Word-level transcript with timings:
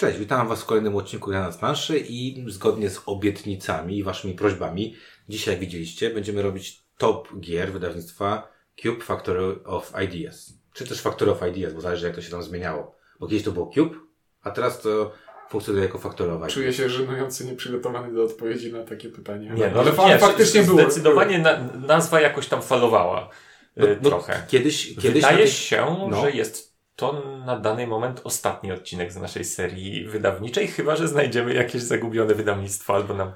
Cześć, 0.00 0.18
witam 0.18 0.48
Was 0.48 0.62
w 0.62 0.66
kolejnym 0.66 0.96
odcinku 0.96 1.32
Jana 1.32 1.52
z 1.52 1.56
Planszy 1.56 1.98
i 1.98 2.44
zgodnie 2.48 2.90
z 2.90 3.02
obietnicami 3.06 3.98
i 3.98 4.02
Waszymi 4.02 4.34
prośbami, 4.34 4.96
dzisiaj 5.28 5.54
jak 5.54 5.60
widzieliście, 5.60 6.10
będziemy 6.10 6.42
robić 6.42 6.82
top 6.98 7.28
gier 7.40 7.72
wydawnictwa 7.72 8.48
Cube 8.82 9.04
Factory 9.04 9.64
of 9.64 9.92
Ideas. 10.04 10.52
Czy 10.74 10.86
też 10.86 11.00
Factory 11.00 11.30
of 11.30 11.38
Ideas, 11.48 11.72
bo 11.72 11.80
zależy 11.80 12.06
jak 12.06 12.14
to 12.14 12.22
się 12.22 12.30
tam 12.30 12.42
zmieniało. 12.42 12.94
Bo 13.20 13.26
kiedyś 13.26 13.42
to 13.44 13.52
było 13.52 13.70
Cube, 13.74 13.94
a 14.42 14.50
teraz 14.50 14.80
to 14.82 15.12
funkcjonuje 15.50 15.84
jako 15.84 15.98
Factory 15.98 16.30
of 16.32 16.36
Ideas. 16.36 16.52
Czuję 16.52 16.72
się 16.72 16.88
żenująco 16.90 17.44
nieprzygotowany 17.44 18.14
do 18.14 18.24
odpowiedzi 18.24 18.72
na 18.72 18.84
takie 18.84 19.08
pytanie. 19.08 19.50
Nie, 19.50 19.70
no, 19.74 19.80
ale 19.80 19.92
fa- 19.92 20.18
faktycznie 20.18 20.62
było. 20.62 20.80
Zdecydowanie 20.80 21.38
na, 21.38 21.58
nazwa 21.86 22.20
jakoś 22.20 22.46
tam 22.46 22.62
falowała 22.62 23.30
No, 23.76 23.88
e, 23.88 23.96
no, 24.02 24.08
trochę. 24.10 24.42
Kiedyś, 24.48 24.94
kiedyś 24.94 25.22
Wydaje 25.22 25.44
tych- 25.44 25.54
się, 25.54 25.96
no. 26.10 26.20
że 26.20 26.30
jest 26.30 26.69
to 27.00 27.22
na 27.46 27.56
dany 27.60 27.86
moment 27.86 28.20
ostatni 28.24 28.72
odcinek 28.72 29.12
z 29.12 29.16
naszej 29.16 29.44
serii 29.44 30.04
wydawniczej, 30.04 30.68
chyba 30.68 30.96
że 30.96 31.08
znajdziemy 31.08 31.54
jakieś 31.54 31.82
zagubione 31.82 32.34
wydawnictwo 32.34 32.94
albo 32.94 33.14
nam. 33.14 33.32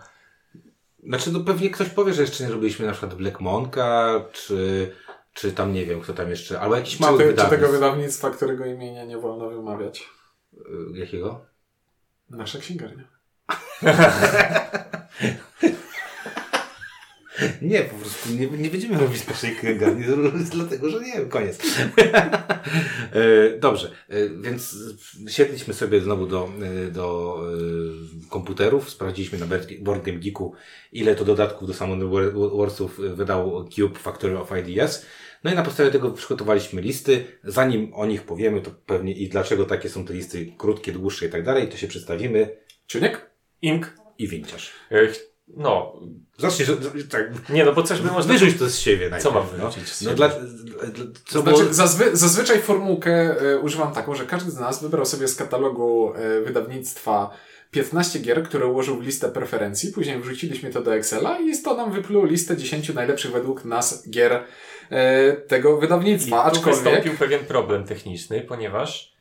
Znaczy, 1.06 1.32
no 1.32 1.40
pewnie 1.40 1.70
ktoś 1.70 1.88
powie, 1.88 2.14
że 2.14 2.22
jeszcze 2.22 2.44
nie 2.44 2.50
robiliśmy 2.50 2.86
na 2.86 2.92
przykład 2.92 3.14
Black 3.14 3.40
Monka, 3.40 4.20
czy, 4.32 4.92
czy 5.34 5.52
tam 5.52 5.72
nie 5.72 5.86
wiem, 5.86 6.00
kto 6.00 6.12
tam 6.12 6.30
jeszcze, 6.30 6.60
albo 6.60 6.76
jakiś 6.76 6.96
Czy, 6.96 7.02
mały 7.02 7.18
te, 7.18 7.24
czy 7.24 7.30
wydawnictw. 7.30 7.60
tego 7.60 7.72
wydawnictwa, 7.72 8.30
którego 8.30 8.66
imienia 8.66 9.04
nie 9.04 9.18
wolno 9.18 9.50
wymawiać? 9.50 10.08
Y, 10.54 10.98
Jakiego? 10.98 11.44
Nasza 12.30 12.58
księgarnia. 12.58 13.04
Nie, 17.62 17.82
po 17.82 17.94
prostu 17.94 18.32
nie, 18.32 18.46
nie 18.46 18.70
będziemy 18.70 18.98
robić 18.98 19.26
naszej 19.26 19.56
księgarni, 19.56 20.04
dlatego 20.50 20.90
że 20.90 21.00
nie, 21.00 21.20
koniec. 21.20 21.58
E, 23.12 23.58
Dobrze, 23.58 23.90
e, 24.08 24.28
więc 24.28 24.76
siedliśmy 25.28 25.74
sobie 25.74 26.00
znowu 26.00 26.26
do, 26.26 26.48
e, 26.86 26.90
do 26.90 27.38
komputerów, 28.30 28.90
sprawdziliśmy 28.90 29.38
na 29.38 29.46
Board 29.80 30.04
Game 30.04 30.18
Geeku, 30.18 30.54
ile 30.92 31.14
to 31.14 31.24
dodatków 31.24 31.68
do 31.68 31.74
Summon 31.74 32.10
Warsów 32.58 33.00
wydał 33.14 33.68
Cube 33.68 33.98
Factory 33.98 34.38
of 34.38 34.50
Ideas. 34.58 35.06
No 35.44 35.52
i 35.52 35.54
na 35.54 35.62
podstawie 35.62 35.90
tego 35.90 36.10
przygotowaliśmy 36.10 36.82
listy. 36.82 37.24
Zanim 37.44 37.94
o 37.94 38.06
nich 38.06 38.22
powiemy, 38.22 38.60
to 38.60 38.70
pewnie 38.86 39.12
i 39.12 39.28
dlaczego 39.28 39.64
takie 39.64 39.88
są 39.88 40.04
te 40.04 40.14
listy 40.14 40.52
krótkie, 40.58 40.92
dłuższe 40.92 41.26
i 41.26 41.30
tak 41.30 41.42
dalej, 41.42 41.68
to 41.68 41.76
się 41.76 41.88
przedstawimy. 41.88 42.56
Ciuniek? 42.86 43.30
Ink. 43.62 43.96
I 44.18 44.28
winciarz. 44.28 44.72
No, 45.48 46.00
Zacznij, 46.38 46.66
że- 46.66 46.76
tak, 47.10 47.48
nie, 47.48 47.64
no 47.64 47.72
bo 47.72 47.82
coś 47.82 48.00
by 48.00 48.10
można. 48.10 48.32
Wyrzuć 48.32 48.58
to 48.58 48.68
z 48.68 48.78
siebie 48.78 49.10
najpierw. 49.10 49.22
Co 49.22 49.30
mam 49.30 49.46
no. 49.58 49.64
wyrzucić 49.64 49.88
z 49.88 50.02
No 50.02 50.14
dla, 50.14 50.28
dla, 50.28 50.38
co 51.26 51.40
znaczy, 51.40 51.58
było... 51.62 51.74
zazwy, 51.74 52.16
zazwyczaj 52.16 52.62
formułkę 52.62 53.40
e, 53.40 53.58
używam 53.58 53.92
taką, 53.92 54.14
że 54.14 54.26
każdy 54.26 54.50
z 54.50 54.58
nas 54.58 54.82
wybrał 54.82 55.06
sobie 55.06 55.28
z 55.28 55.36
katalogu 55.36 56.14
e, 56.14 56.40
wydawnictwa 56.40 57.30
15 57.70 58.18
gier, 58.18 58.42
które 58.42 58.66
ułożył 58.66 58.96
w 58.96 59.02
listę 59.02 59.28
preferencji. 59.28 59.92
Później 59.92 60.20
wrzuciliśmy 60.20 60.70
to 60.70 60.82
do 60.82 60.94
Excela 60.94 61.38
i 61.38 61.62
to 61.62 61.76
nam 61.76 61.92
wypluło 61.92 62.26
listę 62.26 62.56
10 62.56 62.94
najlepszych 62.94 63.32
według 63.32 63.64
nas 63.64 64.10
gier 64.10 64.44
e, 64.90 65.32
tego 65.32 65.78
I 65.78 65.80
wydawnictwa. 65.80 66.50
tu 66.50 66.56
Aczkolwiek 66.56 66.84
wystąpił 66.84 67.12
pewien 67.18 67.44
problem 67.44 67.84
techniczny, 67.84 68.40
ponieważ 68.40 69.13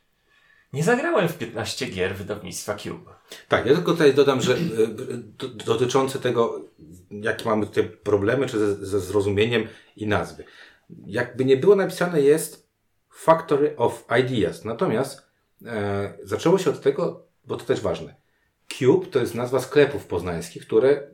nie 0.74 0.84
zagrałem 0.84 1.28
w 1.28 1.38
15 1.38 1.86
gier 1.86 2.16
wydawnictwa 2.16 2.76
Cube. 2.76 3.16
Tak, 3.48 3.66
ja 3.66 3.74
tylko 3.76 3.92
tutaj 3.92 4.14
dodam, 4.14 4.42
że 4.42 4.58
do, 5.38 5.48
dotyczące 5.50 6.20
tego, 6.20 6.62
jakie 7.12 7.46
mamy 7.46 7.66
tutaj 7.66 7.90
problemy, 8.04 8.46
czy 8.48 8.60
ze, 8.60 8.86
ze 8.86 9.00
zrozumieniem 9.00 9.68
i 9.96 10.08
nazwy. 10.08 10.44
Jakby 11.06 11.46
nie 11.46 11.58
było 11.58 11.76
napisane 11.76 12.22
jest 12.22 12.70
Factory 13.10 13.78
of 13.78 14.06
Ideas. 14.20 14.66
Natomiast 14.66 15.28
e, 15.66 16.14
zaczęło 16.24 16.58
się 16.58 16.70
od 16.70 16.82
tego, 16.82 17.26
bo 17.46 17.56
to 17.56 17.66
też 17.66 17.82
ważne. 17.82 18.16
Cube 18.68 19.08
to 19.08 19.20
jest 19.20 19.36
nazwa 19.36 19.60
sklepów 19.60 20.06
poznańskich, 20.06 20.66
które 20.66 21.08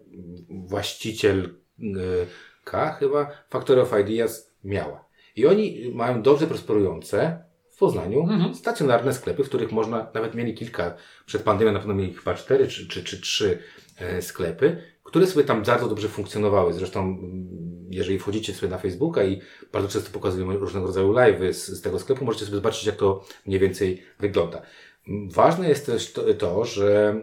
właściciel 0.50 1.56
y, 1.80 2.28
K 2.64 2.94
chyba 2.94 3.32
Factory 3.50 3.82
of 3.82 3.94
Ideas 4.02 4.52
miała. 4.64 5.06
I 5.36 5.46
oni 5.46 5.92
mają 5.96 6.22
dobrze 6.22 6.48
prosperujące 6.48 7.44
Poznaniu 7.80 8.22
Mhm. 8.24 8.56
stacjonarne 8.56 9.14
sklepy, 9.14 9.44
w 9.44 9.48
których 9.50 9.72
można, 9.72 10.08
nawet 10.14 10.36
mieli 10.36 10.54
kilka, 10.54 10.94
przed 11.26 11.44
pandemią 11.44 11.72
na 11.72 11.80
pewno 11.80 11.94
mieli 11.94 12.14
chyba 12.14 12.34
cztery 12.34 12.68
czy, 12.68 12.88
czy, 12.88 13.04
czy 13.04 13.22
trzy 13.22 13.60
e, 13.98 14.22
sklepy, 14.22 14.84
które 15.04 15.28
sobie 15.28 15.46
tam 15.46 15.64
bardzo 15.64 15.88
dobrze 15.88 16.08
funkcjonowały. 16.08 16.74
Zresztą, 16.74 17.00
mm, 17.02 17.48
jeżeli 17.92 18.20
wchodzicie 18.20 18.54
sobie 18.54 18.72
na 18.72 18.78
Facebooka 18.78 19.24
i 19.24 19.42
bardzo 19.74 19.88
często 19.90 20.12
pokazują 20.12 20.58
różnego 20.58 20.88
rodzaju 20.88 21.14
live'y 21.14 21.54
z, 21.54 21.68
z 21.68 21.82
tego 21.82 22.00
sklepu, 22.00 22.26
możecie 22.26 22.46
sobie 22.46 22.56
zobaczyć, 22.56 22.86
jak 22.86 22.96
to 22.96 23.24
mniej 23.46 23.60
więcej 23.60 24.04
wygląda. 24.20 24.62
Mm, 25.08 25.30
Ważne 25.30 25.70
jest 25.70 25.86
też 25.86 26.14
to, 26.14 26.34
to 26.34 26.66
że 26.66 27.16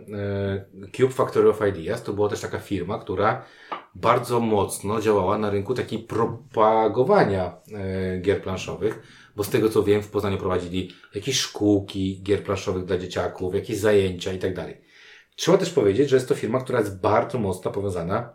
e, 0.82 0.88
Cube 0.96 1.12
Factory 1.12 1.48
of 1.48 1.60
Ideas 1.68 2.02
to 2.02 2.12
była 2.12 2.28
też 2.28 2.40
taka 2.40 2.58
firma, 2.58 2.98
która 2.98 3.44
bardzo 3.94 4.40
mocno 4.40 5.00
działała 5.00 5.38
na 5.38 5.50
rynku 5.50 5.74
takiej 5.74 5.98
propagowania 5.98 7.56
e, 7.72 8.18
gier 8.18 8.42
planszowych, 8.42 9.02
bo 9.36 9.44
z 9.44 9.50
tego 9.50 9.68
co 9.68 9.82
wiem, 9.82 10.02
w 10.02 10.10
Poznaniu 10.10 10.38
prowadzili 10.38 10.90
jakieś 11.14 11.38
szkółki 11.40 12.20
gier 12.22 12.42
planszowych 12.44 12.84
dla 12.84 12.98
dzieciaków, 12.98 13.54
jakieś 13.54 13.78
zajęcia 13.78 14.32
i 14.32 14.38
tak 14.38 14.54
dalej. 14.54 14.80
Trzeba 15.36 15.58
też 15.58 15.70
powiedzieć, 15.70 16.10
że 16.10 16.16
jest 16.16 16.28
to 16.28 16.34
firma, 16.34 16.60
która 16.60 16.78
jest 16.78 17.00
bardzo 17.00 17.38
mocno 17.38 17.70
powiązana 17.70 18.32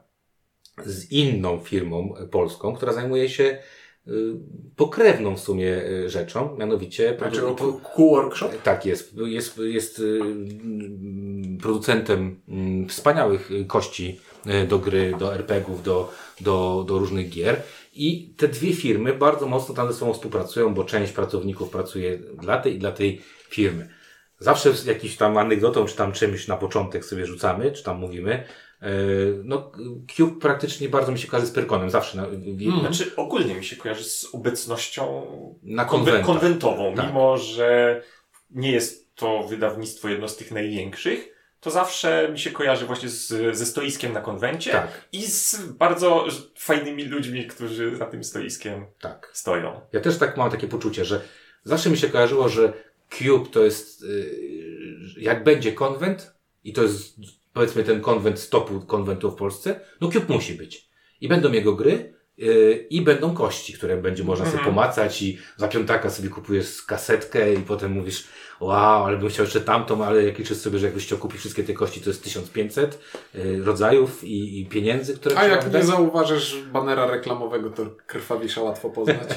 z 0.86 1.12
inną 1.12 1.60
firmą 1.60 2.14
polską, 2.32 2.76
która 2.76 2.94
zajmuje 2.94 3.30
się 3.30 3.58
y, 4.08 4.12
pokrewną 4.76 5.36
w 5.36 5.40
sumie 5.40 5.84
y, 5.84 6.10
rzeczą, 6.10 6.58
mianowicie 6.58 7.16
Znaczy 7.18 7.42
Q-Workshop? 7.96 8.50
tak, 8.64 8.86
jest. 8.86 9.18
Jest, 9.18 9.58
jest 9.58 10.00
y, 10.00 10.20
producentem 11.62 12.42
mm, 12.48 12.90
wspaniałych 12.90 13.50
kości 13.68 14.20
do 14.68 14.80
gry, 14.80 15.14
do 15.20 15.34
RPGów, 15.36 15.84
do, 15.84 16.12
do, 16.42 16.86
do 16.88 16.98
różnych 17.00 17.30
gier. 17.30 17.62
I 17.94 18.34
te 18.38 18.48
dwie 18.48 18.74
firmy 18.74 19.14
bardzo 19.14 19.48
mocno 19.48 19.76
tam 19.76 19.88
ze 19.88 19.94
sobą 20.00 20.14
współpracują, 20.14 20.74
bo 20.74 20.84
część 20.84 21.12
pracowników 21.14 21.70
pracuje 21.70 22.18
dla 22.18 22.58
tej 22.58 22.76
i 22.76 22.80
dla 22.80 22.92
tej 22.92 23.22
firmy. 23.50 23.90
Zawsze 24.40 24.74
z 24.74 24.86
jakimś 24.86 25.16
tam 25.18 25.38
anegdotą, 25.38 25.86
czy 25.86 25.96
tam 25.96 26.12
czymś 26.12 26.48
na 26.48 26.58
początek 26.58 27.06
sobie 27.06 27.26
rzucamy, 27.26 27.72
czy 27.72 27.84
tam 27.84 28.00
mówimy. 28.00 28.44
y, 28.84 29.42
No, 29.44 29.72
Cube 30.16 30.40
praktycznie 30.42 30.90
bardzo 30.90 31.12
mi 31.12 31.20
się 31.20 31.28
kojarzy 31.28 31.48
z 31.48 31.52
Pyrkonem, 31.52 31.90
zawsze. 31.90 32.18
Na, 32.18 32.26
Mhm. 32.26 32.80
Znaczy, 32.80 33.16
ogólnie 33.16 33.56
mi 33.56 33.64
się 33.66 33.76
kojarzy 33.76 34.04
z 34.04 34.28
obecnością 34.34 35.26
na 35.64 35.86
konwentach. 35.86 36.26
konwentową, 36.26 36.96
Tak. 36.96 37.08
mimo 37.08 37.38
że 37.38 38.02
nie 38.50 38.72
jest 38.72 39.16
to 39.16 39.44
wydawnictwo 39.44 40.10
jedno 40.10 40.28
z 40.28 40.38
tych 40.38 40.52
największych, 40.52 41.36
to 41.62 41.72
zawsze 41.72 42.30
mi 42.32 42.40
się 42.40 42.52
kojarzy 42.52 42.86
właśnie 42.86 43.10
z, 43.10 43.58
ze 43.58 43.66
stoiskiem 43.66 44.14
na 44.14 44.22
konwencie 44.22 44.72
Tak, 44.72 45.06
i 45.12 45.22
z 45.26 45.62
bardzo 45.66 46.28
fajnymi 46.58 47.04
ludźmi, 47.04 47.48
którzy 47.48 47.96
za 47.96 48.06
tym 48.06 48.24
stoiskiem 48.24 48.86
tak. 49.00 49.30
stoją. 49.34 49.82
Ja 49.94 50.00
też 50.02 50.18
tak 50.18 50.38
mam 50.38 50.52
takie 50.52 50.68
poczucie, 50.68 51.06
że 51.06 51.22
zawsze 51.64 51.90
mi 51.90 51.98
się 51.98 52.10
kojarzyło, 52.10 52.50
że 52.50 52.74
Cube 53.10 53.50
to 53.52 53.64
jest, 53.64 54.02
yy, 54.02 55.22
jak 55.22 55.44
będzie 55.44 55.74
konwent 55.74 56.34
i 56.64 56.74
to 56.74 56.84
jest 56.84 57.16
powiedzmy 57.54 57.84
ten 57.84 58.02
konwent 58.02 58.40
z 58.40 58.50
topu 58.50 58.82
konwentu 58.82 59.32
w 59.32 59.36
Polsce, 59.36 59.80
no 60.02 60.12
Cube 60.12 60.34
musi 60.34 60.54
być. 60.54 60.90
I 61.22 61.28
będą 61.28 61.52
jego 61.52 61.74
gry 61.76 62.14
yy, 62.38 62.86
i 62.90 63.02
będą 63.02 63.34
kości, 63.34 63.74
które 63.74 63.98
będzie 63.98 64.24
można 64.24 64.46
sobie 64.46 64.58
Mhm. 64.58 64.76
pomacać 64.76 65.22
i 65.22 65.38
za 65.58 65.68
piątaka 65.68 66.10
sobie 66.10 66.30
kupujesz 66.30 66.82
kasetkę 66.84 67.54
i 67.54 67.58
potem 67.58 67.92
mówisz 67.92 68.28
wow, 68.62 69.06
ale 69.06 69.18
bym 69.18 69.30
chciał 69.30 69.46
jeszcze 69.46 69.62
tamtą, 69.62 70.06
ale 70.06 70.24
jak 70.24 70.40
liczysz 70.40 70.58
sobie, 70.58 70.80
że 70.80 70.86
jakbyś 70.86 71.06
chciał 71.06 71.18
kupić 71.18 71.40
wszystkie 71.40 71.64
te 71.64 71.74
kości, 71.74 72.02
to 72.02 72.10
jest 72.10 72.24
1500 72.24 73.00
yy, 73.34 73.64
rodzajów 73.64 74.24
i, 74.24 74.62
i 74.62 74.66
pieniędzy, 74.66 75.16
które 75.16 75.38
A 75.38 75.48
jak 75.48 75.74
nie 75.74 75.84
zauważysz 75.84 76.58
banera 76.74 77.06
reklamowego, 77.06 77.70
to 77.70 77.86
krwawisza 78.08 78.62
łatwo 78.62 78.90
poznać. 78.90 79.30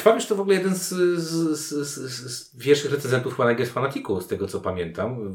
Krwawisz 0.00 0.26
to 0.26 0.34
w 0.34 0.40
ogóle 0.40 0.56
jeden 0.56 0.74
z, 0.74 0.88
z, 1.18 1.58
z, 1.58 1.88
z, 1.88 2.32
z 2.32 2.56
pierwszych 2.64 2.92
recenzentów 2.92 3.38
Games 3.38 3.70
Fanaticu, 3.70 4.20
z 4.20 4.26
tego 4.26 4.46
co 4.46 4.60
pamiętam. 4.60 5.34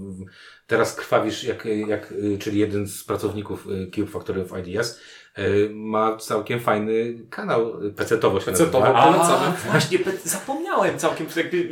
Teraz 0.68 0.96
Krwawisz, 0.96 1.44
jak, 1.44 1.66
jak, 1.88 2.14
czyli 2.40 2.60
jeden 2.60 2.88
z 2.88 3.04
pracowników 3.04 3.68
y, 3.68 3.92
Cube 3.96 4.12
Factory 4.12 4.42
of 4.42 4.60
Ideas, 4.60 5.00
y, 5.38 5.70
ma 5.74 6.18
całkiem 6.18 6.60
fajny 6.60 7.14
kanał 7.30 7.74
PC-towo 7.96 8.40
się 8.40 8.52
PC-towo. 8.52 8.80
nazywa. 8.80 9.04
Polecamy. 9.04 9.58
właśnie, 9.72 10.00
zapomniałem 10.24 11.00
całkiem, 11.00 11.28
jakby, 11.36 11.70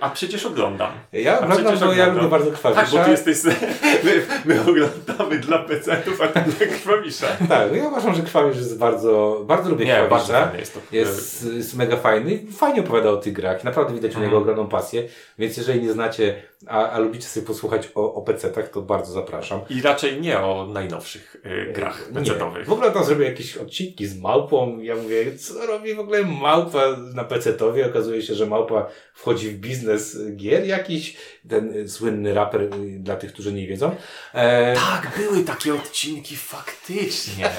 a 0.00 0.10
przecież 0.10 0.46
oglądam. 0.46 0.92
Ja 1.12 1.40
oglądam, 1.40 1.64
bo 1.64 1.70
ja 1.70 1.82
oglądam. 1.92 2.14
lubię 2.16 2.28
bardzo 2.28 2.50
Krwawisza. 2.50 2.82
Tak, 2.82 2.90
bo 2.90 3.04
ty 3.04 3.10
jesteś, 3.10 3.36
my, 4.04 4.26
my 4.44 4.60
oglądamy 4.60 5.38
dla 5.38 5.58
PC-ów, 5.58 6.20
a 6.20 6.28
ty 6.28 6.40
dla 6.40 6.66
Krwawisza. 6.66 7.26
Tak, 7.48 7.72
ja 7.76 7.88
uważam, 7.88 8.14
że 8.14 8.22
Krwawisz 8.22 8.56
jest 8.56 8.78
bardzo, 8.78 9.42
bardzo 9.46 9.70
lubię 9.70 9.84
Nie, 9.84 10.06
bardzo 10.10 10.32
jest 10.58 10.74
to. 10.74 10.80
Jest, 10.92 11.46
jest 11.54 11.76
mega 11.76 11.96
fajny. 11.96 12.38
Fajnie 12.56 12.80
opowiada 12.80 13.10
o 13.10 13.16
tych 13.16 13.32
grach. 13.32 13.64
Naprawdę 13.64 13.94
widać 13.94 14.12
u 14.16 14.20
niego 14.20 14.24
Mhm. 14.36 14.42
ogromną 14.42 14.68
pasję. 14.68 15.08
Więc 15.38 15.56
jeżeli 15.56 15.82
nie 15.82 15.92
znacie, 15.92 16.42
a, 16.66 16.90
a 16.90 16.98
lubicie 16.98 17.26
sobie 17.26 17.46
posłuchać 17.46 17.88
o, 17.94 18.14
o 18.14 18.22
PC-tach, 18.24 18.68
to 18.68 18.82
bardzo 18.82 19.12
zapraszam. 19.12 19.60
I 19.70 19.82
raczej 19.82 20.20
nie 20.20 20.38
o 20.40 20.66
najnowszych 20.72 21.36
y, 21.68 21.72
grach 21.72 22.08
Nie. 22.12 22.20
PC-owych. 22.20 22.66
W 22.66 22.72
ogóle 22.72 22.90
tam 22.90 23.04
zrobił 23.04 23.24
jakieś 23.24 23.56
odcinki 23.56 24.06
z 24.06 24.20
małpą. 24.20 24.78
Ja 24.80 24.96
mówię, 24.96 25.36
co 25.36 25.66
robi 25.66 25.94
w 25.94 26.00
ogóle 26.00 26.22
małpa 26.24 26.82
na 27.14 27.24
PC-towie? 27.24 27.86
Okazuje 27.90 28.22
się, 28.22 28.34
że 28.34 28.46
małpa 28.46 28.86
wchodzi 29.14 29.50
w 29.50 29.54
biznes 29.54 29.77
biznes 29.78 30.18
gier 30.36 30.66
jakiś, 30.66 31.16
ten 31.48 31.88
słynny 31.88 32.34
raper 32.34 32.62
y, 32.62 32.68
dla 32.98 33.16
tych, 33.16 33.32
którzy 33.32 33.52
nie 33.52 33.66
wiedzą. 33.66 33.96
E, 34.34 34.74
Tak, 34.74 35.12
były 35.16 35.44
takie 35.44 35.74
odcinki 35.74 36.36
faktycznie. 36.36 37.50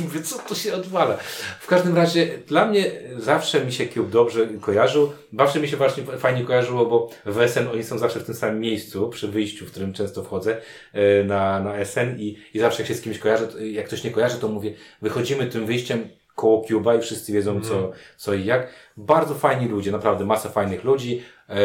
I 0.00 0.02
mówię, 0.02 0.22
co 0.22 0.38
to 0.38 0.54
się 0.54 0.74
odwala? 0.74 1.18
W 1.60 1.66
każdym 1.66 1.96
razie 1.96 2.38
dla 2.46 2.66
mnie 2.66 2.90
zawsze 3.18 3.64
mi 3.64 3.72
się 3.72 3.86
Cube 3.88 4.10
dobrze 4.10 4.46
kojarzył. 4.60 5.12
Zawsze 5.38 5.60
mi 5.60 5.68
się 5.68 5.76
właśnie 5.76 6.02
fajnie 6.04 6.44
kojarzyło, 6.44 6.86
bo 6.86 7.10
w 7.26 7.48
SN 7.48 7.68
oni 7.72 7.84
są 7.84 7.98
zawsze 7.98 8.20
w 8.20 8.24
tym 8.24 8.34
samym 8.34 8.60
miejscu, 8.60 9.08
przy 9.08 9.28
wyjściu, 9.28 9.66
w 9.66 9.70
którym 9.70 9.92
często 9.92 10.24
wchodzę 10.24 10.56
e, 10.92 11.24
na, 11.24 11.60
na 11.60 11.84
SN 11.84 12.20
i, 12.20 12.38
i 12.54 12.58
zawsze 12.58 12.82
jak 12.82 12.88
się 12.88 12.94
z 12.94 13.00
kimś 13.00 13.18
kojarzę, 13.18 13.48
jak 13.72 13.86
ktoś 13.86 14.04
nie 14.04 14.10
kojarzy, 14.10 14.38
to 14.38 14.48
mówię, 14.48 14.74
wychodzimy 15.02 15.46
tym 15.46 15.66
wyjściem 15.66 16.08
koło 16.34 16.62
Cube'a 16.62 16.98
i 16.98 17.02
wszyscy 17.02 17.32
wiedzą 17.32 17.60
co, 17.60 17.90
co 18.16 18.34
i 18.34 18.44
jak. 18.44 18.72
Bardzo 18.96 19.34
fajni 19.34 19.68
ludzie, 19.68 19.92
naprawdę 19.92 20.24
masa 20.24 20.48
fajnych 20.48 20.84
ludzi. 20.84 21.22
E, 21.48 21.56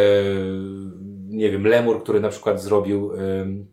nie 1.27 1.51
wiem, 1.51 1.68
Lemur, 1.68 2.04
który 2.04 2.19
na 2.19 2.30
przykład 2.30 2.62
zrobił 2.62 3.13
em, 3.13 3.68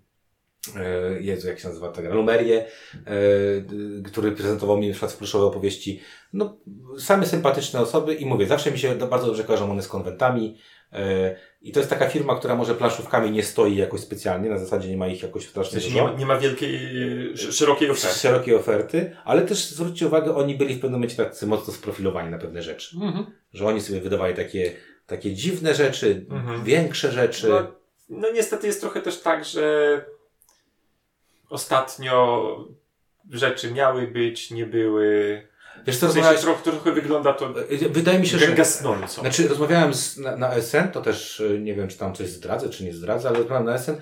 e, 0.77 1.21
Jezu, 1.21 1.49
jak 1.49 1.59
się 1.59 1.69
nazywa 1.69 1.89
ta 1.89 2.03
gra? 2.03 2.15
Lumerię, 2.15 2.67
e, 2.95 3.13
który 4.05 4.33
prezentował 4.33 4.79
mi 4.79 4.87
na 4.87 4.93
przykład 4.93 5.13
w 5.13 5.17
pluszowe 5.17 5.45
opowieści. 5.45 6.01
No, 6.33 6.57
same 6.99 7.27
sympatyczne 7.27 7.81
osoby 7.81 8.15
i 8.15 8.27
mówię, 8.27 8.47
zawsze 8.47 8.71
mi 8.71 8.79
się 8.79 8.95
bardzo 8.95 9.27
dobrze 9.27 9.45
kojarzą 9.45 9.71
one 9.71 9.83
z 9.83 9.89
konwentami. 9.89 10.57
I 11.69 11.73
to 11.73 11.81
jest 11.81 11.91
taka 11.91 12.09
firma, 12.09 12.37
która 12.39 12.55
może 12.57 12.75
planszówkami 12.75 13.31
nie 13.31 13.43
stoi 13.43 13.77
jakoś 13.77 14.01
specjalnie, 14.01 14.51
na 14.51 14.59
zasadzie 14.59 14.89
nie 14.89 14.97
ma 14.97 15.07
ich 15.09 15.23
jakoś 15.23 15.47
W 15.47 15.51
strasznie 15.51 15.79
nie 15.79 15.85
dużo. 15.85 16.05
ma, 16.05 16.13
nie 16.19 16.27
ma 16.27 16.37
wielkiej, 16.39 16.77
sz- 17.33 17.55
szerokiej 17.55 17.91
oferty. 17.91 18.19
Szerokiej 18.19 18.55
oferty, 18.55 19.17
ale 19.25 19.43
też 19.43 19.65
zwróćcie 19.67 20.07
uwagę, 20.07 20.35
oni 20.35 20.55
byli 20.55 20.75
w 20.75 20.81
pewnym 20.81 20.93
momencie 20.93 21.17
tacy 21.17 21.47
mocno 21.47 21.73
sprofilowani 21.73 22.31
na 22.31 22.39
pewne 22.39 22.63
rzeczy. 22.63 22.97
Mhm. 23.03 23.27
Że 23.53 23.67
oni 23.67 23.81
sobie 23.81 24.01
wydawali 24.01 24.35
takie, 24.35 24.73
takie 25.07 25.33
dziwne 25.35 25.75
rzeczy, 25.75 26.27
Mhm. 26.31 26.65
większe 26.65 27.13
rzeczy. 27.13 27.49
No, 27.49 27.67
no 28.09 28.31
niestety 28.33 28.67
jest 28.67 28.81
trochę 28.81 29.01
też 29.03 29.21
tak, 29.21 29.45
że 29.45 30.05
ostatnio 31.51 32.57
rzeczy 33.31 33.71
miały 33.73 34.07
być, 34.07 34.51
nie 34.51 34.67
były. 34.67 35.43
Wiesz 35.87 35.97
W 35.97 36.01
co, 36.01 36.07
sensie 36.07 36.21
rozmawiałeś... 36.21 36.41
trochę, 36.41 36.63
trochę 36.63 36.93
wygląda 36.93 37.33
to 37.33 37.55
Wydaje 37.91 38.19
mi 38.19 38.27
się, 38.27 38.39
że... 38.39 38.53
gasnąco. 38.53 39.21
Znaczy, 39.21 39.49
rozmawiałem 39.49 39.95
z, 39.95 40.17
na, 40.19 40.37
na 40.37 40.61
SN, 40.63 40.89
to 40.93 41.01
też 41.01 41.43
nie 41.61 41.75
wiem, 41.75 41.89
czy 41.89 41.99
tam 41.99 42.15
coś 42.15 42.29
zdradzę, 42.29 42.69
czy 42.69 42.85
nie 42.85 42.93
zdradzę, 42.95 43.29
ale 43.29 43.39
rozmawiałem 43.39 43.67
na 43.67 43.79
SN 43.79 43.97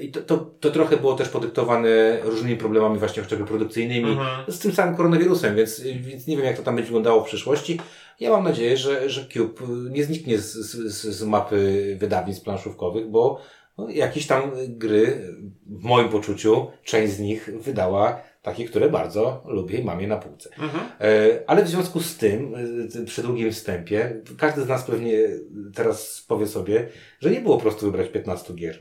i 0.00 0.10
to, 0.10 0.20
to, 0.20 0.38
to 0.60 0.70
trochę 0.70 0.96
było 0.96 1.14
też 1.14 1.28
podyktowane 1.28 1.88
różnymi 2.22 2.56
problemami 2.56 2.98
właśnie 2.98 3.22
chociażby 3.22 3.44
produkcyjnymi, 3.46 4.10
Mhm. 4.10 4.52
z 4.52 4.58
tym 4.58 4.72
samym 4.72 4.96
koronawirusem, 4.96 5.56
więc, 5.56 5.80
więc 5.80 6.26
nie 6.26 6.36
wiem, 6.36 6.46
jak 6.46 6.56
to 6.56 6.62
tam 6.62 6.74
będzie 6.74 6.86
wyglądało 6.86 7.24
w 7.24 7.26
przyszłości. 7.26 7.80
Ja 8.20 8.30
mam 8.30 8.44
nadzieję, 8.44 8.76
że, 8.76 9.10
że 9.10 9.26
Cube 9.32 9.62
nie 9.90 10.04
zniknie 10.04 10.38
z, 10.38 10.52
z, 10.52 10.92
z 10.92 11.16
z 11.16 11.22
mapy 11.22 11.96
wydawnictw 12.00 12.44
planszówkowych, 12.44 13.10
bo 13.10 13.40
no, 13.78 13.88
jakieś 13.88 14.26
tam 14.26 14.42
gry, 14.68 15.34
w 15.66 15.84
moim 15.84 16.08
poczuciu, 16.08 16.66
część 16.84 17.12
z 17.12 17.18
nich 17.20 17.50
wydała 17.60 18.20
takie, 18.46 18.64
które 18.64 18.88
bardzo 18.88 19.42
lubię 19.46 19.78
i 19.78 19.84
mam 19.84 20.00
je 20.00 20.06
na 20.06 20.16
półce. 20.16 20.50
Mhm. 20.58 20.84
E, 21.00 21.40
Ale 21.46 21.64
w 21.64 21.68
związku 21.68 22.00
z 22.00 22.16
tym, 22.16 22.54
e, 23.02 23.04
przy 23.04 23.22
długim 23.22 23.52
wstępie, 23.52 24.22
każdy 24.38 24.62
z 24.62 24.68
nas 24.68 24.84
pewnie 24.84 25.28
teraz 25.74 26.24
powie 26.28 26.46
sobie, 26.46 26.88
że 27.20 27.30
nie 27.30 27.40
było 27.40 27.58
prosto 27.58 27.86
wybrać 27.86 28.08
15 28.08 28.54
gier. 28.54 28.78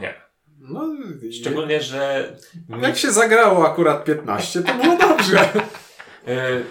Nie. 0.00 0.14
No, 0.58 0.80
Szczególnie, 1.32 1.80
że 1.80 2.32
jak 2.82 2.96
się 2.96 3.12
zagrało 3.12 3.68
akurat 3.68 4.04
15, 4.04 4.62
to 4.62 4.74
było 4.74 4.96
dobrze. 4.96 5.38
e, 6.28 6.62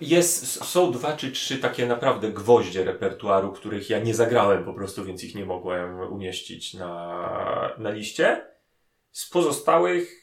jest, 0.00 0.64
są 0.64 0.92
dwa 0.92 1.16
czy 1.16 1.32
trzy 1.32 1.58
takie 1.58 1.86
naprawdę 1.86 2.32
gwoździe 2.32 2.84
repertuaru, 2.84 3.52
których 3.52 3.90
ja 3.90 3.98
nie 3.98 4.14
zagrałem 4.14 4.64
po 4.64 4.74
prostu, 4.74 5.04
więc 5.04 5.24
ich 5.24 5.34
nie 5.34 5.44
mogłem 5.44 6.00
umieścić 6.00 6.74
na, 6.74 7.74
na 7.78 7.90
liście. 7.90 8.46
Z 9.12 9.30
pozostałych, 9.30 10.17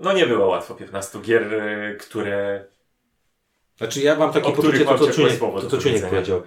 no 0.00 0.12
nie 0.12 0.26
było 0.26 0.46
łatwo 0.46 0.74
15 0.74 1.20
gier, 1.20 1.54
e, 1.54 1.94
które 1.94 2.64
Znaczy 3.80 4.00
ja 4.00 4.16
mam 4.16 4.32
takie 4.32 4.46
O 4.46 4.52
poczucie, 4.52 4.84
to 4.84 4.98
co 4.98 5.10
Czuniek, 5.12 5.38
to, 5.38 5.66
co 5.70 5.78
Czuniek 5.78 6.08
powiedział. 6.08 6.42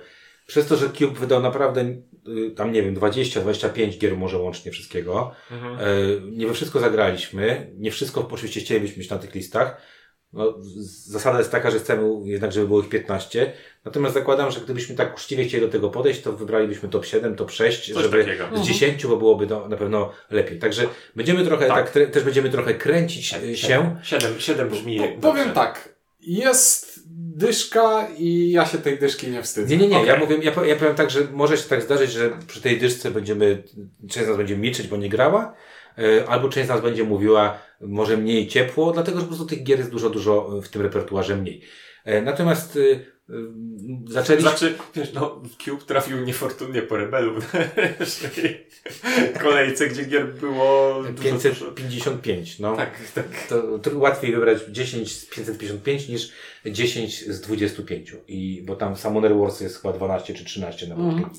Przez 0.47 0.67
to, 0.67 0.75
że 0.75 0.89
Cube 0.89 1.19
wydał 1.19 1.41
naprawdę, 1.41 1.81
y, 2.27 2.51
tam 2.51 2.71
nie 2.71 2.83
wiem, 2.83 2.95
20-25 2.95 3.97
gier 3.97 4.17
może 4.17 4.38
łącznie 4.38 4.71
wszystkiego. 4.71 5.31
Mhm. 5.51 5.77
E, 5.79 5.85
Nie 6.31 6.47
we 6.47 6.53
wszystko 6.53 6.79
zagraliśmy. 6.79 7.71
Nie 7.77 7.91
wszystko 7.91 8.27
oczywiście 8.31 8.59
chcielibyśmy 8.59 9.00
mieć 9.00 9.09
na 9.09 9.17
tych 9.17 9.35
listach. 9.35 9.81
No, 10.33 10.53
zasada 11.05 11.38
jest 11.38 11.51
taka, 11.51 11.71
że 11.71 11.79
chcemy 11.79 12.09
jednak, 12.23 12.51
żeby 12.51 12.67
było 12.67 12.81
ich 12.81 12.89
15. 12.89 13.53
Natomiast 13.85 14.13
zakładam, 14.13 14.51
że 14.51 14.59
gdybyśmy 14.62 14.95
tak 14.95 15.15
uczciwie 15.15 15.45
chcieli 15.45 15.65
do 15.65 15.71
tego 15.71 15.89
podejść, 15.89 16.21
to 16.21 16.33
wybralibyśmy 16.33 16.89
top 16.89 17.06
7, 17.06 17.35
top 17.35 17.51
6, 17.51 17.94
Coś 17.94 18.03
żeby 18.03 18.24
takiego. 18.25 18.47
z 18.57 18.68
10, 18.68 19.06
bo 19.06 19.18
byłoby 19.18 19.47
to 19.47 19.68
na 19.69 19.77
pewno 19.77 20.12
lepiej. 20.31 20.59
Także 20.59 20.88
będziemy 21.15 21.45
trochę, 21.45 21.68
tak, 21.68 21.91
Tak. 21.91 22.09
też 22.12 22.24
będziemy 22.24 22.50
trochę 22.50 22.74
kręcić 22.74 23.33
e, 23.33 23.57
się. 23.57 23.95
Siedem, 24.03 24.39
siedem 24.39 24.69
brzmi. 24.69 24.97
Po, 24.97 25.03
dobrze. 25.03 25.21
powiem 25.21 25.51
tak. 25.51 25.94
Jest 26.21 27.00
dyszka 27.35 28.07
i 28.18 28.51
ja 28.51 28.65
się 28.65 28.77
tej 28.77 29.00
dyszki 29.00 29.27
nie 29.27 29.44
wstydzę. 29.44 29.68
Nie, 29.69 29.77
nie, 29.77 29.88
nie. 29.88 30.06
Ja, 30.06 30.13
Okej. 30.15 30.19
mówię, 30.19 30.38
ja, 30.51 30.65
ja 30.65 30.75
powiem 30.75 30.95
tak, 30.95 31.09
że 31.09 31.19
może 31.31 31.57
się 31.57 31.69
tak 31.69 31.81
zdarzyć, 31.81 32.12
że 32.12 32.29
przy 32.47 32.62
tej 32.62 32.77
dyszce 32.79 33.12
będziemy, 33.12 33.63
część 34.09 34.25
z 34.25 34.27
nas 34.27 34.38
będzie 34.38 34.57
milczeć, 34.57 34.88
bo 34.88 34.97
nie 34.97 35.09
grała, 35.09 35.53
e, 35.97 36.29
albo 36.29 36.50
część 36.50 36.65
z 36.65 36.69
nas 36.69 36.81
będzie 36.81 37.03
mówiła, 37.03 37.57
może 37.81 38.18
mniej 38.18 38.47
ciepło, 38.47 38.91
dlatego 38.91 39.18
że 39.18 39.24
po 39.24 39.27
prostu 39.27 39.45
tych 39.45 39.63
gier 39.63 39.77
jest 39.79 39.91
dużo, 39.91 40.09
dużo 40.09 40.62
w 40.62 40.69
tym 40.69 40.81
repertuarze 40.81 41.36
mniej. 41.36 41.62
E, 42.06 42.21
Natomiast 42.21 42.79
y, 43.29 43.33
y, 43.33 44.13
zaczęliśmy... 44.13 44.49
Znaczy, 44.49 44.75
wiesz, 44.95 45.13
no, 45.13 45.41
Cube 45.65 45.85
trafił 45.85 46.19
niefortunnie 46.19 46.81
po 46.81 46.97
rebelu 46.97 47.33
w 47.41 47.53
naszej 47.99 48.67
kolejce, 49.41 49.87
gdzie 49.87 50.05
gier 50.05 50.33
było 50.33 51.03
dużo, 51.03 51.13
dużo. 51.13 51.23
555, 51.23 52.59
no. 52.59 52.75
Tak, 52.75 53.11
tak. 53.15 53.47
To, 53.49 53.79
to 53.79 53.97
łatwiej 53.97 54.31
wybrać 54.31 54.59
10 54.69 55.15
z 55.15 55.25
555 55.25 56.09
niż 56.09 56.31
10 56.65 57.27
z 57.27 57.41
25. 57.41 58.15
I, 58.27 58.63
bo 58.65 58.75
tam 58.75 58.95
Summoner 58.95 59.37
Wars 59.37 59.61
jest 59.61 59.81
chyba 59.81 59.93
12 59.93 60.33
czy 60.33 60.45
13 60.45 60.87
na 60.87 60.95
Mhm. 60.95 61.29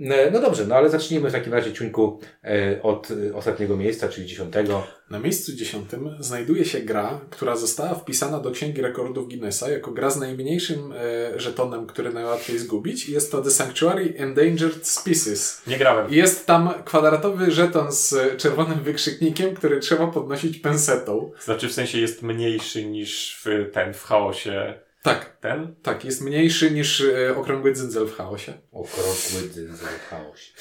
E, 0.00 0.30
No 0.30 0.40
dobrze, 0.40 0.66
no 0.66 0.74
ale 0.74 0.90
zacznijmy 0.90 1.28
w 1.30 1.32
takim 1.32 1.52
razie 1.52 1.72
ciuńku 1.72 2.20
e, 2.44 2.82
od 2.82 3.08
e, 3.10 3.34
ostatniego 3.34 3.76
miejsca, 3.76 4.08
czyli 4.08 4.26
dziesiątego. 4.26 4.86
Na 5.10 5.18
miejscu 5.18 5.52
dziesiątym 5.52 6.16
znajduje 6.20 6.64
się 6.64 6.80
gra, 6.80 7.20
która 7.30 7.56
została 7.56 7.94
wpisana 7.94 8.40
do 8.40 8.50
Księgi 8.50 8.82
Rekordów 8.82 9.28
Guinnessa 9.28 9.70
jako 9.70 9.90
gra 9.90 10.10
z 10.10 10.16
najmniejszym 10.16 10.94
żetonem, 11.36 11.86
który 11.86 12.12
najłatwiej 12.12 12.58
zgubić. 12.58 13.08
Jest 13.08 13.32
to 13.32 13.42
The 13.42 13.50
Sanctuary 13.50 14.14
Endangered 14.16 14.86
Species. 14.88 15.62
Nie 15.66 15.78
grałem. 15.78 16.12
Jest 16.12 16.46
tam 16.46 16.70
kwadratowy 16.84 17.50
żeton 17.50 17.92
z 17.92 18.36
czerwonym 18.36 18.80
wykrzyknikiem, 18.80 19.54
który 19.54 19.80
trzeba 19.80 20.06
podnosić 20.06 20.58
pensetą. 20.58 21.32
Znaczy, 21.40 21.68
w 21.68 21.72
sensie 21.72 21.98
jest 21.98 22.22
mniejszy 22.22 22.86
niż 22.86 23.40
w 23.44 23.70
ten, 23.72 23.94
w 23.94 24.02
chaosie. 24.02 24.85
Tak, 25.06 25.36
Ten? 25.40 25.74
tak, 25.82 26.04
jest 26.04 26.22
mniejszy 26.22 26.70
niż 26.70 27.00
e, 27.00 27.36
okrągły 27.36 27.72
dzyndzel 27.72 28.06
w 28.06 28.16
chaosie. 28.16 28.52
Okrągły 28.72 29.50
dzyndzel 29.52 29.88
w 29.88 30.08
chaosie. 30.10 30.52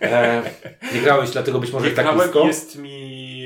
E, 0.00 0.42
nie 0.94 1.00
grałeś, 1.00 1.30
dlatego 1.30 1.60
być 1.60 1.72
może 1.72 1.88
Nie 1.88 1.94
tak 1.94 2.06
i 2.44 2.46
jest 2.46 2.78
mi... 2.78 3.36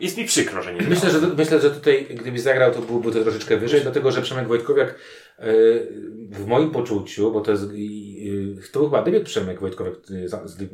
Jest 0.00 0.16
mi 0.16 0.24
przykro, 0.24 0.62
że 0.62 0.72
nie 0.72 0.78
grałem. 0.78 0.94
Myślę 0.94 1.10
że, 1.10 1.26
myślę, 1.36 1.60
że 1.60 1.70
tutaj, 1.70 2.06
gdybyś 2.10 2.40
zagrał, 2.40 2.74
to 2.74 2.80
byłby 2.80 3.12
to 3.12 3.22
troszeczkę 3.22 3.56
wyżej, 3.56 3.80
dlatego 3.80 4.10
że 4.10 4.22
Przemek 4.22 4.48
Wojtkowiak 4.48 4.88
e, 4.88 5.44
w 6.30 6.46
moim 6.46 6.70
poczuciu, 6.70 7.32
bo 7.32 7.40
to 7.40 7.50
jest, 7.50 7.64
to 8.72 8.80
był 8.80 8.90
chyba 8.90 9.02
debiut 9.02 9.22
Przemek 9.22 9.60
Wojtkowiak 9.60 9.94
e, 10.24 10.28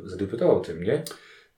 zadebiutował 0.05 0.61
tym, 0.61 0.83
nie? 0.83 1.03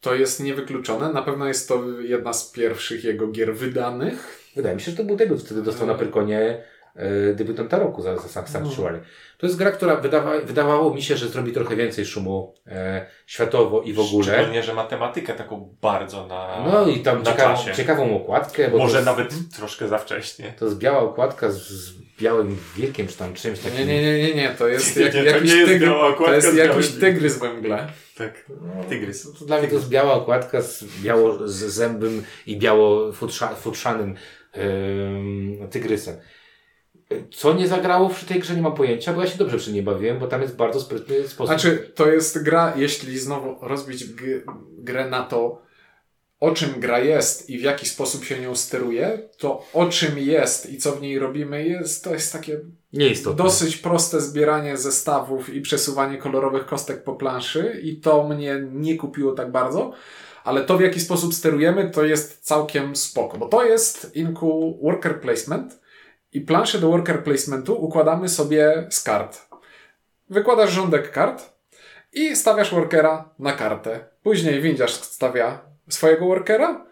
To 0.02 0.16
jest 0.16 0.44
niewykluczone. 0.44 1.14
Na 1.14 1.22
pewno 1.22 1.48
jest 1.48 1.68
to 1.68 1.84
jedna 2.00 2.34
z 2.34 2.52
pierwszych 2.52 3.04
jego 3.04 3.28
gier 3.28 3.56
wydanych. 3.56 4.52
Wydaje 4.56 4.76
mi 4.76 4.82
się, 4.82 4.92
że 4.92 4.98
to 4.98 5.04
był 5.04 5.16
debiut. 5.16 5.42
Wtedy 5.42 5.62
dostał 5.62 5.88
na 5.88 5.96
Pyrkonie 5.96 6.64
e, 7.00 7.34
debiutanta 7.34 7.80
roku 7.80 8.02
za, 8.02 8.18
za 8.18 8.28
San- 8.28 8.48
Sanctuary. 8.48 9.00
To 9.38 9.46
jest 9.48 9.58
gra, 9.60 9.72
która 9.72 9.96
wydawa, 9.96 10.40
wydawało 10.42 10.94
mi 10.94 11.02
się, 11.02 11.18
że 11.18 11.28
zrobi 11.28 11.52
trochę 11.52 11.76
więcej 11.76 12.06
szumu 12.06 12.54
e, 12.68 13.06
światowo 13.26 13.82
i 13.82 13.94
w 13.94 14.00
ogóle. 14.00 14.24
Szczególnie, 14.24 14.64
że 14.64 14.74
matematykę 14.74 15.34
taką 15.34 15.76
bardzo 15.82 16.28
na 16.28 16.64
No 16.72 16.88
i 16.88 17.00
tam 17.00 17.26
ciekawą, 17.26 17.56
czasie. 17.56 17.74
ciekawą 17.76 18.16
okładkę. 18.16 18.70
Bo 18.72 18.78
Może 18.78 18.96
jest, 18.98 19.06
nawet 19.06 19.34
troszkę 19.58 19.88
za 19.88 19.98
wcześnie. 19.98 20.54
To 20.60 20.66
jest 20.66 20.78
biała 20.78 21.00
okładka 21.00 21.52
z, 21.52 21.58
z 21.70 21.94
białym 22.20 22.58
wilkiem, 22.76 23.08
czy 23.08 23.18
tam 23.18 23.34
czymś 23.34 23.60
takim. 23.60 23.78
Nie, 23.80 23.86
nie, 23.86 24.02
nie, 24.02 24.24
nie, 24.28 24.36
nie. 24.36 24.50
to 24.50 24.68
jest 24.68 24.98
jak, 24.98 25.14
nie, 25.14 25.20
to 25.24 25.26
jakiś 25.30 25.52
nie 25.52 25.58
jest 25.58 25.72
tygry, 25.72 25.88
to 26.18 26.34
jest 26.34 26.52
z 26.52 26.56
jakiś 26.56 26.88
tygrys 26.92 27.40
we 27.40 27.54
mgle. 27.54 27.88
Tak. 28.18 28.46
No, 28.50 28.84
Tygrys. 28.90 29.24
To, 29.24 29.40
to 29.40 29.46
dla 29.46 29.60
mnie 29.60 29.68
to 29.68 29.76
jest 29.76 29.90
biała 29.90 30.14
okładka 30.14 30.62
z 30.62 30.84
biało 31.04 31.48
z 31.48 31.54
zębym 31.56 32.24
i 32.46 32.58
biało 32.58 33.12
futrza, 33.14 33.48
futrzanym 33.48 34.16
ym, 34.58 35.68
tygrysem. 35.72 36.16
Co 37.32 37.54
nie 37.54 37.68
zagrało 37.68 38.10
przy 38.10 38.26
tej 38.26 38.40
grze, 38.40 38.56
nie 38.56 38.62
mam 38.62 38.76
pojęcia, 38.76 39.14
bo 39.14 39.22
ja 39.22 39.28
się 39.28 39.38
dobrze 39.38 39.58
przy 39.58 39.74
niej 39.74 39.84
bawiłem, 39.84 40.20
bo 40.20 40.28
tam 40.28 40.42
jest 40.42 40.56
bardzo 40.56 40.80
sprytny 40.82 41.28
sposób. 41.28 41.48
Znaczy, 41.48 41.92
to 41.96 42.12
jest 42.12 42.44
gra, 42.44 42.74
jeśli 42.76 43.20
znowu 43.20 43.56
rozbić 43.62 44.06
grę 44.78 45.10
na 45.10 45.24
to, 45.24 45.62
o 46.40 46.52
czym 46.52 46.70
gra 46.80 47.00
jest 47.00 47.50
i 47.50 47.58
w 47.58 47.62
jaki 47.62 47.86
sposób 47.86 48.24
się 48.24 48.40
nią 48.40 48.56
steruje, 48.56 49.30
to 49.38 49.66
o 49.74 49.86
czym 49.86 50.18
jest 50.18 50.70
i 50.70 50.78
co 50.78 50.92
w 50.92 51.02
niej 51.02 51.20
robimy 51.20 51.68
jest, 51.68 52.04
to 52.04 52.14
jest 52.14 52.34
takie 52.34 52.60
Nieistotne. 52.94 53.44
dosyć 53.44 53.78
proste 53.78 54.22
zbieranie 54.22 54.78
zestawów 54.78 55.54
i 55.54 55.62
przesuwanie 55.62 56.18
kolorowych 56.18 56.66
kostek 56.66 57.04
po 57.04 57.16
planszy 57.16 57.80
i 57.84 57.98
to 57.98 58.28
mnie 58.28 58.68
nie 58.72 58.98
kupiło 58.98 59.32
tak 59.32 59.52
bardzo, 59.52 59.92
ale 60.44 60.64
to 60.64 60.78
w 60.78 60.82
jaki 60.82 61.00
sposób 61.00 61.34
sterujemy 61.34 61.90
to 61.90 62.06
jest 62.06 62.40
całkiem 62.42 62.96
spoko, 62.96 63.38
bo 63.38 63.48
to 63.48 63.66
jest 63.66 64.16
inku 64.16 64.80
worker 64.84 65.22
placement 65.22 65.79
i 66.34 66.42
planszę 66.42 66.80
do 66.80 66.88
worker 66.90 67.24
placementu 67.24 67.74
układamy 67.86 68.30
sobie 68.30 68.88
z 68.90 69.04
kart. 69.04 69.48
Wykładasz 70.30 70.72
rządek 70.72 71.12
kart 71.12 71.54
i 72.14 72.36
stawiasz 72.36 72.72
workera 72.74 73.30
na 73.40 73.54
kartę. 73.54 74.00
Później 74.24 74.62
windziarz 74.62 74.92
stawia 74.94 75.62
swojego 75.90 76.26
workera 76.26 76.86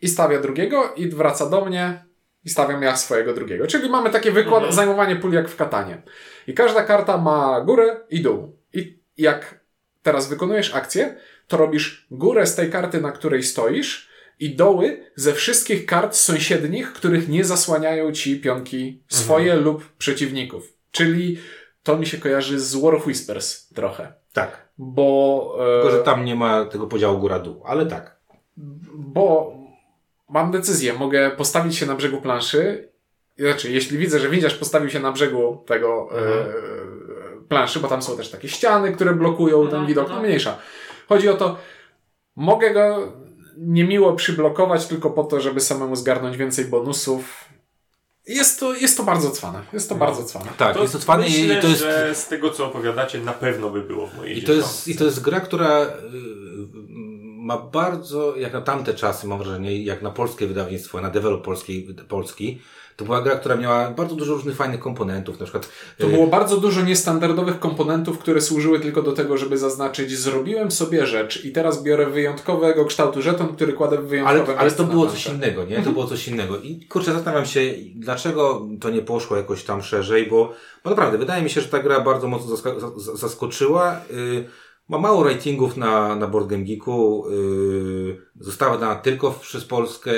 i 0.00 0.08
stawia 0.08 0.40
drugiego 0.40 0.92
i 0.96 1.08
wraca 1.08 1.50
do 1.50 1.64
mnie 1.64 2.04
i 2.44 2.50
stawiam 2.50 2.82
ja 2.82 2.96
swojego 2.96 3.34
drugiego. 3.34 3.66
Czyli 3.66 3.90
mamy 3.90 4.10
takie 4.10 4.32
wykład, 4.32 4.56
Mhm. 4.58 4.72
zajmowanie 4.72 5.16
puli 5.16 5.34
jak 5.34 5.48
w 5.48 5.56
katanie. 5.56 6.02
I 6.46 6.54
każda 6.54 6.82
karta 6.82 7.18
ma 7.18 7.60
górę 7.60 7.96
i 8.10 8.20
dół. 8.22 8.56
I 8.72 8.98
jak 9.16 9.60
teraz 10.02 10.28
wykonujesz 10.28 10.74
akcję, 10.74 11.16
to 11.48 11.56
robisz 11.56 12.06
górę 12.10 12.46
z 12.46 12.54
tej 12.54 12.70
karty, 12.70 13.00
na 13.00 13.12
której 13.12 13.42
stoisz 13.42 14.07
i 14.40 14.56
doły 14.56 15.10
ze 15.16 15.32
wszystkich 15.32 15.86
kart 15.86 16.16
sąsiednich, 16.16 16.92
których 16.92 17.28
nie 17.28 17.44
zasłaniają 17.44 18.12
ci 18.12 18.40
pionki 18.40 19.02
swoje 19.08 19.56
lub 19.56 19.92
przeciwników. 19.96 20.72
Czyli 20.90 21.38
to 21.82 21.96
mi 21.98 22.06
się 22.06 22.18
kojarzy 22.18 22.60
z 22.60 22.76
War 22.76 22.94
of 22.94 23.06
Whispers 23.06 23.68
trochę. 23.68 24.12
Tak. 24.32 24.68
Bo, 24.78 25.56
e, 25.60 25.82
Tylko, 25.82 25.96
że 25.96 26.02
tam 26.02 26.24
nie 26.24 26.34
ma 26.34 26.64
tego 26.64 26.86
podziału 26.86 27.18
góra-dół, 27.18 27.62
ale 27.66 27.86
tak. 27.86 28.18
bo 28.94 29.52
mam 30.28 30.50
decyzję, 30.50 30.92
mogę 30.92 31.30
postawić 31.30 31.76
się 31.76 31.86
na 31.86 31.94
brzegu 31.94 32.20
planszy. 32.20 32.88
Znaczy, 33.38 33.72
jeśli 33.72 33.98
widzę, 33.98 34.18
że 34.18 34.28
widzisz 34.28 34.54
postawił 34.54 34.90
się 34.90 35.00
na 35.00 35.12
brzegu 35.12 35.64
tego 35.66 36.08
e, 36.12 36.44
planszy, 37.48 37.80
bo 37.80 37.88
tam 37.88 38.02
są 38.02 38.16
też 38.16 38.30
takie 38.30 38.48
ściany, 38.48 38.92
które 38.92 39.14
blokują 39.14 39.56
ten 39.56 39.66
Mhm, 39.66 39.86
widok, 39.86 40.04
no 40.04 40.14
mhm. 40.14 40.26
mniejsza. 40.26 40.58
Chodzi 41.08 41.28
o 41.28 41.34
to, 41.34 41.58
mogę 42.36 42.70
go 42.74 43.12
niemiło 43.58 44.12
przyblokować 44.12 44.86
tylko 44.86 45.10
po 45.10 45.24
to, 45.24 45.40
żeby 45.40 45.60
samemu 45.60 45.96
zgarnąć 45.96 46.36
więcej 46.36 46.64
bonusów. 46.64 47.44
Jest 48.26 48.60
to, 48.60 48.74
jest 48.74 48.96
to 48.96 49.02
bardzo 49.02 49.30
cwane. 49.30 49.62
Jest 49.72 49.88
to 49.88 49.94
No. 49.94 50.00
bardzo 50.00 50.24
cwane. 50.24 50.50
Tak, 50.58 50.76
jest 50.76 50.92
to 50.92 50.98
cwane 50.98 51.28
i 51.28 51.30
myślę, 51.30 51.62
to 51.62 51.68
jest... 51.68 51.80
że 51.80 52.14
z 52.14 52.28
tego, 52.28 52.50
co 52.50 52.66
opowiadacie, 52.66 53.18
na 53.20 53.32
pewno 53.32 53.70
by 53.70 53.82
było 53.82 54.06
w 54.06 54.16
mojej 54.16 54.38
I 54.38 54.42
to, 54.42 54.52
jest. 54.52 54.88
I 54.88 54.96
to 54.96 55.04
jest 55.04 55.20
gra, 55.20 55.40
która 55.40 55.82
y, 55.82 55.88
ma 57.48 57.58
bardzo, 57.58 58.36
jak 58.36 58.52
na 58.52 58.60
tamte 58.60 58.94
czasy, 58.94 59.26
mam 59.26 59.38
wrażenie, 59.38 59.82
jak 59.82 60.02
na 60.02 60.10
polskie 60.10 60.46
wydawnictwo, 60.46 61.00
na 61.00 61.10
develop 61.10 61.44
polski, 61.44 61.94
polski, 62.08 62.60
to 62.96 63.04
była 63.04 63.22
gra, 63.22 63.36
która 63.36 63.56
miała 63.56 63.90
bardzo 63.90 64.14
dużo 64.14 64.34
różnych 64.34 64.56
fajnych 64.56 64.80
komponentów, 64.80 65.40
na 65.40 65.46
przykład 65.46 65.68
To 65.98 66.06
y, 66.06 66.10
było 66.10 66.26
bardzo 66.26 66.56
dużo 66.56 66.82
niestandardowych 66.82 67.58
komponentów, 67.58 68.18
które 68.18 68.40
służyły 68.40 68.80
tylko 68.80 69.02
do 69.02 69.12
tego, 69.12 69.38
żeby 69.38 69.58
zaznaczyć, 69.58 70.18
zrobiłem 70.18 70.70
sobie 70.70 71.06
rzecz 71.06 71.44
i 71.44 71.52
teraz 71.52 71.82
biorę 71.82 72.06
wyjątkowego 72.06 72.84
kształtu 72.84 73.22
żeton, 73.22 73.48
który 73.48 73.72
kładę 73.72 73.98
w 73.98 74.06
wyjątkowe 74.06 74.52
ale, 74.52 74.58
ale 74.58 74.70
to 74.70 74.84
było 74.84 75.06
coś 75.06 75.26
innego, 75.26 75.64
nie? 75.64 75.82
To 75.82 75.90
było 75.90 76.06
coś 76.06 76.28
innego. 76.28 76.58
I 76.58 76.86
kurczę, 76.86 77.12
zastanawiam 77.12 77.46
się, 77.46 77.60
dlaczego 77.94 78.66
to 78.80 78.90
nie 78.90 79.02
poszło 79.02 79.36
jakoś 79.36 79.64
tam 79.64 79.82
szerzej, 79.82 80.26
bo, 80.26 80.54
bo 80.84 80.90
naprawdę, 80.90 81.18
wydaje 81.18 81.42
mi 81.42 81.50
się, 81.50 81.60
że 81.60 81.68
ta 81.68 81.78
gra 81.78 82.00
bardzo 82.00 82.28
mocno 82.28 82.56
zaskoczyła. 83.14 84.00
Y, 84.10 84.67
ma 84.88 84.98
mało 84.98 85.24
ratingów 85.24 85.76
na, 85.76 86.16
na 86.16 86.26
Board 86.26 86.46
Game 86.46 86.64
Geeku, 86.64 87.24
y, 87.28 88.16
została 88.40 88.78
dana 88.78 88.96
tylko 88.96 89.30
przez 89.30 89.64
Polskę, 89.64 90.12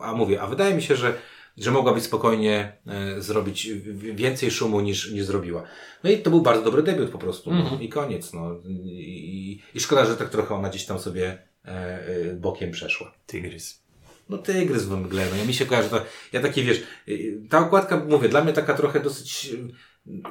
a 0.00 0.12
mówię, 0.12 0.42
a 0.42 0.46
wydaje 0.46 0.74
mi 0.74 0.82
się, 0.82 0.96
że 0.96 1.14
że 1.56 1.70
mogła 1.70 1.94
być 1.94 2.04
spokojnie 2.04 2.72
e, 2.86 3.20
zrobić 3.20 3.68
więcej 4.14 4.50
szumu 4.50 4.80
niż, 4.80 5.10
niż 5.10 5.24
zrobiła. 5.24 5.62
No 6.04 6.10
i 6.10 6.18
to 6.18 6.30
był 6.30 6.40
bardzo 6.40 6.62
dobry 6.64 6.82
debiut 6.82 7.10
po 7.10 7.18
prostu. 7.18 7.50
No, 7.50 7.60
Mhm. 7.60 7.82
I 7.82 7.88
koniec. 7.88 8.32
No. 8.32 8.60
I, 8.68 9.60
i, 9.74 9.80
szkoda, 9.80 10.04
że 10.04 10.16
tak 10.16 10.28
trochę 10.28 10.54
ona 10.54 10.68
gdzieś 10.68 10.86
tam 10.86 10.98
sobie 10.98 11.38
e, 11.64 12.34
bokiem 12.34 12.70
przeszła. 12.70 13.12
Tygrys. 13.26 13.82
No 14.28 14.38
tygrys 14.38 14.84
we 14.84 14.96
mgle, 14.96 15.26
no 15.30 15.36
ja 15.36 15.44
mi 15.44 15.54
się 15.54 15.66
kojarzy 15.66 15.88
to, 15.88 16.02
ja 16.32 16.40
takie 16.40 16.62
wiesz, 16.62 16.82
y, 17.08 17.40
ta 17.50 17.58
okładka, 17.58 18.04
mówię, 18.08 18.28
dla 18.28 18.44
mnie 18.44 18.52
taka 18.52 18.74
trochę 18.74 19.00
dosyć, 19.00 19.56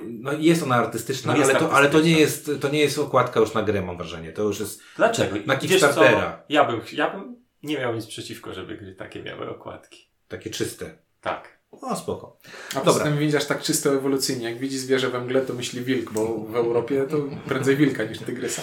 no 0.01 0.33
jest 0.33 0.63
ona 0.63 0.75
artystyczna, 0.75 1.33
No 1.33 1.39
jest 1.39 1.51
ale, 1.51 1.59
to, 1.59 1.73
ale 1.73 1.89
to 1.89 2.01
nie 2.01 2.19
jest, 2.19 2.51
to 2.61 2.69
nie 2.69 2.79
jest 2.79 2.99
okładka 2.99 3.39
już 3.39 3.53
na 3.53 3.63
grę, 3.63 3.81
mam 3.81 3.97
wrażenie, 3.97 4.31
to 4.31 4.41
już 4.43 4.59
jest, 4.59 4.81
Dlaczego? 4.97 5.35
Na 5.45 5.55
Kickstartera. 5.55 6.43
Ja 6.49 6.65
bym, 6.65 6.81
ja 6.93 7.09
bym 7.09 7.35
nie 7.63 7.77
miał 7.77 7.95
nic 7.95 8.07
przeciwko, 8.07 8.53
żeby 8.53 8.77
gry 8.77 8.95
takie 8.95 9.23
miały 9.23 9.49
okładki. 9.49 10.07
takie 10.27 10.49
czyste. 10.49 10.97
Tak. 11.21 11.61
No 11.81 11.95
spoko. 11.95 12.37
A 12.75 12.79
poza 12.79 12.85
Dobra. 12.99 13.03
tym 13.03 13.17
widzisz 13.17 13.45
tak 13.45 13.61
czysto 13.61 13.93
ewolucyjnie. 13.93 14.49
Jak 14.49 14.59
widzi 14.59 14.77
zwierzę 14.77 15.09
we 15.09 15.19
mgle, 15.21 15.41
to 15.41 15.53
myśli 15.53 15.81
wilk, 15.81 16.11
bo 16.11 16.37
w 16.37 16.55
Europie 16.55 17.05
to 17.09 17.17
prędzej 17.47 17.77
wilka 17.77 18.03
niż 18.03 18.19
tygrysa. 18.19 18.61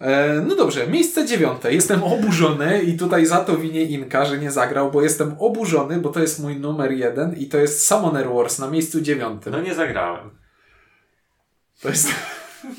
E, 0.00 0.42
no 0.46 0.56
dobrze, 0.56 0.86
miejsce 0.86 1.26
dziewiąte. 1.26 1.72
Jestem 1.72 2.02
oburzony 2.02 2.82
i 2.82 2.96
tutaj 2.96 3.26
za 3.26 3.36
to 3.38 3.56
winię 3.56 3.82
Inka, 3.82 4.24
że 4.24 4.38
nie 4.38 4.50
zagrał, 4.50 4.90
bo 4.90 5.02
jestem 5.02 5.36
oburzony, 5.38 6.00
bo 6.00 6.08
to 6.08 6.20
jest 6.20 6.42
mój 6.42 6.56
numer 6.56 6.92
jeden 6.92 7.36
i 7.36 7.46
to 7.46 7.58
jest 7.58 7.86
Summoner 7.86 8.28
Wars 8.28 8.58
na 8.58 8.70
miejscu 8.70 9.00
dziewiątym. 9.00 9.52
No 9.52 9.60
nie 9.60 9.74
zagrałem. 9.74 10.30
To 11.82 11.88
jest, 11.88 12.08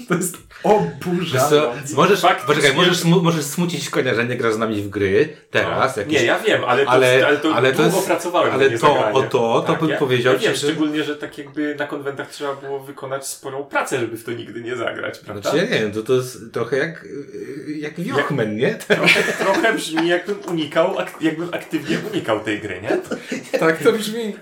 to 0.07 0.13
jest 0.15 0.37
oburzające. 0.63 1.71
możesz, 1.95 2.21
poczekaj, 2.47 2.73
możesz, 2.75 2.97
smu, 2.97 3.21
możesz 3.23 3.45
smucić 3.45 3.89
konia, 3.89 4.15
że 4.15 4.25
nie 4.25 4.35
grasz 4.37 4.53
z 4.53 4.57
nami 4.57 4.81
w 4.81 4.89
gry, 4.89 5.37
teraz, 5.51 5.95
no. 5.97 6.01
jakieś, 6.03 6.19
Nie, 6.21 6.25
ja 6.27 6.39
wiem, 6.39 6.61
ale 6.67 6.85
to, 6.85 6.91
ale- 6.91 7.27
ale, 7.27 7.37
to 7.37 7.55
ale 7.55 7.71
to 7.71 7.81
długo 7.81 7.95
jest- 7.95 8.07
pracowałem 8.07 8.53
ale 8.53 8.69
to- 8.71 8.77
zagranie. 8.77 9.13
o 9.15 9.21
to, 9.23 9.61
to 9.67 9.75
bym 9.75 9.89
ja, 9.89 9.97
powiedział 9.97 10.33
ja 10.33 10.39
wiem, 10.39 10.51
że- 10.55 10.67
szczególnie, 10.67 11.03
że 11.03 11.15
tak 11.15 11.37
jakby 11.37 11.75
na 11.75 11.87
konwentach 11.87 12.29
trzeba 12.29 12.55
było 12.55 12.79
wykonać 12.79 13.27
sporą 13.27 13.63
pracę, 13.63 13.99
żeby 13.99 14.17
w 14.17 14.23
to 14.23 14.31
nigdy 14.31 14.61
nie 14.61 14.75
zagrać, 14.75 15.19
prawda? 15.19 15.41
Znaczy, 15.51 15.57
ja 15.57 15.63
nie 15.75 15.81
wiem, 15.83 15.91
to, 15.91 16.03
to 16.03 16.13
jest 16.13 16.53
trochę 16.53 16.77
jak, 16.77 17.03
y, 17.03 17.77
jak 17.79 17.99
Wiochmen, 17.99 18.55
nie? 18.57 18.75
Trochę, 18.87 19.23
trochę 19.39 19.73
brzmi 19.73 20.07
jakbym 20.07 20.37
unikał, 20.47 20.99
ak- 20.99 21.21
jakbym 21.21 21.53
aktywnie 21.53 21.97
unikał 22.13 22.39
tej 22.39 22.59
gry, 22.59 22.81
nie? 22.81 22.97
Tak 23.59 23.77
to 23.83 23.91
brzmi. 23.91 24.35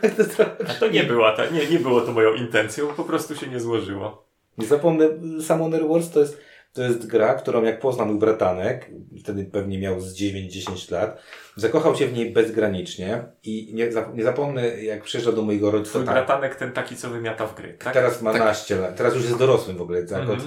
A 0.69 0.73
to 0.79 0.87
nie 0.87 1.03
była 1.03 1.31
ta, 1.31 1.45
nie, 1.45 1.65
nie 1.67 1.79
było 1.79 2.01
to 2.01 2.11
moją 2.11 2.33
intencją, 2.33 2.87
po 2.87 3.03
prostu 3.03 3.35
się 3.35 3.47
nie 3.47 3.59
złożyło. 3.59 4.25
Nie 4.57 4.67
zapomnę, 4.67 5.05
Summoner 5.41 5.87
Wars 5.87 6.09
to 6.09 6.19
jest, 6.19 6.41
to 6.73 6.83
jest 6.83 7.07
gra, 7.07 7.33
którą 7.33 7.63
jak 7.63 7.79
poznał 7.79 8.07
mój 8.07 8.19
bratanek, 8.19 8.89
wtedy 9.23 9.45
pewnie 9.45 9.79
miał 9.79 10.01
z 10.01 10.15
9-10 10.21 10.91
lat, 10.91 11.21
zakochał 11.55 11.95
się 11.95 12.07
w 12.07 12.13
niej 12.13 12.31
bezgranicznie 12.33 13.23
i 13.43 13.71
nie, 13.73 13.89
nie 14.13 14.23
zapomnę, 14.23 14.83
jak 14.83 15.03
przyjeżdżał 15.03 15.33
do 15.33 15.41
mojego 15.41 15.71
rodzica, 15.71 15.89
Twój 15.91 16.05
tak, 16.05 16.13
bratanek 16.15 16.55
ten 16.55 16.71
taki, 16.71 16.95
co 16.95 17.09
wymiata 17.09 17.47
w 17.47 17.55
gry, 17.55 17.73
tak? 17.83 17.93
teraz 17.93 18.21
ma 18.21 18.33
naście 18.33 18.75
lat, 18.75 18.95
teraz 18.95 19.15
już 19.15 19.23
jest 19.23 19.37
dorosłym 19.37 19.77
w 19.77 19.81
ogóle, 19.81 20.03
tak, 20.03 20.19
Mhm. 20.21 20.39
od, 20.39 20.45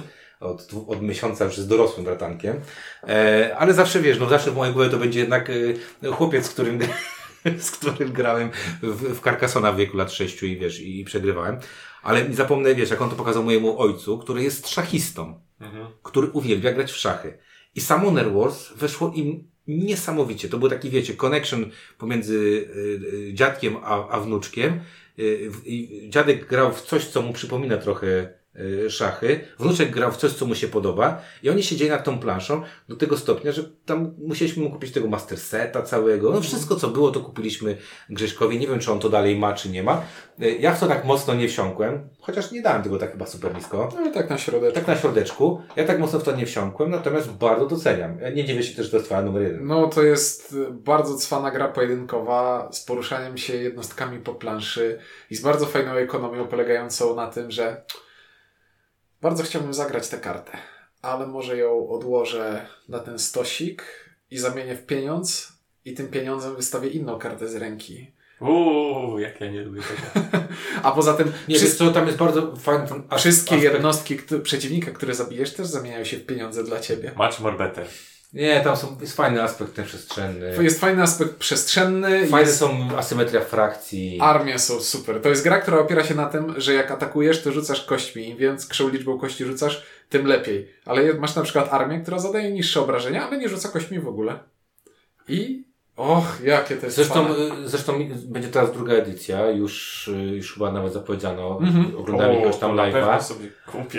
od, 0.51 0.61
dwu- 0.61 0.91
od 0.91 1.01
miesiąca 1.01 1.45
już 1.45 1.57
jest 1.57 1.69
dorosłym 1.69 2.05
bratankiem, 2.05 2.55
e, 3.07 3.55
ale 3.57 3.73
zawsze 3.73 3.99
wiesz, 3.99 4.19
no 4.19 4.29
zawsze 4.29 4.51
w 4.51 4.55
mojej 4.55 4.73
głowie 4.73 4.89
to 4.89 4.97
będzie 4.97 5.19
jednak 5.19 5.49
e, 6.03 6.07
chłopiec, 6.11 6.45
z 6.45 6.49
którym, 6.49 6.79
z 7.59 7.71
którym 7.71 8.11
grałem 8.13 8.49
w, 8.83 9.17
w 9.19 9.21
Carcassona 9.23 9.71
w 9.71 9.77
wieku 9.77 9.97
lat 9.97 10.11
6 10.11 10.43
i 10.43 10.57
wiesz, 10.57 10.79
i, 10.79 10.99
i 11.01 11.05
przegrywałem, 11.05 11.57
ale 12.03 12.29
nie 12.29 12.35
zapomnę, 12.35 12.75
wiesz, 12.75 12.89
jak 12.89 13.01
on 13.01 13.09
to 13.09 13.15
pokazał 13.15 13.43
mojemu 13.43 13.79
ojcu, 13.79 14.17
który 14.17 14.43
jest 14.43 14.67
szachistą, 14.69 15.41
Mhm. 15.59 15.87
który 16.03 16.27
uwielbia 16.27 16.71
grać 16.73 16.91
w 16.91 16.95
szachy. 16.95 17.37
I 17.75 17.81
Summoner 17.81 18.33
Wars 18.33 18.73
weszło 18.75 19.11
im 19.15 19.47
niesamowicie. 19.67 20.49
To 20.49 20.57
był 20.57 20.69
taki, 20.69 20.89
wiecie, 20.89 21.13
connection 21.13 21.71
pomiędzy 21.97 22.35
y, 22.35 23.29
y, 23.29 23.33
dziadkiem 23.33 23.77
a, 23.83 24.09
a 24.09 24.19
wnuczkiem. 24.19 24.79
Y, 25.19 25.51
dziadek 26.09 26.47
grał 26.47 26.73
w 26.73 26.81
coś, 26.81 27.05
co 27.05 27.21
mu 27.21 27.33
przypomina 27.33 27.77
trochę 27.77 28.38
szachy. 28.89 29.39
Wnuczek 29.59 29.91
grał 29.91 30.11
w 30.11 30.17
coś, 30.17 30.31
co 30.31 30.45
mu 30.45 30.55
się 30.55 30.67
podoba. 30.67 31.21
I 31.43 31.49
oni 31.49 31.63
siedzieli 31.63 31.91
nad 31.91 32.03
tą 32.03 32.19
planszą 32.19 32.61
do 32.89 32.95
tego 32.95 33.17
stopnia, 33.17 33.51
że 33.51 33.63
tam 33.85 34.13
musieliśmy 34.17 34.63
mu 34.63 34.69
kupić 34.71 34.91
tego 34.91 35.07
master 35.07 35.37
seta 35.37 35.81
całego. 35.81 36.31
No 36.31 36.41
wszystko, 36.41 36.75
co 36.75 36.87
było, 36.87 37.11
to 37.11 37.19
kupiliśmy 37.19 37.77
Grześkowi. 38.09 38.59
Nie 38.59 38.67
wiem, 38.67 38.79
czy 38.79 38.91
on 38.91 38.99
to 38.99 39.09
dalej 39.09 39.35
ma, 39.39 39.53
czy 39.53 39.69
nie 39.69 39.83
ma. 39.83 40.01
Y, 40.41 40.57
Ja 40.59 40.71
w 40.75 40.79
to 40.79 40.87
tak 40.87 41.05
mocno 41.05 41.33
nie 41.35 41.47
wsiąkłem, 41.47 42.09
chociaż 42.19 42.51
nie 42.51 42.61
dałem 42.61 42.83
tego 42.83 42.97
tak 42.97 43.11
chyba 43.11 43.25
super 43.25 43.55
nisko. 43.55 43.89
No 44.05 44.11
tak 44.11 44.29
na 44.29 44.37
środek. 44.37 44.73
Tak 44.73 44.87
na 44.87 44.95
środeczku. 44.95 45.61
Ja 45.75 45.83
tak 45.83 45.99
mocno 45.99 46.19
w 46.19 46.23
to 46.23 46.35
nie 46.35 46.45
wsiąkłem, 46.45 46.89
natomiast 46.89 47.31
bardzo 47.31 47.65
doceniam. 47.67 48.17
Nie 48.35 48.45
dziwię 48.45 48.63
się 48.63 48.75
też, 48.75 48.85
że 48.85 48.91
to 48.91 48.97
jest 48.97 49.05
twoja 49.07 49.21
numer 49.21 49.41
jeden. 49.41 49.67
No 49.67 49.87
to 49.87 50.03
jest 50.03 50.55
bardzo 50.71 51.15
cwana 51.15 51.51
gra 51.51 51.67
pojedynkowa 51.67 52.69
z 52.71 52.85
poruszaniem 52.85 53.37
się 53.37 53.55
jednostkami 53.55 54.19
po 54.19 54.35
planszy 54.35 54.99
i 55.29 55.35
z 55.35 55.41
bardzo 55.41 55.65
fajną 55.65 55.91
ekonomią 55.91 56.47
polegającą 56.47 57.15
na 57.15 57.27
tym, 57.27 57.51
że 57.51 57.81
bardzo 59.21 59.43
chciałbym 59.43 59.73
zagrać 59.73 60.07
tę 60.07 60.17
kartę, 60.17 60.57
ale 61.01 61.27
może 61.27 61.57
ją 61.57 61.89
odłożę 61.89 62.65
na 62.89 62.99
ten 62.99 63.19
stosik 63.19 63.83
i 64.31 64.37
zamienię 64.37 64.75
w 64.75 64.85
pieniądz 64.85 65.53
i 65.85 65.93
tym 65.93 66.07
pieniądzem 66.07 66.55
wystawię 66.55 66.89
inną 66.89 67.19
kartę 67.19 67.47
z 67.47 67.55
ręki. 67.55 68.11
Uuu, 68.41 69.19
jak 69.19 69.41
ja 69.41 69.51
nie 69.51 69.61
lubię 69.61 69.81
tego. 69.81 70.25
A 70.83 70.91
poza 70.91 71.13
tym 71.13 71.31
Nie, 71.47 71.55
wszys- 71.55 71.63
wiesz 71.63 71.75
co, 71.75 71.91
tam 71.91 72.05
jest 72.05 72.17
bardzo 72.17 72.55
fajny 72.55 72.85
wszystkie 73.17 73.55
aspekt. 73.55 73.73
jednostki 73.73 74.17
przeciwnika, 74.43 74.91
które 74.91 75.13
zabijesz 75.15 75.53
też 75.53 75.67
zamieniają 75.67 76.03
się 76.03 76.17
w 76.17 76.25
pieniądze 76.25 76.63
dla 76.63 76.79
ciebie. 76.79 77.11
Much 77.17 77.39
more 77.39 77.57
better. 77.57 77.87
Nie, 78.33 78.61
tam 78.61 78.77
są, 78.77 78.97
jest 79.01 79.15
fajny 79.15 79.43
aspekt 79.43 79.73
ten 79.73 79.85
przestrzenny. 79.85 80.63
Jest 80.63 80.79
fajny 80.79 81.03
aspekt 81.03 81.35
przestrzenny. 81.35 82.27
Fajne 82.27 82.47
jest... 82.47 82.59
są 82.59 82.97
asymetria 82.97 83.41
frakcji. 83.41 84.17
Armie 84.21 84.59
są 84.59 84.79
super. 84.79 85.21
To 85.21 85.29
jest 85.29 85.43
gra, 85.43 85.61
która 85.61 85.79
opiera 85.79 86.03
się 86.03 86.15
na 86.15 86.25
tym, 86.25 86.53
że 86.57 86.73
jak 86.73 86.91
atakujesz, 86.91 87.41
to 87.41 87.51
rzucasz 87.51 87.85
kośćmi. 87.85 88.29
Im 88.29 88.37
większą 88.37 88.89
liczbą 88.89 89.19
kości 89.19 89.45
rzucasz, 89.45 89.83
tym 90.09 90.25
lepiej. 90.25 90.73
Ale 90.85 91.13
masz 91.13 91.35
na 91.35 91.41
przykład 91.41 91.73
armię, 91.73 91.99
która 91.99 92.19
zadaje 92.19 92.51
niższe 92.51 92.81
obrażenia, 92.81 93.27
ale 93.27 93.37
nie 93.37 93.49
rzuca 93.49 93.69
kośćmi 93.69 93.99
w 93.99 94.07
ogóle. 94.07 94.39
I... 95.27 95.68
Och, 95.99 96.41
jakie 96.43 96.75
to 96.75 96.85
jest 96.85 96.95
Zresztą, 96.95 97.27
y, 97.33 97.35
zresztą 97.69 97.93
będzie 98.25 98.47
teraz 98.49 98.71
druga 98.73 98.93
edycja, 98.93 99.49
już, 99.49 100.07
y, 100.07 100.11
już 100.35 100.53
chyba 100.53 100.71
nawet 100.71 100.93
zapowiedziano. 100.93 101.59
Mhm. 101.61 101.97
Oglądałem 101.97 102.33
jakiegoś 102.35 102.57
tam 102.57 102.71
live'a. 102.75 103.33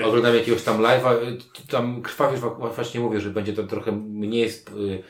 Oglądałem 0.05 0.37
jakiegoś 0.39 0.63
tam 0.63 0.79
live'a. 0.83 1.15
y, 1.23 1.39
Tam 1.71 2.03
krwawisz 2.03 2.41
wa- 2.41 2.51
właśnie 2.75 3.01
mówię, 3.01 3.21
że 3.21 3.31
będzie 3.31 3.53
to 3.53 3.63
trochę 3.63 3.93
mniej 3.93 4.45
sp- 4.57 4.73
y, 4.77 5.03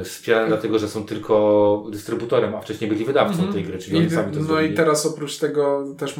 y, 0.00 0.04
wspierane, 0.04 0.48
dlatego 0.48 0.78
że 0.78 0.88
są 0.88 1.04
tylko 1.06 1.84
dystrybutorem, 1.90 2.54
a 2.54 2.60
wcześniej 2.60 2.90
byli 2.90 3.04
wydawcą 3.04 3.52
tej 3.52 3.64
gry, 3.64 3.78
czyli. 3.78 3.96
I, 3.96 4.00
oni 4.00 4.10
sami 4.10 4.32
to 4.32 4.38
no 4.40 4.44
zrobili. 4.44 4.72
i 4.72 4.76
teraz 4.76 5.06
oprócz 5.06 5.38
tego 5.38 5.84
też 5.98 6.14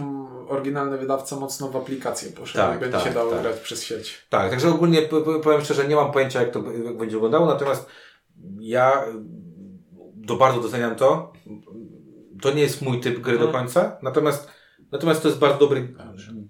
oryginalny 0.49 0.99
wydawca 0.99 1.37
mocno 1.37 1.69
w 1.69 1.77
aplikację 1.77 2.33
poszedł 2.33 2.65
Tak, 2.67 2.77
i 2.77 2.81
będzie 2.81 2.97
tak, 2.99 3.07
się 3.07 3.15
dało 3.15 3.31
tak. 3.31 3.43
grać 3.43 3.57
przez 3.57 3.85
sieć. 3.85 4.19
Tak, 4.31 4.51
także 4.51 4.69
ogólnie 4.69 5.03
powiem 5.43 5.61
szczerze, 5.61 5.89
nie 5.89 5.97
mam 5.97 6.13
pojęcia 6.13 6.41
jak 6.43 6.51
to 6.51 6.61
będzie 6.99 7.17
wyglądało, 7.17 7.47
natomiast 7.47 7.87
ja 8.61 9.05
to 10.29 10.37
bardzo 10.37 10.61
doceniam 10.61 10.97
to. 10.97 11.33
To 12.43 12.55
nie 12.55 12.63
jest 12.63 12.83
mój 12.83 13.01
typ 13.01 13.19
gry 13.21 13.39
do 13.39 13.45
Mhm. 13.45 13.65
końca, 13.65 13.97
natomiast, 14.03 14.49
natomiast 14.93 15.23
to 15.23 15.29
jest 15.29 15.41
bardzo 15.41 15.59
dobry 15.59 15.89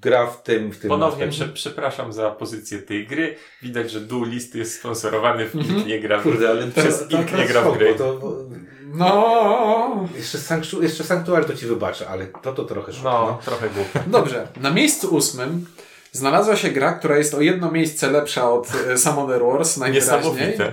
gra 0.00 0.26
w 0.26 0.42
tym, 0.42 0.72
w 0.72 0.78
tym 0.78 0.88
Ponownie 0.88 1.28
prze, 1.28 1.48
przepraszam 1.48 2.12
za 2.12 2.30
pozycję 2.30 2.78
tej 2.78 3.06
gry. 3.06 3.36
Widać, 3.62 3.90
że 3.90 4.00
Duelist 4.00 4.54
jest 4.54 4.78
sponsorowany 4.80 5.48
w 5.48 5.54
Mhm. 5.56 5.76
Ink 5.78 5.86
nie 5.86 6.00
gra 6.00 6.18
w 6.18 6.22
Kurde, 6.22 6.48
ale 6.50 6.66
przez 6.68 7.08
to- 7.08 7.16
Ink 7.18 7.32
nie 7.38 7.46
gra 7.46 7.62
w 7.62 7.78
gry. 7.78 7.94
To, 7.94 8.20
No, 8.94 10.08
jeszcze, 10.16 10.38
sanktu, 10.38 10.82
jeszcze 10.82 11.04
Sanctuary 11.04 11.44
to 11.44 11.54
ci 11.54 11.66
wybaczę, 11.66 12.08
ale 12.08 12.26
to 12.26 12.52
to 12.52 12.64
trochę 12.64 12.92
szok. 12.92 13.04
No, 13.04 13.38
trochę 13.44 13.68
głupio. 13.70 14.00
Dobrze. 14.06 14.48
Na 14.60 14.70
miejscu 14.70 15.14
ósmym 15.16 15.66
znalazła 16.12 16.56
się 16.56 16.68
gra, 16.68 16.92
która 16.92 17.18
jest 17.18 17.34
o 17.34 17.40
jedno 17.40 17.70
miejsce 17.72 18.10
lepsza 18.10 18.50
od 18.52 18.68
e, 18.88 18.98
Summoner 18.98 19.42
Wars, 19.44 19.76
najwyraźniej. 19.76 20.16
Niesamowite. 20.32 20.72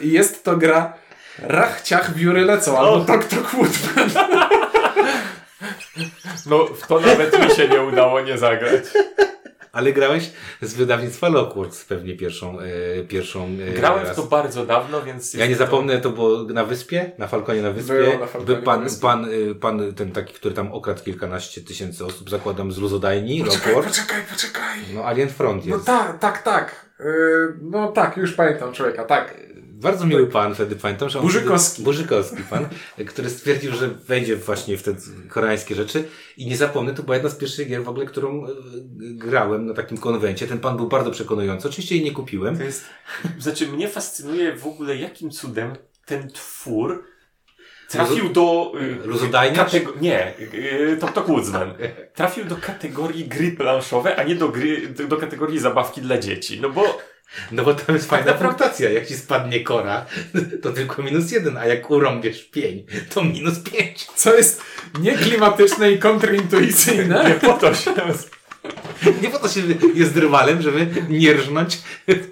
I 0.00 0.12
jest 0.12 0.44
to 0.44 0.56
gra 0.56 0.92
Rachciach 1.38 2.14
Wióry 2.14 2.44
Lecą, 2.44 2.78
albo 2.78 3.04
Tok 3.04 3.24
Tok 3.24 3.54
Woodman. 3.54 4.10
No, 6.46 6.64
w 6.66 6.86
to 6.86 7.00
nawet 7.00 7.44
mi 7.44 7.50
się 7.54 7.68
nie 7.68 7.82
udało 7.82 8.20
nie 8.20 8.38
zagrać. 8.38 8.84
Ale 9.72 9.92
grałeś 9.92 10.30
z 10.62 10.74
wydawnictwa 10.74 11.28
Lockworks 11.28 11.84
pewnie 11.84 12.16
pierwszą, 12.16 12.58
e, 12.60 13.02
pierwszą 13.02 13.48
e, 13.68 13.72
Grałem 13.72 14.04
w 14.04 14.08
raz. 14.08 14.16
to 14.16 14.22
bardzo 14.22 14.66
dawno, 14.66 15.02
więc... 15.02 15.34
Ja 15.34 15.46
nie 15.46 15.52
to- 15.56 15.58
zapomnę, 15.58 15.98
to 16.00 16.10
było 16.10 16.42
na 16.42 16.64
wyspie, 16.64 17.10
na 17.18 17.26
Falconie 17.26 17.62
na 17.62 17.70
wyspie. 17.70 17.94
Było 17.94 18.18
na 18.18 18.26
Falconie 18.26 18.44
Był 18.56 18.62
pan, 18.64 18.78
na 18.78 18.84
wyspie. 18.84 19.02
pan, 19.02 19.24
y, 19.24 19.54
pan 19.54 19.94
ten 19.94 20.12
taki, 20.12 20.34
który 20.34 20.54
tam 20.54 20.72
okradł 20.72 21.02
kilkanaście 21.04 21.60
tysięcy 21.60 22.04
osób, 22.06 22.30
zakładam 22.30 22.72
z 22.72 22.78
luzodajni, 22.78 23.44
Poczekaj, 23.44 23.72
Lockworks. 23.72 23.98
poczekaj, 24.00 24.22
poczekaj. 24.30 24.78
No 24.94 25.04
Alien 25.04 25.28
Front 25.28 25.66
No 25.66 25.74
jest. 25.74 25.86
tak, 25.86 26.18
tak, 26.18 26.42
tak. 26.42 26.86
Yy, 27.00 27.06
no 27.62 27.92
tak, 27.92 28.16
już 28.16 28.32
pamiętam 28.32 28.72
człowieka, 28.72 29.04
tak. 29.04 29.34
Bardzo 29.86 30.06
miły 30.06 30.26
pan 30.26 30.54
wtedy, 30.54 30.76
pamiętam, 30.76 31.08
że 31.08 31.18
on 31.18 31.24
Burzykowski. 31.24 31.72
Wtedy, 31.72 31.84
Burzykowski 31.84 32.42
pan, 32.50 32.68
który 33.10 33.30
stwierdził, 33.30 33.74
że 33.74 33.88
wejdzie 33.88 34.36
właśnie 34.36 34.76
w 34.76 34.82
te 34.82 34.94
koreańskie 35.28 35.74
rzeczy 35.74 36.04
i 36.36 36.46
nie 36.46 36.56
zapomnę, 36.56 36.94
to 36.94 37.02
była 37.02 37.16
jedna 37.16 37.30
z 37.30 37.34
pierwszych 37.34 37.68
gier 37.68 37.84
w 37.84 37.88
ogóle, 37.88 38.06
którą 38.06 38.46
e, 38.46 38.48
grałem 38.98 39.66
na 39.66 39.74
takim 39.74 39.98
konwencie. 39.98 40.46
Ten 40.46 40.58
pan 40.58 40.76
był 40.76 40.88
bardzo 40.88 41.10
przekonujący. 41.10 41.68
Oczywiście 41.68 41.96
jej 41.96 42.04
nie 42.04 42.12
kupiłem. 42.12 42.56
To 42.56 42.62
jest... 42.62 42.84
Znaczy, 43.38 43.66
mnie 43.66 43.88
fascynuje 43.88 44.56
w 44.56 44.66
ogóle, 44.66 44.96
jakim 44.96 45.30
cudem 45.30 45.76
ten 46.06 46.30
twór 46.30 47.04
trafił 47.88 48.28
do... 48.28 48.72
y, 49.04 49.06
Luzodajnia? 49.06 49.64
Katego- 49.64 50.00
nie, 50.00 50.38
y, 50.38 50.96
Tok 51.00 51.12
Tok 51.12 51.26
Woodsman. 51.26 51.74
Trafił 52.14 52.44
do 52.44 52.56
kategorii 52.56 53.24
gry 53.24 53.52
planszowe, 53.52 54.16
a 54.16 54.22
nie 54.22 54.34
do 54.34 54.48
gry, 54.48 54.88
do 55.08 55.16
kategorii 55.16 55.58
zabawki 55.58 56.00
dla 56.00 56.18
dzieci. 56.18 56.60
No 56.60 56.70
bo 56.70 56.98
No 57.52 57.64
bo 57.64 57.74
tam 57.74 57.94
jest 57.94 58.08
fajna 58.08 58.32
punktacja. 58.32 58.90
Jak 58.90 59.06
ci 59.06 59.14
spadnie 59.14 59.60
kora, 59.60 60.06
to 60.62 60.72
tylko 60.72 61.02
minus 61.02 61.32
jeden, 61.32 61.56
a 61.56 61.66
jak 61.66 61.90
urąbiesz 61.90 62.44
pień, 62.44 62.86
to 63.14 63.24
minus 63.24 63.58
pięć. 63.58 64.04
Co 64.04 64.34
jest 64.34 64.62
nieklimatyczne 65.00 65.92
i 65.92 65.98
kontrintuicyjne. 65.98 67.24
nie 67.28 67.48
po 67.48 67.52
to 67.52 67.74
się... 67.74 67.94
Nie 69.22 69.30
po 69.30 69.38
to 69.38 69.48
się 69.48 69.60
jest 69.94 70.16
rywalem, 70.16 70.62
żeby 70.62 70.86
nie 71.08 71.32
rżnąć 71.32 71.78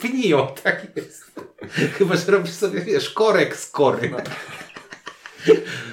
pniją. 0.01 0.47
Tak 0.63 0.87
jest. 0.97 1.25
Chyba, 1.99 2.17
że 2.17 2.33
robisz 2.33 2.53
sobie, 2.53 2.81
wiesz, 2.81 3.11
korek 3.11 3.57
z 3.57 3.71
kory. 3.71 4.11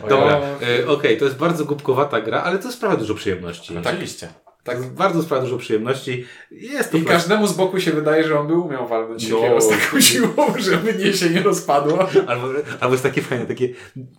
Dobra, 0.10 0.42
e, 0.80 0.88
okej, 0.88 1.18
to 1.18 1.26
jest 1.26 1.38
bardzo 1.38 1.66
głupkowata 1.66 2.22
gra, 2.22 2.44
ale 2.44 2.60
to 2.60 2.72
sprawia 2.72 2.98
dużo 2.98 3.16
przyjemności. 3.16 3.78
Oczywiście. 3.78 4.28
Tak, 4.64 4.84
bardzo 4.90 5.24
sprawia 5.24 5.44
dużo 5.44 5.58
przyjemności. 5.58 6.26
Jest 6.52 6.92
to 6.92 6.98
I 6.98 7.06
każdemu 7.06 7.48
z 7.48 7.54
boku 7.54 7.80
się 7.80 7.92
wydaje, 7.92 8.24
że 8.28 8.40
on 8.40 8.48
by 8.48 8.54
umiał 8.54 8.88
walnąć 8.88 9.30
No. 9.30 9.36
siekierą 9.38 9.62
z 9.62 9.70
taką 9.70 10.02
siłą, 10.02 10.34
żeby 10.60 10.94
nie 10.94 11.14
się 11.14 11.30
nie 11.30 11.42
rozpadło. 11.42 12.00
Albo, 12.28 12.48
albo 12.80 12.94
jest 12.94 13.04
takie 13.04 13.22
fajne, 13.22 13.46
takie 13.46 13.70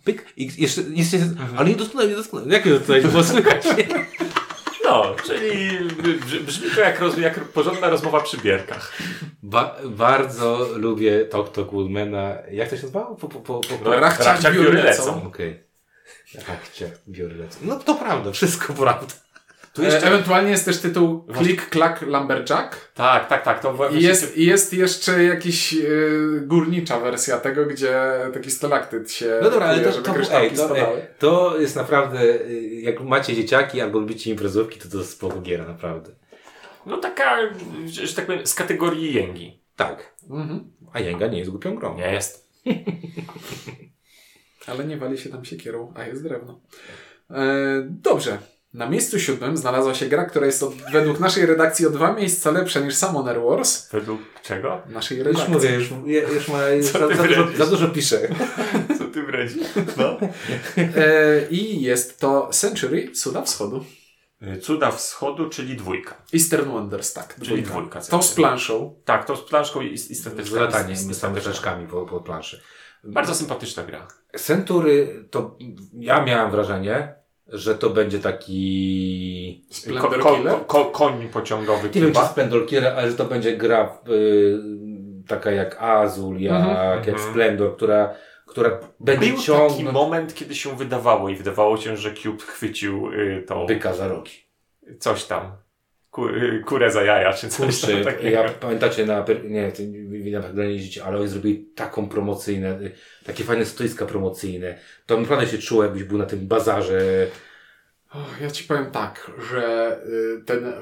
pyk 0.05 0.33
i 0.37 0.63
jeszcze, 0.63 0.81
jeszcze 0.89 1.17
ale 1.57 1.69
nie 1.69 1.77
doskonale, 1.77 2.11
nie 2.11 2.17
doskonale. 2.17 2.53
Jak 2.55 2.65
to 2.65 2.71
tutaj 2.81 3.03
było 3.03 3.25
słychać? 3.25 3.63
No, 4.85 5.15
czyli 5.27 5.79
brz- 5.89 6.41
brzmi 6.43 6.71
to 6.75 6.81
jak, 6.81 7.01
roz, 7.01 7.19
jak 7.19 7.41
porządna 7.41 7.91
rozmowa 7.91 8.21
przy 8.21 8.37
bierkach. 8.39 8.93
Ba 9.43 9.77
bardzo 9.85 10.69
lubię 10.77 11.25
Tok 11.25 11.53
Tok 11.53 11.73
Woodmana. 11.73 12.35
Jak 12.51 12.69
to 12.69 12.77
się 12.77 12.83
nazywało? 12.83 13.17
Po, 13.17 13.29
po, 13.29 13.41
po, 13.41 13.61
po, 13.61 13.85
No, 13.85 14.01
Rachciach 14.01 14.27
Rachciach 14.27 14.55
biury 14.55 14.69
biury 14.71 14.83
lecą. 14.83 15.27
Okej. 15.27 15.63
Rachciach 16.49 16.91
biorę 17.09 17.35
lecą. 17.35 17.59
No 17.63 17.79
to 17.79 17.95
prawda, 17.95 18.33
wszystko 18.33 18.73
prawda. 18.83 19.15
Tu 19.75 19.83
jeszcze... 19.83 20.03
E, 20.03 20.07
Ewentualnie 20.07 20.51
jest 20.51 20.65
też 20.65 20.79
tytuł 20.79 21.27
Click 21.39 21.71
Clack 21.71 22.03
Lumberjack. 22.03 22.93
Tak, 22.95 23.29
tak, 23.29 23.45
tak. 23.45 23.61
To 23.61 23.73
I 23.73 23.77
właśnie 23.77 24.01
jest, 24.01 24.37
i 24.37 24.47
jest 24.47 24.73
jeszcze 24.73 25.25
jakiś 25.25 25.75
y, 25.75 26.43
górnicza 26.47 27.01
wersja 27.01 27.39
tego, 27.39 27.67
gdzie 27.67 28.01
taki 28.35 28.51
stalaktyt 28.51 29.13
się 29.13 29.39
No 29.43 29.51
dobra, 29.51 29.67
ale 29.67 29.81
to, 29.81 29.93
żeby 29.93 30.05
to, 30.05 30.41
ej, 30.41 30.51
to, 30.51 30.79
ej, 30.79 30.87
to 31.19 31.61
jest 31.61 31.77
naprawdę, 31.77 32.21
y, 32.21 32.81
jak 32.83 33.01
macie 33.01 33.35
dzieciaki 33.35 33.81
albo 33.81 33.99
lubicie 33.99 34.31
imprezówki, 34.31 34.81
to 34.81 34.89
to 34.89 34.99
jest 34.99 35.11
spoko 35.11 35.41
giera, 35.41 35.67
naprawdę. 35.67 36.11
No 36.87 36.97
taka, 36.97 37.37
że 37.87 38.07
że 38.07 38.15
tak 38.15 38.27
powiem, 38.27 38.47
z 38.47 38.55
kategorii 38.55 39.15
jęgi. 39.15 39.63
Tak. 39.77 40.15
Mhm. 40.31 40.73
A 40.93 41.01
Jęga 41.01 41.27
nie 41.27 41.39
jest 41.39 41.51
głupią 41.51 41.75
grą. 41.75 41.97
Nie 41.97 42.13
jest. 42.13 42.49
Ale 44.67 44.85
nie 44.85 44.97
wali 44.97 45.19
się 45.19 45.31
tam 45.31 45.45
siekierą, 45.45 45.93
a 45.97 46.07
jest 46.07 46.23
drewno. 46.23 46.61
E, 47.31 47.45
dobrze. 47.89 48.39
Na 48.75 48.89
miejscu 48.91 49.19
siódmym 49.21 49.57
znalazła 49.57 49.95
się 49.95 50.07
gra, 50.07 50.25
która 50.25 50.47
jest 50.47 50.63
od, 50.63 50.75
według 50.93 51.21
naszej 51.21 51.47
redakcji 51.47 51.87
o 51.87 51.91
dwa 51.91 52.13
miejsca 52.13 52.51
lepsza 52.51 52.81
niż 52.81 52.95
Summoner 52.95 53.41
Wars. 53.43 53.89
Według 53.91 54.21
czego? 54.43 54.83
Naszej 54.89 55.19
Już 55.19 55.27
redakcji. 55.27 55.53
mówię, 55.55 55.71
już, 55.71 55.91
już 56.35 56.49
ma, 56.49 56.59
Co 56.93 56.99
za, 57.09 57.17
za, 57.17 57.23
dużo, 57.23 57.49
za 57.57 57.67
dużo 57.67 57.89
piszę. 57.89 58.19
Co 58.99 59.05
ty 59.05 59.23
wredzi? 59.23 59.61
No. 59.97 60.17
E, 60.77 61.49
I 61.51 61.83
jest 61.83 62.21
to 62.21 62.49
Century, 62.53 63.11
Cuda 63.13 63.43
Wschodu. 63.43 63.85
Cuda 64.63 64.91
Wschodu, 64.91 65.49
czyli 65.49 65.77
dwójka. 65.77 66.15
Eastern 66.35 66.71
Wonders, 66.71 67.13
tak. 67.13 67.37
Czyli 67.43 67.63
dwójka. 67.63 68.01
To 68.01 68.23
z 68.23 68.35
planszą. 68.35 68.95
Tak, 69.05 69.25
to 69.27 69.37
z 69.37 69.43
planszką 69.43 69.81
i, 69.81 69.93
i 69.95 69.99
Z 69.99 70.51
lataniem, 70.53 70.97
z- 70.97 71.01
z 71.01 71.21
z 71.21 71.61
po, 71.91 72.07
po 72.07 72.21
planszy. 72.21 72.63
Bardzo 73.05 73.35
sympatyczna 73.35 73.83
gra. 73.83 74.09
Century, 74.37 75.25
to 75.31 75.59
ja 75.93 76.25
miałem 76.25 76.51
wrażenie, 76.51 77.15
że 77.49 77.75
to 77.75 77.91
będzie 77.91 78.19
taki... 78.19 79.65
Ko, 80.01 80.09
ko, 80.09 80.19
ko, 80.19 80.65
ko, 80.67 80.85
koń 80.85 81.29
pociągowy 81.29 81.91
Nie 81.95 82.01
wiem, 82.01 82.13
czy. 82.13 82.21
Splendor 82.21 82.67
Killer, 82.67 82.95
ale 82.97 83.11
że 83.11 83.17
to 83.17 83.25
będzie 83.25 83.57
gra 83.57 83.99
y, 84.09 84.59
taka 85.29 85.51
jak 85.51 85.83
Azul, 85.83 86.41
jak, 86.41 86.55
Mhm. 86.61 86.99
jak 86.99 87.09
Mhm. 87.09 87.31
Splendor, 87.31 87.77
która, 87.77 88.15
która 88.47 88.81
będzie 89.01 89.27
Był 89.27 89.35
taki 89.37 89.47
ciągnąć 89.47 89.93
moment, 89.93 90.35
kiedy 90.35 90.55
się 90.55 90.77
wydawało 90.77 91.29
i 91.29 91.37
wydawało 91.37 91.77
się, 91.77 91.97
że 91.97 92.13
Cube 92.15 92.43
chwycił 92.43 93.13
y, 93.13 93.45
to 93.49 93.67
byka 93.67 93.95
za 93.95 94.09
rogi. 94.09 94.33
coś 94.99 95.25
tam. 95.25 95.53
Ku, 96.13 96.27
kurę 96.67 96.91
za 96.91 97.03
jaja, 97.03 97.33
czy 97.33 97.49
coś 97.49 97.81
Kurczę, 97.81 98.05
takiego. 98.05 98.29
ja 98.29 98.49
pamiętacie 98.49 99.07
na, 99.07 99.25
nie, 99.45 99.73
na 100.55 100.65
jeździcie, 100.65 101.05
ale 101.05 101.19
oni 101.19 101.29
zrobili 101.29 101.67
taką 101.75 102.09
promocyjne, 102.09 102.79
takie 103.25 103.45
fajne 103.45 103.65
stoiska 103.67 104.07
promocyjne. 104.07 104.79
To 105.07 105.21
naprawdę 105.21 105.47
się 105.47 105.59
czuło, 105.59 105.83
jakbyś 105.85 106.05
był 106.05 106.19
na 106.19 106.27
tym 106.27 106.47
bazarze. 106.47 107.27
O, 108.15 108.19
ja 108.41 108.51
ci 108.51 108.65
powiem 108.65 108.91
tak, 108.91 109.31
że 109.53 109.97
y, 110.41 110.45
ten 110.45 110.73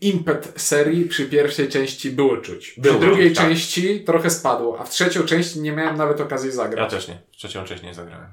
impet 0.00 0.52
serii 0.56 1.04
przy 1.04 1.26
pierwszej 1.28 1.68
części 1.68 2.10
było 2.10 2.36
czuć. 2.36 2.70
Przy 2.70 2.80
Było 2.80 2.98
drugiej 2.98 3.28
czuć, 3.28 3.38
tak. 3.38 3.46
części 3.48 4.04
trochę 4.04 4.30
spadło, 4.30 4.80
a 4.80 4.84
w 4.84 4.90
trzecią 4.90 5.22
część 5.22 5.56
nie 5.56 5.72
miałem 5.72 5.96
nawet 5.96 6.20
okazji 6.20 6.48
Ja 6.48 6.54
zagrać. 6.54 6.90
też 6.90 7.08
nie. 7.08 7.20
Trzecią 7.30 7.64
część 7.64 7.82
nie 7.82 7.94
zagrałem. 7.94 8.28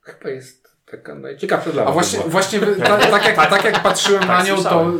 Chyba 0.00 0.30
jest 0.30 0.61
taka 0.92 1.14
najciekawsza 1.14 1.70
dla 1.70 1.82
A 1.82 1.84
mnie 1.84 1.92
właśnie, 1.94 2.18
była. 2.18 2.30
właśnie 2.30 2.60
wy- 2.60 2.76
ta, 2.76 2.98
tak, 3.10 3.24
jak, 3.24 3.36
tak 3.50 3.64
jak 3.64 3.82
patrzyłem 3.82 4.20
Tak, 4.22 4.28
na 4.28 4.42
nią, 4.44 4.62
to 4.64 4.92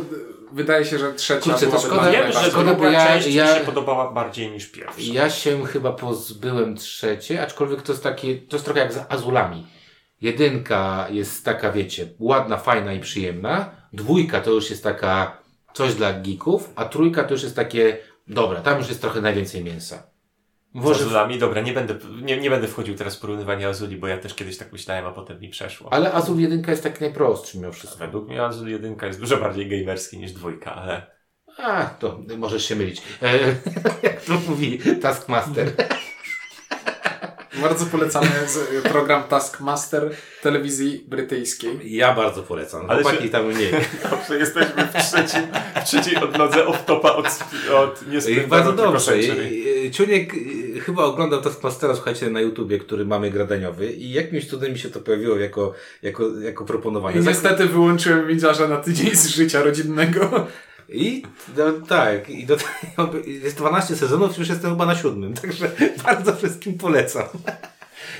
wydaje 0.51 0.85
się, 0.85 0.99
że 0.99 1.13
trzecia 1.13 1.51
Kurczę, 1.51 1.67
to 1.67 1.79
szkoda- 1.79 2.01
dla 2.01 2.11
Wiem, 2.11 2.31
że 2.31 2.39
szkoda, 2.39 2.51
druga 2.63 2.73
bo 2.75 2.85
ja- 2.85 3.07
część 3.07 3.27
ja- 3.27 3.53
mi 3.53 3.59
się 3.59 3.65
podobała 3.65 4.11
bardziej 4.11 4.51
niż 4.51 4.71
pierwsza. 4.71 4.95
Ja 5.13 5.29
się 5.29 5.65
chyba 5.65 5.91
pozbyłem 5.91 6.75
trzeciej, 6.77 7.39
aczkolwiek 7.39 7.81
to 7.81 7.91
jest 7.91 8.03
takie, 8.03 8.35
to 8.37 8.55
jest 8.55 8.65
trochę 8.65 8.79
jak 8.79 8.93
z 8.93 8.99
Azulami. 9.09 9.67
Jedynka 10.21 11.07
jest 11.09 11.45
taka, 11.45 11.71
wiecie, 11.71 12.07
ładna, 12.19 12.57
fajna 12.57 12.93
i 12.93 12.99
przyjemna. 12.99 13.69
Dwójka 13.93 14.41
to 14.41 14.51
już 14.51 14.69
jest 14.69 14.83
taka 14.83 15.37
coś 15.73 15.93
dla 15.95 16.13
geeków, 16.13 16.69
a 16.75 16.85
trójka 16.85 17.23
to 17.23 17.33
już 17.33 17.43
jest 17.43 17.55
takie, 17.55 17.97
dobra, 18.27 18.61
tam 18.61 18.77
już 18.77 18.89
jest 18.89 19.01
trochę 19.01 19.21
najwięcej 19.21 19.63
mięsa. 19.63 20.03
Z 20.75 20.75
Może, 20.75 21.05
Azulami, 21.05 21.39
dobra, 21.39 21.61
nie 21.61 21.73
będę, 21.73 21.95
nie, 22.21 22.37
nie 22.37 22.49
będę 22.49 22.67
wchodził 22.67 22.95
teraz 22.95 23.15
w 23.15 23.19
porównywanie 23.19 23.67
Azuli, 23.67 23.97
bo 23.97 24.07
ja 24.07 24.17
też 24.17 24.33
kiedyś 24.33 24.57
tak 24.57 24.71
myślałem, 24.71 25.05
a 25.05 25.11
potem 25.11 25.39
mi 25.39 25.49
przeszło. 25.49 25.93
ale 25.93 26.13
Azul 26.13 26.39
jedynka 26.39 26.71
jest 26.71 26.83
taki 26.83 27.01
najprostszy 27.03 27.57
mimo 27.57 27.71
wszystko. 27.71 27.99
Według 27.99 28.27
mnie 28.27 28.43
Azul 28.43 28.69
1 28.69 28.95
jest 29.03 29.19
dużo 29.19 29.37
bardziej 29.37 29.69
gamerski 29.69 30.17
niż 30.17 30.31
dwójka, 30.31 30.75
ale 30.75 31.07
A, 31.57 31.85
to 31.85 32.19
możesz 32.37 32.65
się 32.65 32.75
mylić. 32.75 33.01
E, 33.21 33.39
jak 34.03 34.21
to 34.21 34.33
mówi 34.47 34.79
Taskmaster. 35.01 35.71
Bardzo 37.61 37.85
polecamy 37.85 38.27
program 38.83 39.23
Taskmaster 39.23 40.11
telewizji 40.41 41.03
brytyjskiej. 41.07 41.95
Ja 41.95 42.15
bardzo 42.15 42.43
polecam. 42.43 42.89
Ale 42.89 43.03
się- 43.03 43.29
tam 43.29 43.45
mniej. 43.45 43.71
dobrze, 44.11 44.39
jesteśmy 44.39 44.87
w, 44.87 44.93
trzecim, 44.93 45.41
w 45.81 45.83
trzeciej 45.83 46.17
odnodze 46.17 46.65
off-topa 46.65 47.09
od, 47.15 47.25
od 47.75 48.03
I 48.07 48.11
niespędzonego 48.11 48.47
bardzo 48.47 48.73
dobrze. 48.73 49.11
Ciuniek 49.91 50.33
y, 50.33 50.79
chyba 50.79 51.03
oglądał 51.03 51.41
Taskmastera, 51.41 51.95
słuchajcie, 51.95 52.29
na 52.29 52.41
YouTubie, 52.41 52.79
który 52.79 53.05
mamy 53.05 53.31
gradaniowy 53.31 53.91
i 53.91 54.11
jakimś 54.11 54.45
cudem 54.45 54.71
mi 54.71 54.79
się 54.79 54.89
to 54.89 54.99
pojawiło 54.99 55.37
jako, 55.37 55.73
jako, 56.01 56.23
jako 56.41 56.65
proponowanie. 56.65 57.19
I 57.19 57.23
niestety 57.23 57.65
wyłączyłem 57.65 58.27
widziarza 58.27 58.67
na 58.67 58.77
tydzień 58.77 59.15
z 59.15 59.27
życia 59.27 59.63
rodzinnego. 59.63 60.47
I 60.89 61.23
no, 61.57 61.71
tak, 61.87 62.29
i 62.29 62.45
do, 62.45 62.57
jest 63.43 63.57
12 63.57 63.95
sezonów, 63.95 64.37
już 64.37 64.49
jestem 64.49 64.71
chyba 64.71 64.85
na 64.85 64.95
siódmym, 64.95 65.33
także 65.41 65.71
bardzo 66.03 66.35
wszystkim 66.35 66.77
polecam. 66.77 67.27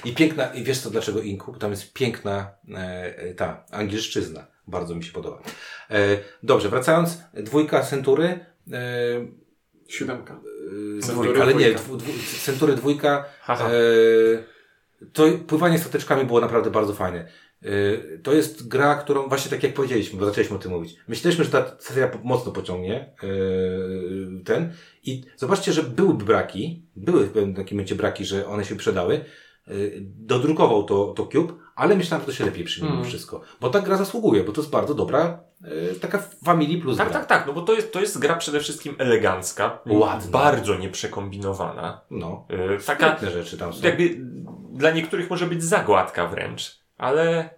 I 0.05 0.13
piękna, 0.15 0.53
i 0.53 0.63
wiesz 0.63 0.79
co, 0.79 0.89
dlaczego 0.89 1.21
Inku? 1.21 1.53
Tam 1.53 1.71
jest 1.71 1.93
piękna 1.93 2.51
e, 2.75 3.33
ta 3.33 3.65
angielszczyzna. 3.71 4.47
Bardzo 4.67 4.95
mi 4.95 5.03
się 5.03 5.11
podoba. 5.11 5.41
E, 5.89 6.17
dobrze, 6.43 6.69
wracając, 6.69 7.17
dwójka 7.33 7.81
Century. 7.81 8.45
E, 8.71 8.79
Siódemka. 9.87 10.33
e, 10.33 11.01
Century 11.01 11.29
dwójka, 11.29 11.41
ale 11.41 11.53
nie, 11.53 11.59
dwójka. 11.71 11.79
dwu, 11.79 11.97
dwu, 11.97 12.11
Century 12.45 12.75
dwójka. 12.75 13.25
E, 13.49 13.53
to 15.13 15.23
pływanie 15.47 15.79
stateczkami 15.79 16.25
było 16.25 16.41
naprawdę 16.41 16.71
bardzo 16.71 16.93
fajne. 16.93 17.27
E, 17.63 18.17
To 18.17 18.33
jest 18.33 18.67
gra, 18.67 18.95
którą 18.95 19.27
właśnie 19.29 19.51
tak 19.51 19.63
jak 19.63 19.73
powiedzieliśmy, 19.73 20.19
bo 20.19 20.25
zaczęliśmy 20.25 20.55
o 20.55 20.59
tym 20.59 20.71
mówić. 20.71 20.95
Myśleliśmy, 21.07 21.45
że 21.45 21.51
ta 21.51 21.65
seria 21.79 22.11
mocno 22.23 22.51
pociągnie 22.51 22.95
e, 23.23 23.27
ten 24.43 24.73
i 25.03 25.23
zobaczcie, 25.37 25.73
że 25.73 25.83
byłyby 25.83 26.25
braki, 26.25 26.85
były 26.95 27.25
w 27.25 27.31
pewnym 27.31 27.55
takim 27.55 27.77
momencie 27.77 27.95
braki, 27.95 28.25
że 28.25 28.47
one 28.47 28.65
się 28.65 28.75
przydały. 28.75 29.15
E, 29.67 29.71
Dodrukował 30.01 30.83
to, 30.83 31.13
to 31.15 31.25
Cube, 31.25 31.53
ale 31.75 31.95
myślałem, 31.95 32.21
że 32.21 32.25
to 32.31 32.37
się 32.37 32.45
lepiej 32.45 32.63
przyjmie 32.63 32.89
Mm. 32.91 33.05
wszystko. 33.05 33.41
Bo 33.61 33.69
ta 33.69 33.81
gra 33.81 33.97
zasługuje, 33.97 34.43
bo 34.43 34.51
to 34.51 34.61
jest 34.61 34.71
bardzo 34.71 34.93
dobra, 34.93 35.39
taka 36.01 36.17
Family 36.45 36.81
Plus 36.81 36.97
Tak, 36.97 37.09
gra. 37.09 37.19
tak, 37.19 37.27
tak, 37.29 37.47
no 37.47 37.53
bo 37.53 37.61
to 37.61 37.73
jest, 37.73 37.91
to 37.93 38.01
jest 38.01 38.19
gra 38.19 38.35
przede 38.35 38.59
wszystkim 38.59 38.95
elegancka, 38.97 39.79
Ładna. 39.85 40.31
bardzo 40.31 40.77
nieprzekombinowana, 40.77 42.01
No. 42.11 42.47
yy, 42.49 42.77
taka 42.85 43.17
rzeczy 43.31 43.57
tam 43.57 43.73
są. 43.73 43.87
jakby 43.87 44.09
dla 44.73 44.91
niektórych 44.91 45.29
może 45.29 45.45
być 45.47 45.63
zagładka 45.63 46.27
wręcz, 46.27 46.82
ale 46.97 47.49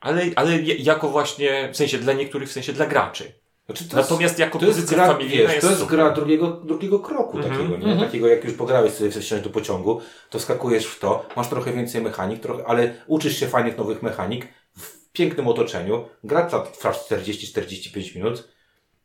ale, 0.00 0.22
ale 0.36 0.62
jako 0.62 1.08
właśnie, 1.08 1.68
w 1.72 1.76
sensie 1.76 1.98
dla 1.98 2.12
niektórych, 2.12 2.48
w 2.48 2.52
sensie 2.52 2.72
dla 2.72 2.86
graczy. 2.86 3.32
Znaczy, 3.66 3.88
to 3.88 3.96
jest- 3.96 4.10
Natomiast 4.10 4.38
jako 4.38 4.58
To 4.58 4.66
pozycja 4.66 4.96
gra, 4.96 5.06
familijna 5.06 5.36
wiesz, 5.36 5.50
jest 5.50 5.60
to 5.60 5.66
jest 5.70 5.80
super. 5.82 5.96
gra 5.96 6.10
drugiego, 6.10 6.48
drugiego 6.50 7.00
kroku 7.00 7.36
Mhm, 7.38 7.56
takiego, 7.56 7.86
nie? 7.94 8.00
Takiego 8.00 8.28
jak 8.28 8.44
już 8.44 8.54
pograłeś 8.54 8.92
sobie 8.92 9.10
wsiąść 9.10 9.44
do 9.44 9.50
pociągu, 9.50 10.00
to 10.30 10.40
skakujesz 10.40 10.86
w 10.86 10.98
to, 10.98 11.26
masz 11.36 11.48
trochę 11.48 11.72
więcej 11.72 12.02
mechanik, 12.02 12.40
trochę, 12.40 12.66
ale 12.66 12.94
uczysz 13.06 13.36
się 13.40 13.46
fajnych 13.48 13.78
nowych 13.78 14.02
mechanik 14.02 14.48
w 14.78 15.12
pięknym 15.12 15.48
otoczeniu. 15.48 16.08
Gra 16.24 16.46
trwa 16.46 16.92
40-45 16.92 18.14
minut. 18.16 18.48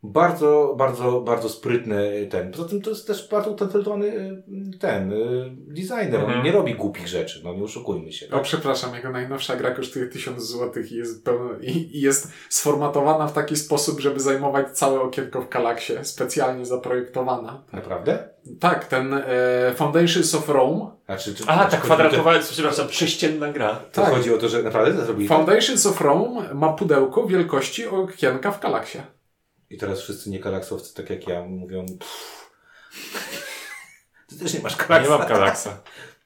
Bardzo, 0.03 0.75
bardzo, 0.77 1.21
bardzo 1.21 1.49
sprytny 1.49 2.27
ten. 2.31 2.51
Poza 2.51 2.69
tym 2.69 2.81
to 2.81 2.89
jest 2.89 3.07
też 3.07 3.29
bardzo 3.29 3.51
utalentowany 3.51 4.05
y, 4.07 4.77
ten 4.79 5.13
y, 5.13 5.49
designer. 5.67 6.15
On 6.15 6.21
Mhm. 6.25 6.43
nie 6.45 6.51
robi 6.51 6.73
głupich 6.75 7.07
rzeczy, 7.07 7.41
no 7.43 7.53
nie 7.53 7.63
oszukujmy 7.63 8.11
się. 8.11 8.29
O, 8.31 8.39
przepraszam, 8.39 8.95
jego 8.95 9.11
najnowsza 9.11 9.55
gra 9.55 9.71
kosztuje 9.71 10.07
1000 10.07 10.43
zł 10.43 10.83
i 10.91 10.95
jest, 10.95 11.25
pełno, 11.25 11.49
i, 11.61 11.97
i 11.97 12.01
jest 12.01 12.31
sformatowana 12.49 13.27
w 13.27 13.33
taki 13.33 13.55
sposób, 13.55 13.99
żeby 13.99 14.19
zajmować 14.19 14.71
całe 14.77 15.01
okienko 15.01 15.41
w 15.41 15.49
Kalaksie. 15.49 15.93
Specjalnie 16.01 16.65
zaprojektowana. 16.65 17.63
Naprawdę? 17.73 18.29
Tak, 18.59 18.85
ten 18.85 19.13
e, 19.13 19.23
Foundations 19.75 20.35
of 20.35 20.49
Rome. 20.49 20.91
Znaczy, 21.05 21.35
czy, 21.35 21.43
A, 21.47 21.65
czy 21.65 21.71
ta 21.71 21.77
chodzi- 21.77 21.77
kwadratowa, 21.83 22.39
przepraszam, 22.39 22.87
prześcienna 22.87 23.51
gra. 23.51 23.75
To 23.91 24.01
Tak. 24.01 24.13
chodzi 24.13 24.33
o 24.33 24.37
to, 24.37 24.49
że 24.49 24.63
naprawdę 24.63 24.93
to 24.93 25.05
zrobili 25.05 25.29
tak? 25.29 25.37
Foundations 25.37 25.85
of 25.85 26.01
Rome 26.01 26.53
ma 26.53 26.73
pudełko 26.73 27.27
wielkości 27.27 27.87
okienka 27.87 28.51
w 28.51 28.59
Kalaksie. 28.59 28.97
I 29.69 29.77
teraz 29.77 30.01
wszyscy 30.01 30.29
niekalaksowcy, 30.29 30.93
tak 30.95 31.09
jak 31.09 31.27
ja, 31.27 31.43
mówią 31.43 31.85
pff. 31.99 32.47
Ty 34.27 34.39
też 34.39 34.53
nie 34.53 34.59
masz 34.59 34.75
kalaksa. 34.75 35.11
Nie 35.11 35.17
mam 35.17 35.27
Kalaksa. 35.27 35.77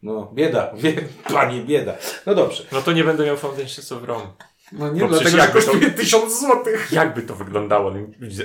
No, 0.03 0.31
bieda, 0.33 0.71
wie, 0.75 0.93
panie, 1.33 1.61
bieda. 1.61 1.95
No 2.25 2.35
dobrze. 2.35 2.63
No 2.71 2.81
to 2.81 2.91
nie 2.91 3.03
będę 3.03 3.25
miał 3.25 3.37
Foundations 3.37 3.91
of 3.91 4.03
Rome. 4.03 4.27
No 4.71 4.89
nie, 4.89 5.01
No 5.01 5.07
dlatego, 5.07 5.29
że 5.29 5.37
jakby 5.37 5.61
to- 5.61 5.67
kosztuje 5.71 5.91
1000 5.91 6.39
zł. 6.39 6.63
Jakby 6.91 7.21
to 7.21 7.35
wyglądało 7.35 7.91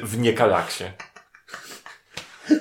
w 0.03 0.19
niekalaksie? 0.19 0.85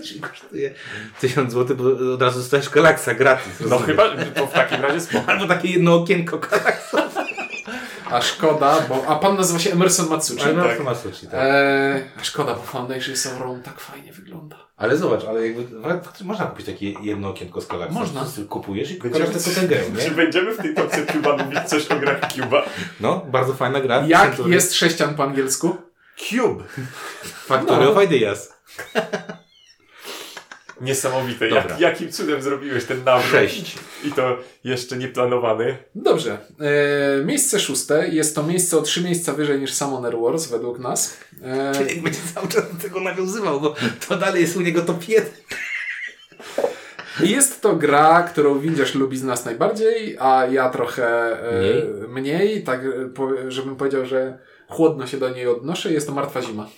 Czyli 0.03 0.19
kosztuje 0.19 0.73
1000 1.19 1.53
zł, 1.53 1.77
bo 1.77 2.13
od 2.13 2.21
razu 2.21 2.39
dostajesz 2.39 2.69
kalaksa 2.69 3.13
gratis. 3.13 3.53
No 3.69 3.77
chyba, 3.79 4.03
to 4.35 4.47
w 4.47 4.53
takim 4.53 4.81
razie 4.81 5.01
spoko. 5.01 5.31
Albo 5.31 5.47
takie 5.47 5.67
jedno 5.69 5.95
okienko 5.95 6.39
kalaksa. 6.39 7.09
A 8.11 8.21
szkoda, 8.21 8.81
bo... 8.89 9.05
A 9.07 9.15
pan 9.15 9.37
nazywa 9.37 9.59
się 9.59 9.71
Emerson 9.71 10.09
Matsuchi. 10.09 10.43
Ale 10.43 10.55
tak. 10.55 10.77
tak. 10.77 10.85
ma 10.85 10.95
sushi, 10.95 11.27
tak. 11.27 11.39
Eee, 11.43 12.03
a 12.19 12.23
szkoda, 12.23 12.53
bo 12.53 12.61
Foundations 12.61 13.25
of 13.27 13.39
Rome 13.41 13.59
tak 13.63 13.79
fajnie 13.79 14.13
wygląda. 14.13 14.55
Ale 14.77 14.97
zobacz, 14.97 15.23
ale 15.25 15.47
jakby 15.47 15.81
faktycznie 16.03 16.27
można 16.27 16.45
kupić 16.45 16.65
takie 16.65 16.91
jedno 17.01 17.29
okienko 17.29 17.61
z 17.61 17.67
kalaksa. 17.67 17.93
Można. 17.99 18.25
Kupujesz 18.49 18.91
i 18.91 18.95
pokażesz 18.95 19.29
tylko 19.29 19.61
tę 19.61 19.67
grę, 19.67 19.79
Czy 19.99 20.09
nie? 20.09 20.15
będziemy 20.15 20.53
w 20.53 20.57
tej 20.57 20.75
topce 20.75 21.05
Cuba 21.05 21.37
mówić 21.37 21.59
coś 21.65 21.87
o 21.87 21.95
grach 21.95 22.33
Cuba? 22.33 22.63
No, 22.99 23.25
bardzo 23.31 23.53
fajna 23.53 23.81
gra. 23.81 24.03
Jak 24.07 24.39
jest 24.47 24.73
sześcian 24.73 25.15
po 25.15 25.23
angielsku? 25.23 25.77
Cube! 26.17 26.63
Factory 27.23 27.85
No. 27.85 27.91
of 27.91 28.03
Ideas. 28.03 28.53
Niesamowite. 30.81 31.47
Dobra. 31.49 31.61
Jak, 31.69 31.79
jakim 31.79 32.11
cudem 32.11 32.41
zrobiłeś 32.41 32.85
ten 32.85 33.03
nawrót? 33.03 33.31
Sześć. 33.31 33.75
I 34.03 34.11
to 34.11 34.37
jeszcze 34.63 34.97
nieplanowany. 34.97 35.77
Dobrze. 35.95 36.37
Eee, 36.59 37.25
miejsce 37.25 37.59
szóste. 37.59 38.07
Jest 38.07 38.35
to 38.35 38.43
miejsce 38.43 38.77
o 38.77 38.81
trzy 38.81 39.01
miejsca 39.03 39.33
wyżej 39.33 39.59
niż 39.59 39.73
Summoner 39.73 40.17
Wars 40.17 40.47
według 40.47 40.79
nas. 40.79 41.17
Eee, 41.43 41.75
Czyli 41.87 42.01
będzie 42.01 42.19
cały 42.33 42.47
czas 42.47 42.73
do 42.75 42.81
tego 42.81 42.99
nawiązywał, 42.99 43.61
bo 43.61 43.75
to 44.07 44.17
dalej 44.17 44.41
jest 44.41 44.57
u 44.57 44.61
niego 44.61 44.81
top 44.81 45.07
1. 45.07 45.31
I 47.23 47.29
Jest 47.29 47.61
to 47.61 47.75
gra, 47.75 48.23
którą 48.23 48.59
Windziarz 48.59 48.95
lubi 48.95 49.17
z 49.17 49.23
nas 49.23 49.45
najbardziej, 49.45 50.17
a 50.19 50.45
ja 50.45 50.69
trochę 50.69 51.07
e, 51.49 51.59
Mniej? 51.59 51.83
mniej, 52.07 52.63
tak 52.63 52.79
e, 52.85 53.09
po, 53.15 53.29
żebym 53.47 53.75
powiedział, 53.75 54.05
że 54.05 54.37
chłodno 54.69 55.07
się 55.07 55.17
do 55.17 55.29
niej 55.29 55.47
odnoszę. 55.47 55.93
Jest 55.93 56.07
to 56.07 56.13
Martwa 56.13 56.41
Zima. 56.41 56.69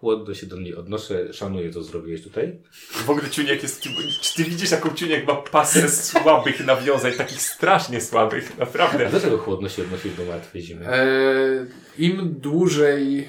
Chłodno 0.00 0.34
się 0.34 0.46
do 0.46 0.56
niej 0.56 0.74
odnoszę, 0.76 1.32
szanuję, 1.32 1.70
co 1.72 1.82
zrobiłeś 1.82 2.22
tutaj. 2.22 2.58
W 2.90 3.10
ogóle 3.10 3.30
Ciuniek 3.30 3.62
jest... 3.62 3.82
Czy 4.20 4.36
ty 4.36 4.50
widzisz, 4.50 4.70
jaką 4.70 4.94
Ciuniek 4.94 5.26
ma 5.26 5.34
pasę 5.34 5.88
słabych 5.88 6.66
nawiązań, 6.66 7.12
takich 7.12 7.42
strasznie 7.42 8.00
słabych, 8.00 8.52
A 8.56 8.60
naprawdę. 8.60 9.08
dlaczego 9.10 9.38
chłodno 9.38 9.68
się 9.68 9.82
odnosi 9.82 10.10
do 10.10 10.24
martwej 10.24 10.62
zimy? 10.62 10.86
E, 10.88 11.66
Im 11.98 12.34
dłużej, 12.40 13.28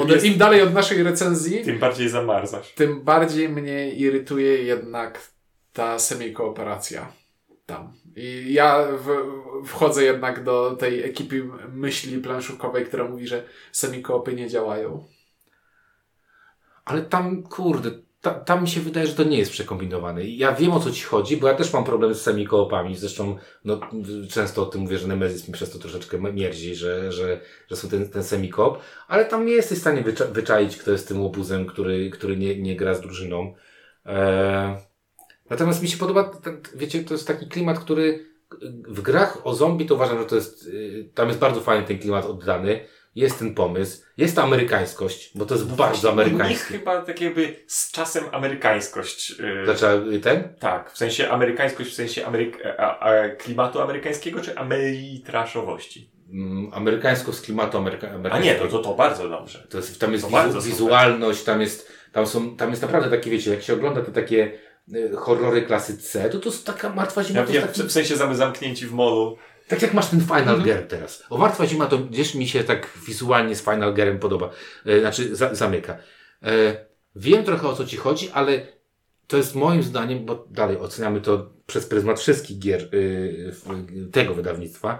od, 0.00 0.10
Jest, 0.10 0.24
im 0.26 0.38
dalej 0.38 0.62
od 0.62 0.74
naszej 0.74 1.02
recenzji, 1.02 1.64
tym 1.64 1.78
bardziej 1.78 2.08
zamarzasz. 2.08 2.72
tym 2.74 3.00
bardziej 3.04 3.48
mnie 3.48 3.90
irytuje 3.92 4.62
jednak 4.62 5.20
ta 5.72 5.98
semi-kooperacja 5.98 7.12
tam. 7.66 7.92
I 8.16 8.52
ja 8.52 8.86
w, 8.92 9.08
wchodzę 9.68 10.04
jednak 10.04 10.44
do 10.44 10.76
tej 10.76 11.04
ekipy 11.04 11.44
myśli 11.72 12.18
planszówkowej, 12.18 12.84
która 12.86 13.04
mówi, 13.08 13.26
że 13.26 13.44
semi-koopy 13.72 14.34
nie 14.34 14.48
działają. 14.48 15.04
Ale 16.88 17.02
tam, 17.02 17.42
kurde, 17.42 17.90
ta, 18.20 18.34
tam 18.34 18.62
mi 18.62 18.68
się 18.68 18.80
wydaje, 18.80 19.06
że 19.06 19.14
to 19.14 19.24
nie 19.24 19.38
jest 19.38 19.50
przekombinowane. 19.50 20.24
Ja 20.24 20.52
wiem 20.52 20.72
o 20.72 20.80
co 20.80 20.90
ci 20.90 21.04
chodzi, 21.04 21.36
bo 21.36 21.48
ja 21.48 21.54
też 21.54 21.72
mam 21.72 21.84
problem 21.84 22.14
z 22.14 22.20
semikoopami. 22.20 22.96
Zresztą, 22.96 23.36
no, 23.64 23.80
często 24.30 24.62
o 24.62 24.66
tym 24.66 24.80
mówię, 24.80 24.98
że 24.98 25.08
Nemesis 25.08 25.48
mi 25.48 25.54
przez 25.54 25.70
to 25.70 25.78
troszeczkę 25.78 26.18
mierzi, 26.18 26.74
że, 26.74 27.12
że, 27.12 27.40
że 27.70 27.76
są 27.76 27.88
ten, 27.88 28.08
ten 28.08 28.24
semikoop, 28.24 28.78
ale 29.08 29.24
tam 29.24 29.46
nie 29.46 29.52
jesteś 29.52 29.78
w 29.78 29.80
stanie 29.80 30.02
wycza 30.02 30.24
wyczaić, 30.24 30.76
kto 30.76 30.90
jest 30.90 31.08
tym 31.08 31.22
łobuzem, 31.22 31.66
który, 31.66 32.10
który 32.10 32.36
nie, 32.36 32.62
nie 32.62 32.76
gra 32.76 32.94
z 32.94 33.00
drużyną. 33.00 33.54
Eee, 34.04 34.76
natomiast 35.50 35.82
mi 35.82 35.88
się 35.88 35.98
podoba, 35.98 36.24
ten, 36.24 36.60
wiecie, 36.74 37.04
to 37.04 37.14
jest 37.14 37.26
taki 37.26 37.46
klimat, 37.46 37.78
który 37.78 38.28
w 38.88 39.00
grach 39.00 39.46
o 39.46 39.54
zombie 39.54 39.86
to 39.86 39.94
uważam, 39.94 40.18
że 40.18 40.24
to 40.24 40.36
jest, 40.36 40.66
y, 40.66 41.10
tam 41.14 41.28
jest 41.28 41.40
bardzo 41.40 41.60
fajny 41.60 41.86
ten 41.86 41.98
klimat 41.98 42.26
oddany. 42.26 42.80
Jest 43.18 43.38
ten 43.38 43.54
pomysł, 43.54 44.02
jest 44.16 44.36
ta 44.36 44.42
amerykańskość, 44.42 45.30
bo 45.34 45.46
to 45.46 45.54
jest 45.54 45.70
No 45.70 45.76
bardzo 45.76 46.08
U 46.08 46.14
nich 46.14 46.20
amerykańskie. 46.22 46.78
chyba 46.78 47.02
tak 47.02 47.20
jakby 47.20 47.56
z 47.66 47.92
czasem 47.92 48.24
amerykańskość. 48.32 49.30
Yy, 49.30 49.62
Dlaczego 49.64 50.04
ten? 50.22 50.54
tak, 50.58 50.92
w 50.92 50.98
sensie 50.98 51.28
amerykańskość, 51.30 51.90
w 51.90 51.94
sensie 51.94 52.26
Ameryk 52.26 52.62
a, 52.78 52.98
a, 52.98 53.28
klimatu 53.28 53.80
amerykańskiego, 53.80 54.40
czy 54.40 54.58
amerytraszowości? 54.58 56.10
Mm, 56.32 56.70
amerykańsko 56.74 57.32
z 57.32 57.40
klimatu 57.40 57.78
ameryka, 57.78 58.06
A 58.06 58.10
nie, 58.10 58.16
amerykańskiego. 58.16 58.64
to, 58.64 58.78
to, 58.78 58.84
to 58.84 58.94
bardzo 58.94 59.28
dobrze. 59.28 59.66
To 59.70 59.76
jest, 59.78 60.00
tam 60.00 60.12
jest 60.12 60.30
To 60.30 60.44
wizu, 60.46 60.60
wizualność, 60.60 61.42
tam 61.42 61.60
jest, 61.60 61.92
tam 62.12 62.26
są, 62.26 62.56
tam 62.56 62.70
jest 62.70 62.82
naprawdę 62.82 63.10
takie, 63.10 63.30
wiecie, 63.30 63.50
jak 63.50 63.62
się 63.62 63.72
ogląda 63.74 64.00
te 64.02 64.12
takie 64.12 64.52
y, 64.94 65.10
horrory 65.16 65.62
klasy 65.62 65.98
C, 65.98 66.30
to 66.30 66.38
to 66.38 66.48
jest 66.48 66.66
taka 66.66 66.88
martwa 66.94 67.24
zima, 67.24 67.40
Ja, 67.40 67.46
to 67.46 67.66
taki, 67.66 67.82
w 67.82 67.92
sensie 67.92 68.16
zam- 68.16 68.34
zamknięci 68.34 68.86
w 68.86 68.92
molu. 68.92 69.36
Tak 69.68 69.82
jak 69.82 69.94
masz 69.94 70.06
ten 70.06 70.20
Final 70.20 70.38
Mhm. 70.40 70.62
Gear 70.64 70.82
teraz. 70.82 71.24
O 71.30 71.38
martwa 71.38 71.66
zima 71.66 71.86
to 71.86 71.98
gdzieś 71.98 72.34
mi 72.34 72.48
się 72.48 72.64
tak 72.64 72.88
wizualnie 73.06 73.56
z 73.56 73.62
Final 73.62 73.94
Gearem 73.94 74.18
podoba, 74.18 74.50
e, 74.86 75.00
znaczy 75.00 75.36
za, 75.36 75.54
zamyka. 75.54 75.96
E, 76.42 76.76
wiem 77.16 77.44
trochę 77.44 77.68
o 77.68 77.74
co 77.76 77.84
ci 77.84 77.96
chodzi, 77.96 78.30
ale 78.30 78.60
to 79.26 79.36
jest 79.36 79.54
moim 79.54 79.82
zdaniem, 79.82 80.24
bo 80.26 80.46
dalej 80.50 80.76
oceniamy 80.78 81.20
to 81.20 81.50
przez 81.66 81.86
pryzmat 81.86 82.20
wszystkich 82.20 82.58
gier 82.58 82.88
y, 82.94 83.52
tego 84.12 84.34
wydawnictwa, 84.34 84.98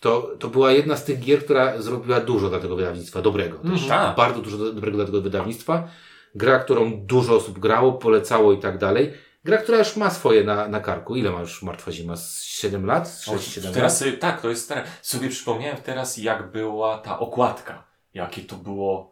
to, 0.00 0.34
to 0.38 0.48
była 0.48 0.72
jedna 0.72 0.96
z 0.96 1.04
tych 1.04 1.20
gier, 1.20 1.44
która 1.44 1.82
zrobiła 1.82 2.20
dużo 2.20 2.48
dla 2.48 2.58
tego 2.60 2.76
wydawnictwa, 2.76 3.22
dobrego 3.22 3.58
też. 3.58 3.86
Tak. 3.86 4.16
Bardzo 4.16 4.40
dużo 4.42 4.58
do- 4.58 4.72
dobrego 4.72 4.96
dla 4.96 5.06
tego 5.06 5.20
wydawnictwa. 5.20 5.88
Gra, 6.34 6.58
którą 6.58 7.06
dużo 7.06 7.36
osób 7.36 7.58
grało, 7.58 7.92
polecało 7.92 8.52
i 8.52 8.58
tak 8.58 8.78
dalej. 8.78 9.12
Gra, 9.44 9.58
która 9.58 9.78
już 9.78 9.96
ma 9.96 10.10
swoje 10.10 10.44
na, 10.44 10.68
na 10.68 10.80
karku. 10.80 11.16
Ile 11.16 11.30
ma 11.30 11.40
już 11.40 11.62
Martwa 11.62 11.92
Zima? 11.92 12.16
Z 12.16 12.42
7 12.42 12.86
lat? 12.86 13.08
Z 13.08 13.26
6-7 13.28 13.64
lat? 13.64 13.74
Teraz, 13.74 14.02
y, 14.02 14.12
tak, 14.12 14.40
to 14.40 14.50
jest 14.50 14.68
teraz. 14.68 14.88
Sobie 15.02 15.28
przypomniałem 15.28 15.76
teraz, 15.76 16.16
jak 16.16 16.50
była 16.50 16.98
ta 16.98 17.18
okładka. 17.18 17.84
Jakie 18.14 18.42
to 18.42 18.56
było. 18.56 19.11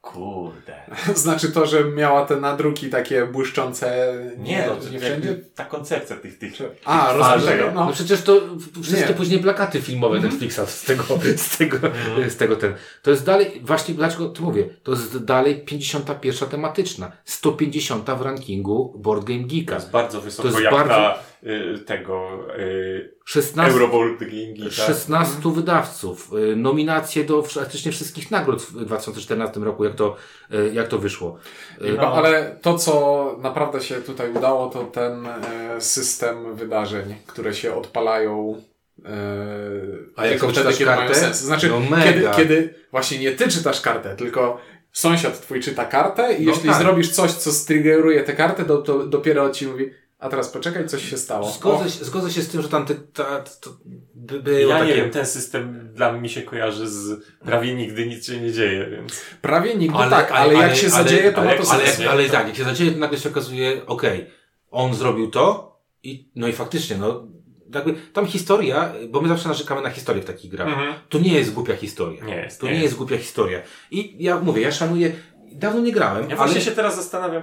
Kurde. 0.00 0.74
Znaczy 1.14 1.52
to, 1.52 1.66
że 1.66 1.84
miała 1.84 2.26
te 2.26 2.36
nadruki 2.36 2.90
takie 2.90 3.26
błyszczące 3.26 4.14
Nie, 4.38 4.64
no, 4.66 4.84
nie 4.84 4.90
nie 4.90 5.00
wszędzie? 5.00 5.34
Ta 5.54 5.64
koncepcja 5.64 6.16
tych, 6.16 6.38
tych. 6.38 6.52
A, 6.84 7.12
rozumiem. 7.12 7.58
No. 7.74 7.84
No 7.86 7.92
przecież 7.92 8.22
to 8.22 8.40
wszystkie 8.82 9.08
Nie. 9.08 9.14
później 9.14 9.40
plakaty 9.40 9.80
filmowe 9.82 10.20
Netflixa 10.20 10.60
z 10.66 10.84
tego, 10.84 11.04
z 11.36 11.56
tego, 11.58 11.78
z 12.28 12.36
tego 12.36 12.56
ten. 12.56 12.74
To 13.02 13.10
jest 13.10 13.24
dalej, 13.24 13.60
właśnie 13.64 13.94
dlaczego 13.94 14.28
to 14.28 14.42
mówię, 14.42 14.68
to 14.82 14.90
jest 14.92 15.24
dalej 15.24 15.64
51 15.64 16.48
tematyczna, 16.48 17.12
150 17.24 18.10
w 18.10 18.22
rankingu 18.22 18.94
Board 18.98 19.24
Game 19.24 19.40
To 19.42 19.46
Geeka. 19.54 19.74
jest 19.74 19.90
bardzo 19.90 20.20
wysoko, 20.20 20.48
To 20.48 20.54
jest 20.54 20.64
jak 20.64 20.74
bardzo- 20.74 20.94
na 20.94 21.14
tego 21.86 22.38
y, 22.58 23.14
16, 23.24 23.72
Euroboard 23.72 24.20
Game 24.20 24.52
Geeka. 24.56 24.70
16 24.70 25.52
wydawców, 25.54 26.30
y, 26.52 26.56
nominacje 26.56 27.24
do 27.24 27.42
praktycznie 27.54 27.92
wszystkich 27.92 28.30
nagród 28.30 28.62
w 28.62 28.84
2014 28.84 29.60
roku, 29.64 29.84
jak 29.84 29.94
to, 29.94 30.16
y, 30.54 30.70
jak 30.74 30.88
to 30.88 30.98
wyszło. 30.98 31.38
Y, 31.82 31.92
No, 31.92 32.12
ale 32.12 32.56
to, 32.62 32.78
co 32.78 33.36
naprawdę 33.42 33.80
się 33.80 33.94
tutaj 33.94 34.32
udało, 34.32 34.70
to 34.70 34.84
ten 34.84 35.26
e, 35.26 35.80
system 35.80 36.56
wydarzeń, 36.56 37.14
które 37.26 37.54
się 37.54 37.74
odpalają 37.74 38.62
e, 39.04 39.10
A 40.16 40.26
jak 40.26 40.32
tylko 40.32 40.46
to 40.46 40.52
wtedy, 40.52 40.72
kiedy 40.72 40.84
mają 40.86 40.98
kartę? 40.98 41.14
sens. 41.14 41.36
Znaczy, 41.40 41.68
No 41.90 41.96
kiedy, 42.04 42.26
kiedy 42.36 42.74
właśnie 42.90 43.18
nie 43.18 43.32
ty 43.32 43.48
czytasz 43.48 43.80
kartę, 43.80 44.16
tylko 44.16 44.58
sąsiad 44.92 45.40
twój 45.40 45.60
czyta 45.60 45.84
kartę 45.84 46.32
i 46.34 46.44
No 46.44 46.52
jeśli 46.52 46.68
tak. 46.70 46.78
zrobisz 46.82 47.10
coś, 47.10 47.32
co 47.32 47.52
striggeruje 47.52 48.22
tę 48.22 48.32
kartę, 48.32 48.64
to, 48.64 48.78
to 48.78 49.06
dopiero 49.06 49.50
ci 49.50 49.66
mówi, 49.66 49.90
a 50.18 50.28
teraz 50.28 50.48
poczekaj, 50.48 50.88
coś 50.88 51.10
się 51.10 51.18
stało. 51.18 51.50
Zgodzę, 51.50 51.90
się- 51.90 52.04
zgodzę 52.04 52.30
się 52.30 52.42
z 52.42 52.48
tym, 52.48 52.62
że 52.62 52.68
tam 52.68 52.86
te, 52.86 52.94
ta, 52.94 53.40
to 53.60 53.70
by, 54.14 54.40
było 54.42 54.58
Ja 54.58 54.78
takie... 54.78 54.90
nie 54.90 54.96
wiem, 54.96 55.10
ten 55.10 55.26
system 55.26 55.90
dla 55.94 56.12
mnie 56.12 56.28
się 56.28 56.42
kojarzy 56.42 56.88
z 56.88 57.24
prawie 57.44 57.74
nigdy 57.74 58.06
nic 58.06 58.26
się 58.26 58.40
nie 58.40 58.52
dzieje, 58.52 58.90
więc. 58.90 59.20
Prawie 59.42 59.74
nigdy 59.74 59.98
tak, 60.10 60.32
ale, 60.32 60.54
jak 60.54 60.76
się 60.76 60.90
zadzieje, 60.90 61.32
to 61.32 61.40
ale 61.40 61.56
ma 61.56 61.62
to 61.62 61.70
ale, 61.70 61.86
sens. 61.86 61.98
jak, 61.98 62.08
ale 62.08 62.28
tak, 62.28 62.46
jak 62.46 62.56
się 62.56 62.64
zadzieje, 62.64 62.92
to 62.92 62.98
nagle 62.98 63.18
się 63.18 63.28
okazuje, 63.28 63.86
okej, 63.86 64.26
on 64.70 64.94
zrobił 64.94 65.30
to 65.30 65.76
i 66.02 66.30
no 66.34 66.48
i 66.48 66.52
faktycznie, 66.52 66.96
no 66.96 67.26
jakby 67.74 67.94
tam 68.12 68.26
historia, 68.26 68.92
bo 69.08 69.20
my 69.20 69.28
zawsze 69.28 69.48
narzekamy 69.48 69.82
na 69.82 69.90
historię 69.90 70.22
w 70.22 70.26
takich 70.26 70.50
grach. 70.50 70.68
Mhm. 70.68 70.94
To 71.08 71.18
nie 71.18 71.34
jest 71.34 71.52
głupia 71.52 71.76
historia. 71.76 72.24
Nie 72.24 72.36
jest, 72.36 72.60
To 72.60 72.66
nie 72.66 72.72
nie, 72.72 72.78
jest. 72.78 72.84
jest 72.84 72.96
głupia 72.96 73.18
historia. 73.18 73.62
I 73.90 74.16
ja 74.24 74.40
mówię, 74.40 74.62
ja 74.62 74.72
szanuję, 74.72 75.12
dawno 75.52 75.80
nie 75.80 75.92
grałem, 75.92 76.22
Ja 76.22 76.26
ale 76.28 76.36
właśnie 76.36 76.60
się 76.60 76.70
teraz 76.70 76.96
zastanawiam. 76.96 77.42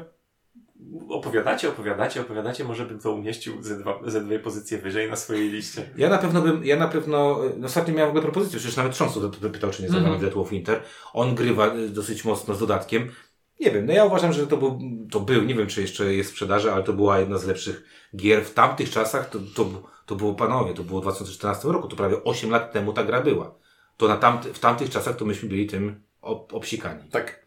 Opowiadacie, 1.10 1.70
opowiadacie, 1.70 2.22
opowiadacie, 2.22 2.64
może 2.64 2.86
bym 2.86 3.00
to 3.00 3.12
umieścił 3.12 3.64
ze, 3.64 3.78
dwa, 3.80 4.00
ze 4.06 4.22
dwie 4.22 4.40
pozycje 4.40 4.78
wyżej 4.78 5.10
na 5.10 5.16
swojej 5.16 5.50
liście. 5.50 5.90
ja 5.98 6.10
na 6.10 6.18
pewno 6.18 6.42
bym, 6.42 6.66
ja 6.66 6.76
na 6.76 6.88
pewno, 6.88 7.40
no 7.58 7.66
ostatnio 7.66 7.94
miałem 7.94 8.08
w 8.08 8.10
ogóle 8.10 8.24
propozycję, 8.24 8.60
przecież 8.60 8.78
nawet 8.78 8.94
Trząsu 8.94 9.22
to, 9.22 9.30
to 9.40 9.50
pytał, 9.50 9.72
czy 9.72 9.84
nie 9.84 9.90
zagramy 9.90 10.16
Mhm. 10.16 10.46
w 10.46 10.50
Winter. 10.50 10.82
On 11.14 11.36
grywa 11.36 11.76
y, 11.76 11.90
dosyć 11.90 12.26
mocno 12.26 12.56
z 12.56 12.60
dodatkiem. 12.60 13.12
Nie 13.60 13.72
wiem, 13.72 13.86
no 13.86 13.94
ja 13.94 14.06
uważam, 14.06 14.34
że 14.34 14.48
to 14.48 14.58
był, 14.58 14.80
to 15.12 15.20
był, 15.20 15.44
nie 15.44 15.56
wiem 15.56 15.68
czy 15.68 15.82
jeszcze 15.82 16.14
jest 16.14 16.30
w 16.30 16.34
sprzedaży, 16.34 16.72
ale 16.72 16.84
to 16.84 16.94
była 16.94 17.20
jedna 17.20 17.38
z 17.38 17.46
lepszych 17.46 17.84
gier 18.16 18.46
w 18.46 18.54
tamtych 18.54 18.90
czasach, 18.90 19.30
to, 19.30 19.40
to, 19.56 19.66
to 20.06 20.16
było 20.16 20.34
panowie, 20.34 20.74
to 20.74 20.84
było 20.84 21.00
w 21.00 21.04
2014 21.04 21.68
roku, 21.68 21.88
to 21.88 21.96
prawie 21.96 22.24
8 22.24 22.50
lat 22.50 22.74
temu 22.74 22.94
ta 22.94 23.04
gra 23.04 23.22
była. 23.22 23.56
To 23.98 24.08
na 24.08 24.18
tamty, 24.18 24.54
w 24.54 24.60
tamtych 24.60 24.90
czasach 24.90 25.16
to 25.16 25.26
myśmy 25.26 25.50
byli 25.50 25.68
tym 25.68 26.02
ob, 26.22 26.54
obsikani. 26.54 27.10
Tak. 27.12 27.46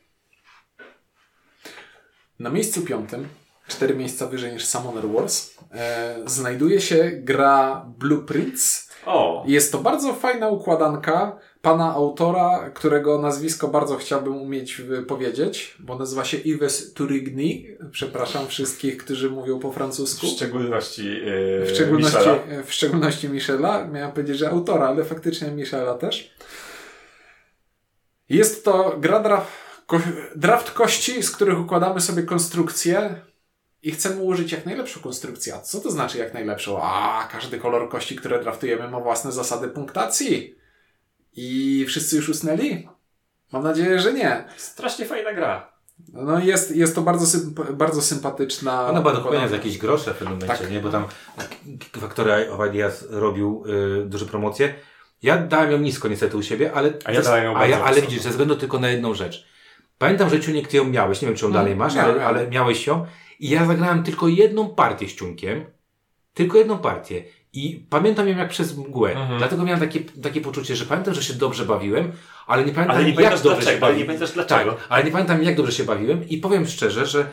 Na 2.38 2.51
miejscu 2.51 2.83
piątym, 2.83 3.29
cztery 3.68 3.94
miejsca 3.94 4.26
wyżej 4.26 4.52
niż 4.52 4.64
Summoner 4.64 5.09
Wars, 5.09 5.50
e, 5.72 6.16
znajduje 6.26 6.81
się 6.81 7.11
gra 7.14 7.87
Blueprints. 7.98 8.88
O! 9.07 9.44
Jest 9.46 9.72
to 9.72 9.78
bardzo 9.78 10.14
fajna 10.14 10.48
układanka 10.48 11.38
pana 11.62 11.94
autora, 11.94 12.70
którego 12.74 13.18
nazwisko 13.18 13.68
bardzo 13.68 13.96
chciałbym 13.96 14.37
umieć 14.37 14.83
powiedzieć, 15.09 15.76
bo 15.81 15.98
nazywa 15.98 16.24
się 16.24 16.37
Yves 16.44 16.92
Turigny. 16.92 17.78
Przepraszam 17.92 18.46
wszystkich, 18.46 18.96
którzy 18.96 19.31
mówią 19.31 19.59
po 19.59 19.70
W 19.70 19.74
francusku. 19.74 20.26
szczególności, 20.26 21.04
yy, 21.04 21.64
W 21.66 21.70
szczególności, 21.74 22.18
Michela. 22.18 22.62
w 22.64 22.72
szczególności 22.72 23.28
Michela. 23.28 23.85
Miałem 23.88 24.12
powiedzieć, 24.12 24.38
że 24.38 24.50
autora, 24.50 24.87
ale 24.88 25.04
faktycznie 25.04 25.50
Michela 25.50 25.94
też. 25.94 26.35
Jest 28.28 28.64
to 28.64 28.96
gra 29.00 29.20
draft, 29.20 29.52
draft 30.37 30.70
kości, 30.70 31.22
z 31.22 31.31
których 31.31 31.61
układamy 31.61 32.00
sobie 32.00 32.22
konstrukcję 32.22 33.14
i 33.83 33.91
chcemy 33.93 34.21
ułożyć 34.21 34.53
jak 34.53 34.67
najlepszą 34.67 35.01
konstrukcję. 35.01 35.55
A 35.55 35.61
co 35.61 35.81
to 35.81 35.91
znaczy 35.91 36.19
jak 36.19 36.35
najlepszą? 36.35 36.83
A, 36.83 37.29
każdy 37.33 37.59
kolor 37.59 37.88
kości, 37.88 38.17
które 38.17 38.43
draftujemy 38.43 38.88
ma 38.88 39.01
własne 39.01 39.33
zasady 39.33 39.69
punktacji. 39.69 40.55
I 41.37 41.85
wszyscy 41.88 42.17
już 42.17 42.29
usnęli? 42.29 42.88
Mam 43.53 43.62
nadzieję, 43.62 43.99
że 43.99 44.12
nie. 44.12 44.45
Strasznie 44.57 45.05
fajna 45.05 45.33
gra. 45.33 45.73
No 46.12 46.38
jest, 46.38 46.77
jest 46.77 46.95
to 46.95 47.03
bardzo, 47.03 47.38
symp- 47.38 47.73
bardzo 47.73 48.03
sympatyczna. 48.03 48.87
Ona 48.87 49.01
była 49.01 49.12
do 49.12 49.19
kupienia 49.19 49.37
układanka. 49.38 49.49
za 49.49 49.57
jakieś 49.57 49.79
grosze 49.79 50.14
w 50.14 50.17
pewnym 50.17 50.38
momencie, 50.38 50.62
Tak. 50.64 50.71
nie? 50.71 50.81
Bo 50.81 50.91
tam 50.91 51.05
Factory 52.01 52.53
of 52.53 52.69
Ideas 52.69 53.05
robił 53.11 53.64
y, 54.03 54.07
duże 54.07 54.27
promocje. 54.27 54.75
Ja 55.23 55.38
dałem 55.38 55.71
ją 55.73 55.79
nisko 55.79 56.09
niestety 56.09 56.37
u 56.37 56.43
siebie, 56.43 56.73
ale... 56.73 56.93
A 57.05 57.12
ja 57.12 57.23
dałem 57.23 57.45
ją 57.45 57.57
a 57.57 57.67
ja, 57.67 57.85
Ale 57.85 58.03
widzisz, 58.03 58.23
ze 58.23 58.31
względu 58.31 58.57
tylko 58.57 58.79
na 58.79 58.88
jedną 58.88 59.14
rzecz. 59.14 59.47
Pamiętam, 59.99 60.31
że 60.31 60.41
Ciuniek, 60.41 60.69
ty 60.69 60.77
ją 60.77 60.85
miałeś, 60.85 61.23
nie 61.23 61.29
wiem, 61.29 61.37
czy 61.37 61.45
ją 61.45 61.53
dalej 61.53 61.77
masz, 61.77 61.95
miałem, 61.95 62.14
ale, 62.14 62.27
ale 62.27 62.49
miałeś 62.49 62.87
ją. 62.87 63.07
I 63.38 63.48
ja 63.51 63.66
zagrałem 63.66 64.03
tylko 64.03 64.29
jedną 64.29 64.68
partię 64.68 65.09
z 65.09 65.14
Ciunkiem. 65.14 65.64
Tylko 66.35 66.59
jedną 66.59 66.79
partię. 66.79 67.24
I 67.53 67.87
pamiętam 67.90 68.29
ją 68.29 68.37
jak 68.37 68.48
przez 68.48 68.77
mgłę. 68.77 69.11
Mhm. 69.11 69.38
Dlatego 69.38 69.64
miałem 69.64 69.81
takie, 69.81 70.01
takie 70.01 70.40
poczucie, 70.40 70.77
że 70.77 70.85
pamiętam, 70.87 71.14
że 71.14 71.22
się 71.22 71.35
dobrze 71.35 71.64
bawiłem, 71.64 72.12
ale 72.46 72.64
nie 72.64 72.72
pamiętam 72.72 72.96
Ale 72.96 73.05
nie 73.05 73.22
jak 73.22 73.33
dobrze 73.33 73.37
się 73.38 73.42
dlaczego, 73.42 73.68
ale 73.68 73.74
nie 73.74 73.81
bawiłem. 73.81 74.07
pamiętasz 74.07 74.33
dlaczego. 74.33 74.72
Tak, 74.72 74.87
ale 74.88 75.05
nie 75.05 75.11
pamiętam 75.11 75.42
jak 75.42 75.57
dobrze 75.57 75.72
się 75.72 75.85
bawiłem 75.85 76.29
i 76.29 76.38
powiem 76.38 76.66
szczerze, 76.66 77.07
że 77.07 77.27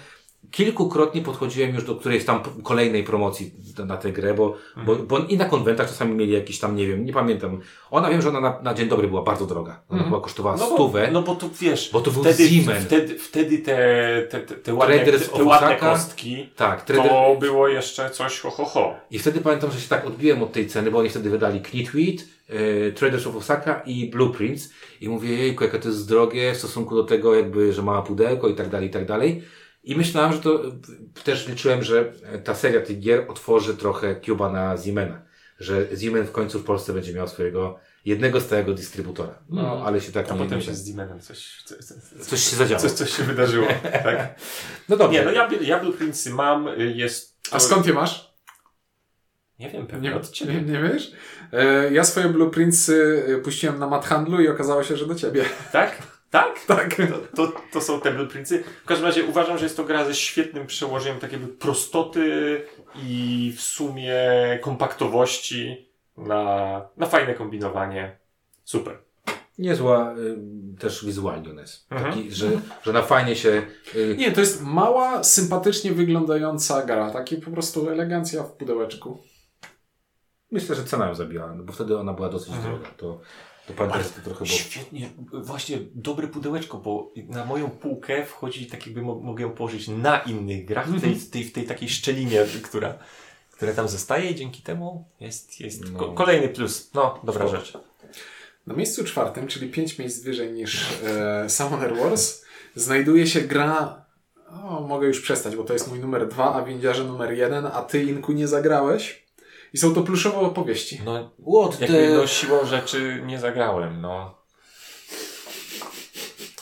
kilkukrotnie 0.51 1.21
podchodziłem 1.21 1.75
już 1.75 1.83
do 1.83 1.95
którejś 1.95 2.25
tam 2.25 2.39
kolejnej 2.63 3.03
promocji 3.03 3.51
na- 3.85 3.97
tę 3.97 4.11
grę, 4.11 4.33
bo, 4.33 4.55
bo, 4.85 4.95
bo 4.95 5.17
i 5.19 5.37
na 5.37 5.45
konwentach 5.45 5.87
czasami 5.87 6.15
mieli 6.15 6.31
jakiś 6.31 6.59
tam, 6.59 6.75
nie 6.75 6.87
wiem, 6.87 7.05
nie 7.05 7.13
pamiętam. 7.13 7.59
Ona 7.91 8.09
wiem, 8.09 8.21
że 8.21 8.29
ona 8.29 8.41
na, 8.41 8.59
na 8.61 8.73
dzień 8.73 8.87
dobry 8.89 9.07
była 9.07 9.21
bardzo 9.21 9.45
droga. 9.45 9.71
Ona 9.71 9.97
Mhm. 9.99 10.09
była 10.09 10.21
kosztowała 10.21 10.57
No 10.57 10.67
bo, 10.69 10.73
stówę. 10.75 11.09
no 11.11 11.21
bo 11.21 11.35
tu 11.35 11.49
wiesz, 11.61 11.89
Bo 11.93 12.01
to 12.01 12.11
był 12.11 12.23
wtedy, 12.23 12.49
Siemens. 12.49 12.85
wtedy, 12.85 13.19
wtedy 13.19 13.57
te, 13.57 13.77
te, 14.31 14.39
te, 14.39 14.55
te 14.55 14.73
ładne, 14.73 14.99
te, 14.99 15.19
te 15.19 15.43
ładne 15.43 15.75
kostki, 15.75 16.49
tak, 16.55 16.85
trader, 16.85 17.09
to 17.11 17.35
było 17.39 17.67
jeszcze 17.67 18.09
coś 18.09 18.39
ho, 18.39 18.49
ho, 18.49 18.65
ho. 18.65 18.95
I 19.11 19.19
wtedy 19.19 19.41
pamiętam, 19.41 19.71
że 19.71 19.81
się 19.81 19.89
tak 19.89 20.07
odbiłem 20.07 20.43
od 20.43 20.51
tej 20.51 20.67
ceny, 20.67 20.91
bo 20.91 20.99
oni 20.99 21.09
wtedy 21.09 21.29
wydali 21.29 21.61
Knitweed, 21.61 22.25
yy, 22.49 22.93
Traders 22.95 23.27
of 23.27 23.35
Osaka 23.35 23.81
i 23.85 24.09
Blueprints. 24.09 24.69
I 25.01 25.09
mówię, 25.09 25.29
jejku, 25.37 25.63
jakie 25.63 25.79
to 25.79 25.87
jest 25.89 26.09
drogie 26.09 26.53
w 26.53 26.57
stosunku 26.57 26.95
do 26.95 27.03
tego, 27.03 27.35
jakby, 27.35 27.73
że 27.73 27.81
mała 27.81 28.01
pudełko 28.01 28.47
i 28.49 28.55
tak 28.55 28.69
dalej, 28.69 28.87
i 28.87 28.91
tak 28.91 29.05
dalej. 29.05 29.43
I 29.85 29.95
myślałem, 29.95 30.33
że 30.33 30.39
to, 30.39 30.61
też 31.23 31.47
liczyłem, 31.47 31.83
że 31.83 32.11
ta 32.43 32.55
seria 32.55 32.81
tych 32.81 32.99
gier 32.99 33.25
otworzy 33.31 33.77
trochę 33.77 34.21
Cuba 34.21 34.51
na 34.51 34.77
Siemena. 34.77 35.21
Że 35.59 35.87
Siemen 36.01 36.25
w 36.27 36.31
końcu 36.31 36.59
w 36.59 36.63
Polsce 36.63 36.93
będzie 36.93 37.13
miał 37.13 37.27
swojego, 37.27 37.79
jednego 38.05 38.41
stałego 38.41 38.73
dystrybutora. 38.73 39.39
No, 39.49 39.61
Mhm. 39.61 39.81
ale 39.81 40.01
się 40.01 40.11
tak 40.11 40.31
A 40.31 40.33
nie 40.33 40.39
potem 40.43 40.61
się 40.61 40.73
z 40.73 40.83
Demonem 40.91 41.19
coś, 41.19 41.61
coś, 41.65 41.77
coś, 41.77 41.97
Coś 42.27 42.39
się 42.49 42.55
zadziało. 42.55 42.81
coś, 42.81 42.91
coś 42.91 43.17
się 43.17 43.23
wydarzyło. 43.23 43.67
tak? 44.03 44.35
No 44.89 44.97
dobrze. 44.97 45.19
Nie, 45.19 45.25
no 45.25 45.31
ja, 45.31 45.49
ja 45.61 45.79
Blueprintsy 45.79 46.29
mam, 46.29 46.67
jest... 46.77 47.37
A 47.51 47.59
skąd 47.59 47.85
je 47.87 47.93
masz? 47.93 48.35
Nie 49.59 49.69
wiem, 49.69 49.87
pewnie 49.87 50.09
Nie, 50.09 50.15
od 50.15 50.29
ciebie. 50.29 50.53
nie, 50.53 50.61
nie 50.61 50.81
wiesz? 50.89 51.11
E, 51.53 51.93
ja 51.93 52.03
swoje 52.03 52.29
blueprintsy 52.29 53.23
puściłem 53.43 53.79
na 53.79 53.87
mat 53.87 54.05
handlu 54.05 54.41
i 54.41 54.47
okazało 54.47 54.83
się, 54.83 54.97
że 54.97 55.05
do 55.07 55.15
ciebie. 55.15 55.45
Tak? 55.71 55.97
Tak? 56.35 56.65
Tak. 56.65 56.95
To, 57.35 57.47
to, 57.47 57.53
to 57.73 57.81
są 57.81 58.01
te 58.01 58.11
blueprintsy. 58.11 58.63
W 58.83 58.87
każdym 58.87 59.07
razie 59.07 59.23
uważam, 59.23 59.57
że 59.57 59.65
jest 59.65 59.77
to 59.77 59.83
gra 59.83 60.05
ze 60.05 60.15
świetnym 60.15 60.67
przełożeniem 60.67 61.19
takiej 61.19 61.39
prostoty 61.39 62.61
i 63.03 63.53
w 63.57 63.61
sumie 63.61 64.15
kompaktowości 64.61 65.89
na, 66.17 66.81
na 66.97 67.05
fajne 67.05 67.33
kombinowanie. 67.33 68.17
Super. 68.63 68.97
Niezła 69.57 70.15
y, 70.17 70.37
też 70.79 71.05
wizualnie 71.05 71.49
ona 71.49 71.61
jest. 71.61 71.91
Mhm. 71.91 72.13
Taki, 72.13 72.31
że, 72.31 72.51
że 72.83 72.93
na 72.93 73.01
fajnie 73.01 73.35
się... 73.35 73.61
Y, 73.95 74.15
Nie, 74.17 74.31
to 74.31 74.39
jest 74.39 74.61
mała, 74.63 75.23
sympatycznie 75.23 75.91
wyglądająca 75.91 76.85
gra. 76.85 77.11
Taki 77.11 77.37
po 77.37 77.51
prostu 77.51 77.89
elegancja 77.89 78.43
w 78.43 78.51
pudełeczku. 78.51 79.23
myślę, 80.51 80.75
że 80.75 80.83
cena 80.83 81.07
ją 81.07 81.15
zabiła, 81.15 81.53
no 81.55 81.63
bo 81.63 81.73
wtedy 81.73 81.97
ona 81.97 82.13
była 82.13 82.29
dosyć 82.29 82.53
Mhm. 82.53 82.73
droga. 82.75 82.89
To, 82.97 83.19
to 83.67 83.73
pamiętam, 83.73 84.03
to 84.03 84.21
trochę 84.21 84.45
było... 84.45 84.57
Świetnie, 84.57 85.09
właśnie 85.33 85.77
dobre 85.95 86.27
pudełeczko, 86.27 86.77
bo 86.77 87.11
na 87.29 87.45
moją 87.45 87.69
półkę 87.69 88.25
wchodzi 88.25 88.65
tak 88.67 88.85
jakby 88.85 89.01
mo- 89.01 89.15
mogę 89.19 89.43
ją 89.43 89.51
położyć 89.51 89.87
na 89.87 90.19
innych 90.19 90.65
grach, 90.65 90.89
w 90.89 91.01
tej, 91.01 91.15
tej, 91.15 91.43
w 91.43 91.51
tej 91.51 91.63
takiej 91.65 91.89
szczelinie, 91.89 92.45
która, 92.63 92.97
która 93.51 93.73
tam 93.73 93.87
zostaje 93.87 94.31
i 94.31 94.35
dzięki 94.35 94.61
temu 94.61 95.05
jest, 95.19 95.59
jest 95.61 95.81
No. 95.91 95.99
ko- 95.99 96.11
kolejny 96.13 96.49
plus. 96.49 96.91
No, 96.93 97.19
dobra 97.23 97.47
Spoko. 97.47 97.57
rzecz. 97.65 97.73
Na 98.67 98.75
miejscu 98.75 99.03
czwartym, 99.03 99.47
czyli 99.47 99.69
5 99.71 99.99
miejsc 99.99 100.23
wyżej 100.23 100.51
niż 100.53 100.87
e, 101.03 101.49
Summoner 101.49 101.95
Wars, 101.97 102.41
znajduje 102.75 103.27
się 103.27 103.41
gra. 103.41 104.05
O, 104.63 104.81
mogę 104.81 105.07
już 105.07 105.21
przestać, 105.21 105.55
bo 105.55 105.63
to 105.63 105.73
jest 105.73 105.89
mój 105.89 105.99
numer 105.99 106.27
dwa, 106.27 106.53
a 106.55 106.61
windiarze 106.61 107.03
numer 107.03 107.31
jeden, 107.31 107.65
a 107.65 107.81
ty, 107.81 108.03
Inku, 108.03 108.31
nie 108.31 108.47
zagrałeś. 108.47 109.24
I 109.75 109.77
są 109.77 109.93
to 109.93 110.01
pluszowe 110.01 110.37
opowieści. 110.37 111.01
No, 111.05 111.29
What 111.39 111.81
jakby 111.81 112.07
the... 112.07 112.15
no, 112.15 112.27
siłą 112.27 112.65
rzeczy 112.65 113.21
nie 113.25 113.39
zagrałem, 113.39 114.01
no. 114.01 114.35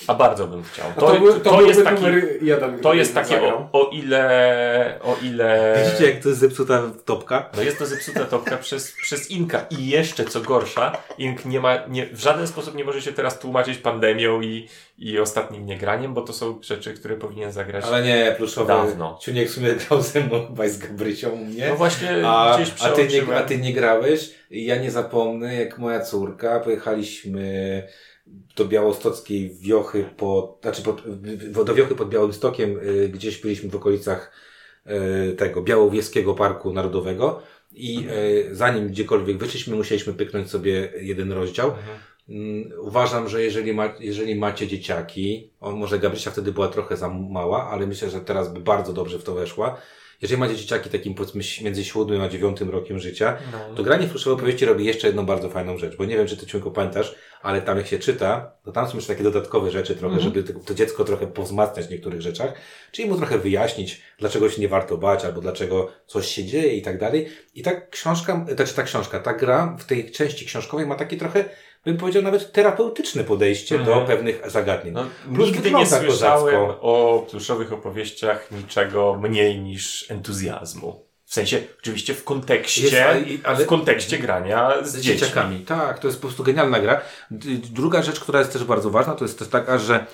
A 0.08 0.13
bardzo 0.13 0.48
bym 0.48 0.63
chciał. 0.63 0.86
To, 1.00 1.20
był, 1.20 1.34
to, 1.34 1.39
to 1.39 1.50
byłby 1.50 1.68
jest 1.68 1.84
taki, 1.84 2.04
numer 2.04 2.24
jeden. 2.42 2.80
to 2.80 2.94
jest 2.94 3.16
takie 3.16 3.42
o, 3.44 3.70
o 3.72 3.89
ile, 3.89 5.00
o 5.04 5.16
ile... 5.24 5.76
Widzicie, 5.86 6.12
jak 6.12 6.24
to 6.24 6.30
jest 6.30 6.42
zepsuta 6.42 6.84
topka? 7.06 7.50
No 7.56 7.62
jest 7.62 7.80
to 7.80 7.86
zepsuta 7.86 8.26
topka 8.26 8.58
przez, 8.58 8.92
przez 8.92 9.32
Inka 9.32 9.66
i 9.70 9.88
jeszcze 9.88 10.26
co 10.26 10.42
gorsza, 10.42 10.98
Ink 11.18 11.46
nie 11.46 11.60
ma, 11.60 11.78
nie, 11.88 12.08
w 12.08 12.20
żaden 12.20 12.48
sposób 12.48 12.76
nie 12.76 12.84
może 12.84 13.02
się 13.02 13.13
teraz 13.13 13.39
tłumaczyć 13.39 13.78
pandemią 13.78 14.42
i, 14.42 14.70
i 14.98 15.20
ostatnim 15.20 15.66
niegraniem, 15.66 16.13
bo 16.13 16.22
to 16.22 16.34
są 16.34 16.60
rzeczy, 16.62 16.94
które 16.94 17.16
powinien 17.16 17.52
zagrać. 17.52 17.86
Ale 17.86 18.04
nie, 18.04 18.34
pluszowy. 18.38 18.68
Dawno. 18.68 19.18
Ciuniek 19.22 19.50
w 19.50 19.54
sumie 19.54 19.74
grał 19.74 20.02
ze 20.02 20.20
mną 20.20 20.39
chyba 20.48 20.68
z 20.68 20.78
Gabrysią 20.78 21.30
u 21.30 21.46
mnie. 21.46 21.70
No 21.70 21.76
właśnie 21.76 22.28
A, 22.28 22.58
gdzieś 22.58 22.74
a, 22.82 22.89
ty 22.89 23.08
nie, 23.08 23.36
a 23.36 23.44
ty 23.44 23.58
nie 23.58 23.74
grałeś? 23.74 24.32
Ja 24.52 24.76
nie 24.76 24.92
zapomnę, 24.92 25.56
jak 25.56 25.78
moja 25.78 26.00
córka, 26.00 26.60
pojechaliśmy 26.60 27.84
do 28.56 28.65
Białostockiej 28.65 29.56
Wiochy 29.62 30.06
pod, 30.17 30.58
znaczy 30.62 30.82
pod, 30.82 31.02
do 31.65 31.76
Wiochy 31.76 31.96
pod 31.96 32.10
Białymstokiem, 32.10 32.80
y, 32.80 33.10
gdzieś 33.10 33.41
byliśmy 33.41 33.69
w 33.69 33.76
okolicach 33.76 34.32
y, 35.32 35.36
tego 35.36 35.62
Białowieskiego 35.62 36.34
Parku 36.34 36.74
Narodowego 36.74 37.41
i 37.72 38.08
y, 38.52 38.56
zanim 38.56 38.88
gdziekolwiek 38.88 39.38
wyszliśmy, 39.38 39.76
musieliśmy 39.76 40.13
pyknąć 40.13 40.50
sobie 40.50 40.93
jeden 41.02 41.32
rozdział. 41.32 41.67
Mhm. 41.69 41.98
Mm, 42.30 42.72
Uważam, 42.80 43.30
że 43.30 43.43
jeżeli, 43.43 43.74
ma, 43.74 43.93
jeżeli 44.00 44.36
macie 44.36 44.67
dzieciaki, 44.67 45.52
on 45.60 45.76
może 45.76 46.00
Gabrysia 46.00 46.32
wtedy 46.32 46.52
była 46.52 46.67
trochę 46.67 46.98
za 46.98 47.10
mała, 47.10 47.69
ale 47.69 47.88
myślę, 47.88 48.10
że 48.10 48.22
teraz 48.22 48.54
by 48.54 48.60
bardzo 48.60 48.93
dobrze 48.93 49.19
w 49.19 49.24
to 49.24 49.34
weszła. 49.34 49.82
Jeżeli 50.23 50.39
macie 50.39 50.55
dzieciaki 50.55 50.89
takim 50.89 51.13
powiedzmy 51.15 51.41
między 51.63 51.83
7 51.86 52.21
a 52.21 52.29
9 52.29 52.62
rokiem 52.62 52.99
życia, 52.99 53.38
No. 53.51 53.75
to 53.75 53.83
granie 53.83 54.07
w 54.07 54.09
pluszowe 54.09 54.36
opowieści 54.36 54.65
robi 54.65 54.86
jeszcze 54.86 55.07
jedną 55.07 55.25
bardzo 55.25 55.49
fajną 55.49 55.77
rzecz, 55.77 55.97
bo 55.97 56.05
nie 56.05 56.17
wiem, 56.17 56.27
czy 56.27 56.38
ty 56.38 56.45
ciągle 56.45 56.71
pamiętasz, 56.71 57.15
ale 57.41 57.62
tam 57.62 57.77
jak 57.77 57.88
się 57.88 57.99
czyta, 57.99 58.51
to 58.65 58.71
tam 58.71 58.88
są 58.89 58.95
jeszcze 58.97 59.13
takie 59.13 59.23
dodatkowe 59.23 59.71
rzeczy 59.71 59.95
trochę, 59.95 60.15
Mhm. 60.15 60.33
żeby 60.33 60.53
to, 60.65 60.73
dziecko 60.73 61.03
trochę 61.03 61.27
powzmacniać 61.27 61.88
w 61.88 61.89
niektórych 61.89 62.21
rzeczach, 62.21 62.53
czyli 62.91 63.09
mu 63.09 63.17
trochę 63.17 63.38
wyjaśnić, 63.39 64.01
dlaczego 64.19 64.49
się 64.49 64.62
nie 64.62 64.67
warto 64.67 64.97
bać, 64.97 65.25
albo 65.25 65.41
dlaczego 65.41 65.91
coś 66.07 66.27
się 66.27 66.43
dzieje 66.45 66.73
i 66.75 66.81
tak 66.81 66.99
dalej. 66.99 67.27
I 67.55 67.62
ta 67.62 67.81
książka, 67.81 68.45
znaczy 68.55 68.73
ta 68.73 68.83
książka, 68.83 69.19
ta 69.19 69.33
gra 69.33 69.75
w 69.79 69.86
tej 69.86 70.12
części 70.12 70.45
książkowej 70.45 70.86
ma 70.86 70.95
takie 70.95 71.17
trochę, 71.17 71.45
bym 71.86 71.98
powiedział, 71.98 72.24
nawet 72.24 72.52
terapeutyczne 72.52 73.24
podejście 73.24 73.76
Mhm. 73.76 74.00
do 74.00 74.06
pewnych 74.06 74.52
zagadnień. 74.52 74.93
No, 74.93 75.06
Plus 75.36 75.48
nigdy 75.52 75.72
nie 75.72 75.86
słyszałem 75.86 76.56
kozacko. 76.56 76.82
o 76.82 77.26
pluszowych 77.32 77.74
opowieściach 77.74 78.52
niczego 78.52 79.17
mniej 79.22 79.60
niż 79.60 80.12
entuzjazmu. 80.12 81.06
W 81.26 81.34
sensie, 81.34 81.62
oczywiście 81.80 82.13
w 82.13 82.24
kontekście, 82.24 82.82
Jest, 82.84 82.96
ale- 82.96 83.24
ale- 83.43 83.65
w 83.65 83.67
kontekście 83.67 84.17
grania 84.17 84.74
z, 84.84 84.88
z 84.91 84.96
dziećmi. 85.02 85.19
dzieciakami. 85.19 85.60
Tak, 85.60 86.00
to 86.00 86.08
jest 86.08 86.19
po 86.19 86.28
prostu 86.28 86.43
genialna 86.43 86.80
gra. 86.80 87.02
Druga 87.72 88.02
rzecz, 88.04 88.19
która 88.19 88.39
jest 88.39 88.54
też 88.54 88.63
bardzo 88.63 88.89
ważna, 88.89 89.15
to 89.15 89.26
jest 89.26 89.39
też 89.39 89.48
taka, 89.48 89.78
że 89.78 90.06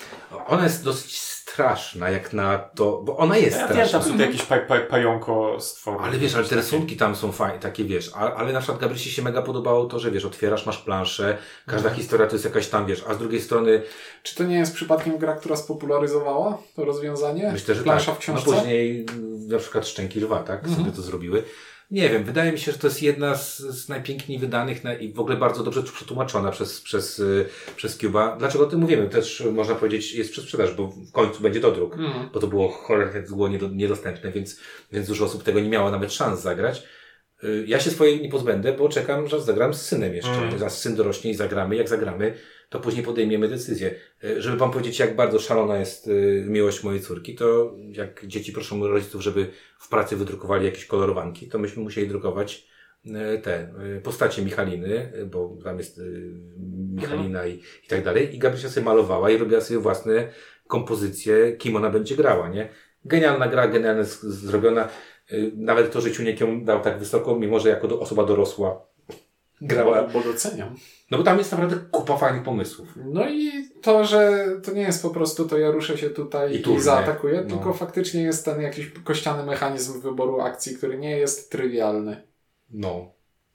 ona 0.46 0.64
jest 0.64 0.84
dosyć 0.84 1.18
straszna, 1.52 2.10
jak 2.10 2.32
na 2.32 2.58
to, 2.58 3.02
bo 3.04 3.16
ona 3.16 3.36
jest 3.36 3.58
Ja 3.58 3.64
straszna. 3.68 3.98
tam 4.00 4.08
są 4.10 4.18
te 4.18 4.26
jakieś 4.26 4.42
pa, 4.42 4.58
pa, 4.58 4.80
pająko. 4.80 5.56
Ale 6.00 6.18
wiesz, 6.18 6.34
ale 6.34 6.44
te 6.44 6.56
rysunki 6.56 6.96
tam 6.96 7.16
są 7.16 7.32
fajne, 7.32 7.58
takie 7.58 7.84
wiesz, 7.84 8.10
ale, 8.14 8.34
ale 8.34 8.52
na 8.52 8.58
przykład 8.60 8.80
Gabrysi 8.80 9.10
się 9.10 9.22
mega 9.22 9.42
podobało 9.42 9.84
to, 9.84 9.98
że 9.98 10.10
wiesz, 10.10 10.24
otwierasz, 10.24 10.66
masz 10.66 10.78
planszę, 10.78 11.38
każda 11.66 11.88
Mhm. 11.88 11.96
historia 12.02 12.26
to 12.26 12.32
jest 12.34 12.44
jakaś 12.44 12.68
tam, 12.68 12.86
wiesz, 12.86 13.04
a 13.08 13.14
z 13.14 13.18
drugiej 13.18 13.40
strony 13.40 13.82
Czy 14.22 14.34
to 14.34 14.44
nie 14.44 14.56
jest 14.58 14.74
przypadkiem 14.74 15.18
gra, 15.18 15.32
która 15.36 15.56
spopularyzowała 15.56 16.58
to 16.76 16.84
rozwiązanie? 16.84 17.50
myślę, 17.52 17.74
że 17.74 17.82
Plansza 17.82 18.06
tak. 18.06 18.14
w 18.14 18.18
książce? 18.18 18.50
No 18.50 18.56
później 18.56 19.06
mm, 19.12 19.48
na 19.48 19.58
przykład 19.58 19.86
Szczęki 19.86 20.20
Lwa, 20.20 20.42
tak, 20.42 20.58
Mhm. 20.64 20.76
sobie 20.76 20.96
to 20.96 21.02
zrobiły. 21.02 21.42
Nie 21.90 22.08
wiem, 22.08 22.24
wydaje 22.24 22.52
mi 22.52 22.58
się, 22.58 22.72
że 22.72 22.78
to 22.78 22.86
jest 22.86 23.02
jedna 23.02 23.36
z, 23.36 23.58
z 23.58 23.88
najpiękniej 23.88 24.38
wydanych 24.38 24.84
na, 24.84 24.94
i 24.94 25.12
w 25.12 25.20
ogóle 25.20 25.36
bardzo 25.36 25.62
dobrze 25.64 25.82
przetłumaczona 25.82 26.50
przez, 26.50 26.80
przez, 26.80 27.18
y, 27.18 27.46
przez 27.76 27.96
Cuba. 27.98 28.36
Dlaczego 28.38 28.64
o 28.64 28.66
tym 28.66 28.80
mówimy? 28.80 29.08
Też 29.08 29.44
można 29.52 29.74
powiedzieć 29.74 30.14
jest 30.14 30.32
przez 30.32 30.44
sprzedaż, 30.44 30.74
bo 30.74 30.86
w 30.86 31.12
końcu 31.12 31.42
będzie 31.42 31.60
dodruk. 31.60 31.92
Mhm. 31.92 32.28
bo 32.32 32.40
to 32.40 32.46
było 32.46 32.68
cholernie 32.68 33.22
niedo- 33.22 33.74
niedostępne, 33.74 34.32
więc, 34.32 34.60
więc 34.92 35.08
dużo 35.08 35.24
osób 35.24 35.42
tego 35.42 35.60
nie 35.60 35.68
miało 35.68 35.90
nawet 35.90 36.12
szans 36.12 36.40
zagrać. 36.40 36.82
Y, 37.44 37.64
Ja 37.66 37.80
się 37.80 37.90
swojej 37.90 38.22
nie 38.22 38.28
pozbędę, 38.28 38.72
bo 38.72 38.88
czekam, 38.88 39.28
że 39.28 39.40
zagram 39.40 39.74
z 39.74 39.82
synem 39.82 40.14
jeszcze. 40.14 40.32
Mm. 40.32 40.58
Zaraz 40.58 40.80
syn 40.80 40.96
dorośnie 40.96 41.30
i 41.30 41.34
zagramy. 41.34 41.76
Jak 41.76 41.88
zagramy, 41.88 42.34
to 42.70 42.80
później 42.80 43.04
podejmiemy 43.04 43.48
decyzję. 43.48 43.94
Y, 44.24 44.42
Żeby 44.42 44.56
wam 44.56 44.70
powiedzieć, 44.70 44.98
jak 44.98 45.16
bardzo 45.16 45.38
szalona 45.38 45.78
jest 45.78 46.08
y, 46.08 46.44
miłość 46.48 46.82
mojej 46.82 47.00
córki, 47.00 47.34
to 47.34 47.74
jak 47.92 48.26
dzieci 48.26 48.52
proszą 48.52 48.86
rodziców, 48.86 49.22
żeby 49.22 49.50
w 49.78 49.88
pracy 49.88 50.16
wydrukowali 50.16 50.64
jakieś 50.64 50.86
kolorowanki, 50.86 51.48
to 51.48 51.58
myśmy 51.58 51.82
musieli 51.82 52.08
drukować 52.08 52.66
y, 53.06 53.38
te 53.42 53.74
postacie 54.02 54.42
Michaliny, 54.42 55.12
bo 55.30 55.56
tam 55.64 55.78
jest 55.78 56.00
Michalina 56.94 57.46
i, 57.46 57.54
i 57.84 57.88
tak 57.88 58.04
dalej. 58.04 58.34
I 58.34 58.38
Gabrysia 58.38 58.68
sobie 58.68 58.84
malowała 58.84 59.30
i 59.30 59.36
robiła 59.36 59.60
sobie 59.60 59.80
własne 59.80 60.28
kompozycje, 60.66 61.52
kim 61.52 61.76
ona 61.76 61.90
będzie 61.90 62.16
grała, 62.16 62.48
nie? 62.48 62.68
Genialna 63.04 63.48
gra, 63.48 63.68
genialnie 63.68 64.04
zrobiona. 64.04 64.88
Nawet 65.56 65.92
to, 65.92 66.00
że 66.00 66.12
Ciuniek 66.12 66.40
ją 66.40 66.64
dał 66.64 66.80
tak 66.80 66.98
wysoko, 66.98 67.38
mimo 67.38 67.60
że 67.60 67.68
jako 67.68 68.00
osoba 68.00 68.24
dorosła 68.24 68.89
grała. 69.60 70.02
Bo, 70.02 70.08
bo 70.08 70.20
doceniam. 70.24 70.76
No 71.10 71.18
bo 71.18 71.24
tam 71.24 71.38
jest 71.38 71.52
naprawdę 71.52 71.76
kupa 71.90 72.16
fajnych 72.16 72.42
pomysłów. 72.42 72.88
No 72.96 73.28
i 73.28 73.68
to, 73.82 74.04
że 74.04 74.46
to 74.64 74.72
nie 74.72 74.82
jest 74.82 75.02
po 75.02 75.10
prostu 75.10 75.48
to 75.48 75.58
ja 75.58 75.70
ruszę 75.70 75.98
się 75.98 76.10
tutaj 76.10 76.54
I 76.54 76.70
i, 76.74 76.80
zaatakuję, 76.80 77.42
No. 77.42 77.48
tylko 77.56 77.74
faktycznie 77.74 78.22
jest 78.22 78.44
ten 78.44 78.60
jakiś 78.60 78.90
kościany 79.04 79.42
mechanizm 79.42 80.00
wyboru 80.00 80.40
akcji, 80.40 80.76
który 80.76 80.98
nie 80.98 81.10
jest 81.18 81.50
trywialny. 81.52 82.22
No. 82.70 83.12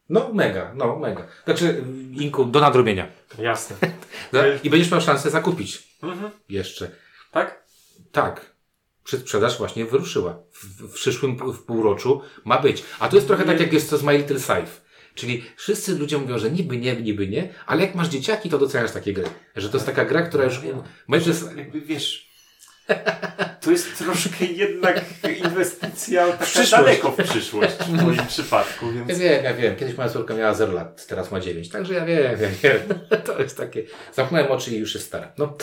No, 0.09 0.29
mega, 0.33 0.71
no, 0.75 0.99
mega. 0.99 1.27
Znaczy, 1.45 1.65
y, 1.65 2.21
Inku, 2.23 2.45
do 2.45 2.59
nadrobienia. 2.59 3.07
Jasne. 3.39 3.75
I 4.63 4.69
będziesz 4.69 4.91
miał 4.91 5.01
szansę 5.01 5.29
zakupić 5.29 5.97
Mhm. 6.03 6.31
jeszcze. 6.49 6.91
Tak? 7.31 7.63
Tak. 8.11 8.55
Przedsprzedaż 9.03 9.57
właśnie 9.57 9.85
wyruszyła. 9.85 10.37
W, 10.51 10.65
w 10.65 10.93
przyszłym 10.93 11.53
w 11.53 11.63
półroczu 11.63 12.21
ma 12.45 12.61
być. 12.61 12.83
A 12.99 13.07
to 13.07 13.15
jest 13.15 13.27
trochę 13.27 13.43
tak, 13.43 13.59
jak 13.59 13.73
jest 13.73 13.89
to 13.89 13.97
z 13.97 14.03
My 14.03 14.17
Little 14.17 14.39
Scythe. 14.39 14.67
Czyli 15.15 15.43
wszyscy 15.57 15.95
ludzie 15.95 16.17
mówią, 16.17 16.37
że 16.37 16.51
niby 16.51 16.77
nie, 16.77 16.95
niby 16.95 17.27
nie, 17.27 17.49
ale 17.65 17.81
jak 17.81 17.95
masz 17.95 18.07
dzieciaki, 18.07 18.49
to 18.49 18.57
doceniasz 18.57 18.91
takie 18.91 19.13
gry. 19.13 19.25
Że 19.55 19.69
to 19.69 19.77
jest 19.77 19.85
taka 19.85 20.05
gra, 20.05 20.21
która 20.21 20.43
już... 20.43 20.61
Będzie... 21.09 21.31
Jakby 21.55 21.81
wiesz, 21.81 22.29
to 23.61 23.71
jest 23.71 23.97
troszkę 23.97 24.45
jednak 24.45 25.01
inwestycja 25.45 26.27
taka 26.27 26.45
przyszłość. 26.45 26.71
daleko 26.71 27.11
w 27.11 27.15
przyszłość 27.23 27.75
w 27.77 28.03
moim 28.03 28.27
przypadku, 28.27 28.85
Ja 28.85 29.05
więc 29.05 29.19
wiem, 29.19 29.43
ja 29.43 29.53
wiem. 29.53 29.75
Kiedyś 29.75 29.97
moja 29.97 30.09
córka 30.09 30.33
miała 30.33 30.53
0 30.53 30.73
lat, 30.73 31.07
teraz 31.07 31.31
ma 31.31 31.39
9. 31.39 31.69
Także 31.69 31.93
ja 31.93 32.05
wiem, 32.05 32.23
ja 32.41 32.49
wiem. 32.63 32.81
To 33.25 33.39
jest 33.41 33.57
takie... 33.57 33.83
Zamknąłem 34.13 34.51
oczy 34.51 34.71
i 34.71 34.77
już 34.77 34.93
jest 34.95 35.07
stara. 35.07 35.31
No, 35.37 35.57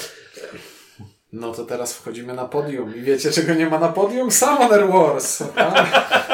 No 1.32 1.52
to 1.52 1.64
teraz 1.64 1.94
wchodzimy 1.94 2.34
na 2.34 2.44
podium. 2.44 2.96
I 2.96 3.00
wiecie, 3.00 3.30
czego 3.30 3.54
nie 3.54 3.66
ma 3.66 3.78
na 3.78 3.88
podium? 3.88 4.30
Summoner 4.30 4.88
Wars! 4.88 5.42
A, 5.56 5.86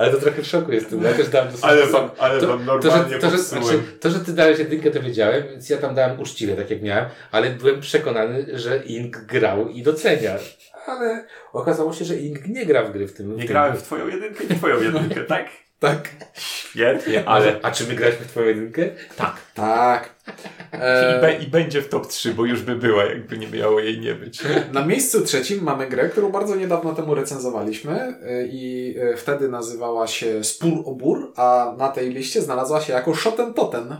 ale 0.00 0.10
to 0.10 0.20
trochę 0.20 0.42
w 0.42 0.46
szoku 0.46 0.72
jestem. 0.72 1.02
Ja 1.02 1.12
też 1.12 1.28
dałem 1.28 1.48
dosyć 1.48 1.64
ale, 1.64 1.86
wysoko. 1.86 2.14
ale 2.18 2.40
To, 2.40 2.46
wam 2.46 2.58
to, 2.58 2.82
że, 2.82 2.88
normalnie 2.88 3.18
to, 3.18 3.30
że, 3.30 3.38
znaczy, 3.38 3.78
to, 4.00 4.10
że 4.10 4.20
ty 4.20 4.32
dałeś 4.32 4.58
jedynkę, 4.58 4.90
to 4.90 5.00
wiedziałem, 5.00 5.42
więc 5.50 5.70
ja 5.70 5.78
tam 5.78 5.94
dałem 5.94 6.20
uczciwie, 6.20 6.56
tak 6.56 6.70
jak 6.70 6.82
miałem, 6.82 7.04
ale 7.30 7.50
byłem 7.50 7.80
przekonany, 7.80 8.46
że 8.58 8.76
Ink 8.84 9.16
grał 9.16 9.68
i 9.68 9.82
docenia. 9.82 10.34
Ale 10.86 11.24
okazało 11.52 11.92
się, 11.92 12.04
że 12.04 12.16
Ink 12.16 12.46
nie 12.48 12.66
gra 12.66 12.82
w 12.84 12.92
gry 12.92 13.08
w 13.08 13.12
tym. 13.12 13.26
w 13.26 13.30
Nie 13.36 13.38
tym- 13.38 13.46
grałem 13.46 13.76
w 13.76 13.82
twoją 13.82 14.08
jedynkę 14.08 14.44
i 14.44 14.48
twoją 14.48 14.82
jedynkę, 14.82 15.20
tak? 15.34 15.46
Tak. 15.80 16.10
Świetnie, 16.34 17.28
Ale, 17.28 17.60
a 17.62 17.70
czy 17.70 17.84
my 17.86 17.94
graliśmy 17.94 18.24
w 18.26 18.28
twoją 18.28 18.46
jedynkę? 18.46 18.82
tak. 19.16 19.36
Tak. 19.54 20.14
I, 20.72 20.76
E, 20.76 21.20
be, 21.20 21.32
I 21.34 21.46
będzie 21.46 21.82
w 21.82 21.88
top 21.88 22.06
3, 22.06 22.34
bo 22.34 22.44
już 22.44 22.62
by 22.62 22.76
była, 22.76 23.04
jakby 23.04 23.38
nie 23.38 23.46
miało 23.48 23.80
jej 23.80 24.00
nie 24.00 24.14
być. 24.14 24.38
na 24.72 24.86
miejscu 24.86 25.20
trzecim 25.24 25.62
mamy 25.64 25.86
grę, 25.88 26.08
którą 26.08 26.30
bardzo 26.32 26.56
niedawno 26.56 26.94
temu 26.94 27.14
recenzowaliśmy 27.14 28.14
e, 28.22 28.46
i 28.46 28.94
e, 28.98 29.16
wtedy 29.16 29.48
nazywała 29.48 30.06
się 30.06 30.44
Spór 30.44 30.82
o 30.86 30.94
Bór, 30.94 31.32
a 31.36 31.74
na 31.78 31.88
tej 31.88 32.10
liście 32.10 32.42
znalazła 32.42 32.80
się 32.80 32.92
jako 32.92 33.14
Shoten 33.14 33.54
Toten. 33.54 33.96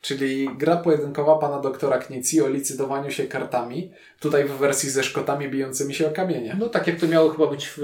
Czyli 0.00 0.48
gra 0.56 0.76
pojedynkowa 0.76 1.38
pana 1.38 1.60
doktora 1.60 1.98
Knici 1.98 2.42
o 2.42 2.48
licytowaniu 2.48 3.10
się 3.10 3.26
kartami. 3.26 3.92
Tutaj 4.20 4.44
w 4.44 4.52
wersji 4.52 4.90
ze 4.90 5.04
szkotami 5.04 5.48
bijącymi 5.48 5.94
się 5.94 6.08
o 6.08 6.10
kamienie. 6.10 6.56
No 6.58 6.68
tak 6.68 6.86
jak 6.86 7.00
to 7.00 7.06
miało 7.06 7.30
chyba 7.30 7.46
być, 7.46 7.68
w, 7.68 7.78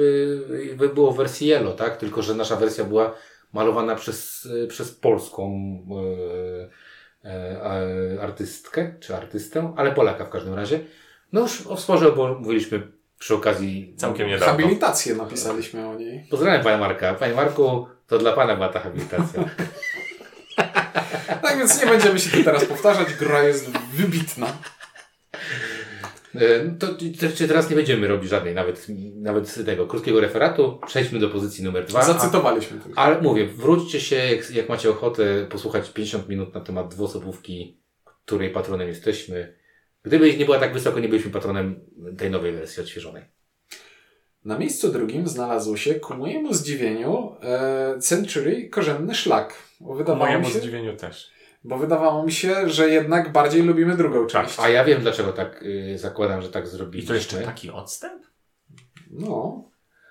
w, 0.78 0.94
było 0.94 1.12
w 1.12 1.16
wersji 1.16 1.48
Yellow, 1.48 1.76
tak? 1.76 1.96
Tylko, 1.96 2.22
że 2.22 2.34
nasza 2.34 2.56
wersja 2.56 2.84
była 2.84 3.14
malowana 3.52 3.94
przez, 3.94 4.48
e, 4.64 4.66
przez 4.66 4.92
polską 4.92 5.52
e, 7.24 7.28
e, 7.28 8.22
artystkę, 8.22 8.94
czy 9.00 9.16
artystę, 9.16 9.72
ale 9.76 9.92
Polaka 9.92 10.24
w 10.24 10.30
każdym 10.30 10.54
razie. 10.54 10.80
No 11.32 11.40
już 11.40 11.66
o 11.66 11.76
sporze 11.76 12.12
bo 12.12 12.34
mówiliśmy 12.34 12.92
przy 13.18 13.34
okazji. 13.34 13.94
Całkiem 13.96 14.28
niedawno. 14.28 14.52
Habilitację 14.52 15.14
napisaliśmy 15.14 15.88
o 15.88 15.94
niej. 15.94 16.26
Pozdrawiam 16.30 16.64
Pana 16.64 16.78
Marka. 16.78 17.14
Panie 17.14 17.34
Marku, 17.34 17.86
to 18.06 18.18
dla 18.18 18.32
Pana 18.32 18.54
była 18.54 18.68
ta 18.68 18.80
habilitacja. 18.80 19.44
Tak 21.42 21.58
więc 21.58 21.80
nie 21.80 21.86
będziemy 21.86 22.18
się 22.18 22.30
tu 22.38 22.44
teraz 22.44 22.64
powtarzać. 22.64 23.14
Gra 23.14 23.42
jest 23.42 23.70
wybitna. 23.70 24.46
E, 26.34 26.68
To, 26.78 26.86
to, 26.88 27.46
teraz 27.48 27.70
nie 27.70 27.76
będziemy 27.76 28.08
robić 28.08 28.30
żadnej 28.30 28.54
nawet, 28.54 28.86
nawet 29.16 29.64
tego 29.66 29.86
krótkiego 29.86 30.20
referatu. 30.20 30.80
Przejdźmy 30.86 31.18
do 31.18 31.28
pozycji 31.28 31.64
numer 31.64 31.86
dwa. 31.86 32.00
A- 32.00 32.04
Zacytowaliśmy 32.04 32.80
to. 32.80 32.86
Ale 32.96 33.20
mówię, 33.22 33.46
wróćcie 33.46 34.00
się, 34.00 34.16
jak, 34.16 34.50
jak 34.50 34.68
macie 34.68 34.90
ochotę 34.90 35.46
posłuchać 35.50 35.90
50 35.90 36.28
minut 36.28 36.54
na 36.54 36.60
temat 36.60 36.88
dwuosobówki, 36.94 37.80
której 38.24 38.50
patronem 38.50 38.88
jesteśmy. 38.88 39.56
Gdyby 40.02 40.36
nie 40.36 40.44
była 40.44 40.58
tak 40.58 40.72
wysoko, 40.72 41.00
nie 41.00 41.08
byliśmy 41.08 41.30
patronem 41.30 41.80
tej 42.18 42.30
nowej 42.30 42.52
wersji 42.52 42.82
odświeżonej. 42.82 43.22
Na 44.44 44.58
miejscu 44.58 44.92
drugim 44.92 45.28
znalazł 45.28 45.76
się, 45.76 45.94
ku 45.94 46.14
mojemu 46.14 46.54
zdziwieniu, 46.54 47.36
e, 47.42 47.98
Century 48.00 48.68
Korzenny 48.68 49.14
Szlak. 49.14 49.54
Bo 49.84 49.94
wydawało, 49.94 50.26
mojemu 50.26 50.46
mi 50.46 50.52
się, 50.52 50.58
zdziwieniu 50.58 50.96
też. 50.96 51.30
bo 51.64 51.78
wydawało 51.78 52.22
mi 52.26 52.32
się, 52.32 52.68
że 52.68 52.88
jednak 52.88 53.32
bardziej 53.32 53.62
lubimy 53.62 53.96
drugą 53.96 54.26
część. 54.26 54.60
A 54.60 54.68
ja 54.68 54.84
wiem, 54.84 55.00
dlaczego 55.02 55.32
tak 55.32 55.62
y, 55.62 55.98
zakładam, 55.98 56.42
że 56.42 56.48
tak 56.48 56.64
I 56.64 56.68
zrobiliśmy. 56.68 57.08
to 57.08 57.14
jeszcze 57.14 57.40
taki 57.40 57.70
odstęp? 57.70 58.22
No. 59.10 59.64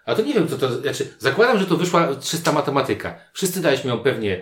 A 0.06 0.16
to 0.16 0.22
nie 0.22 0.34
wiem, 0.34 0.48
co 0.48 0.58
to 0.58 0.72
znaczy. 0.72 1.08
Zakładam, 1.20 1.58
że 1.60 1.66
to 1.66 1.78
wyszła 1.78 2.16
czysta 2.16 2.52
matematyka. 2.52 3.20
Wszyscy 3.34 3.62
daliśmy 3.62 3.90
ją 3.90 4.00
pewnie 4.00 4.42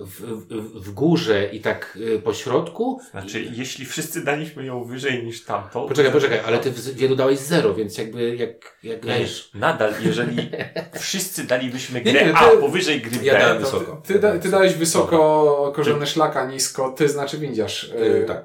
w, 0.00 0.20
w, 0.20 0.84
w 0.84 0.92
górze 0.92 1.48
i 1.52 1.60
tak 1.60 1.98
y, 2.00 2.18
po 2.18 2.34
środku. 2.34 3.00
Znaczy, 3.10 3.46
jeśli 3.52 3.86
wszyscy 3.86 4.24
daliśmy 4.24 4.64
ją 4.64 4.84
wyżej 4.84 5.24
niż 5.24 5.44
tamto... 5.44 5.86
Poczekaj, 5.86 6.12
poczekaj, 6.12 6.40
ale 6.46 6.58
ty 6.58 6.72
wielu 6.94 7.16
dałeś 7.16 7.38
zero, 7.38 7.74
więc 7.74 7.98
jakby 7.98 8.36
jak, 8.36 8.78
jak 8.82 9.04
Nie, 9.04 9.18
wiesz. 9.18 9.50
nadal, 9.54 9.92
jeżeli 10.04 10.36
wszyscy 11.00 11.44
dalibyśmy 11.44 12.02
Nie, 12.02 12.12
grę 12.12 12.26
nie, 12.26 12.34
A 12.36 12.48
ty- 12.50 12.56
powyżej 12.56 13.00
gry 13.00 13.24
Ja 13.24 13.32
B, 13.32 13.40
dałem 13.40 13.58
wysoko. 13.58 14.02
Ty, 14.06 14.12
ty, 14.12 14.18
da, 14.18 14.38
ty 14.38 14.50
dałeś 14.50 14.74
wysoko 14.74 15.72
Korzenny 15.76 16.06
Szlaka, 16.06 16.46
nisko, 16.46 16.92
ty 16.92 17.08
znaczy 17.08 17.38
windziarz. 17.38 17.92
Yy, 17.98 18.24
tak. 18.28 18.44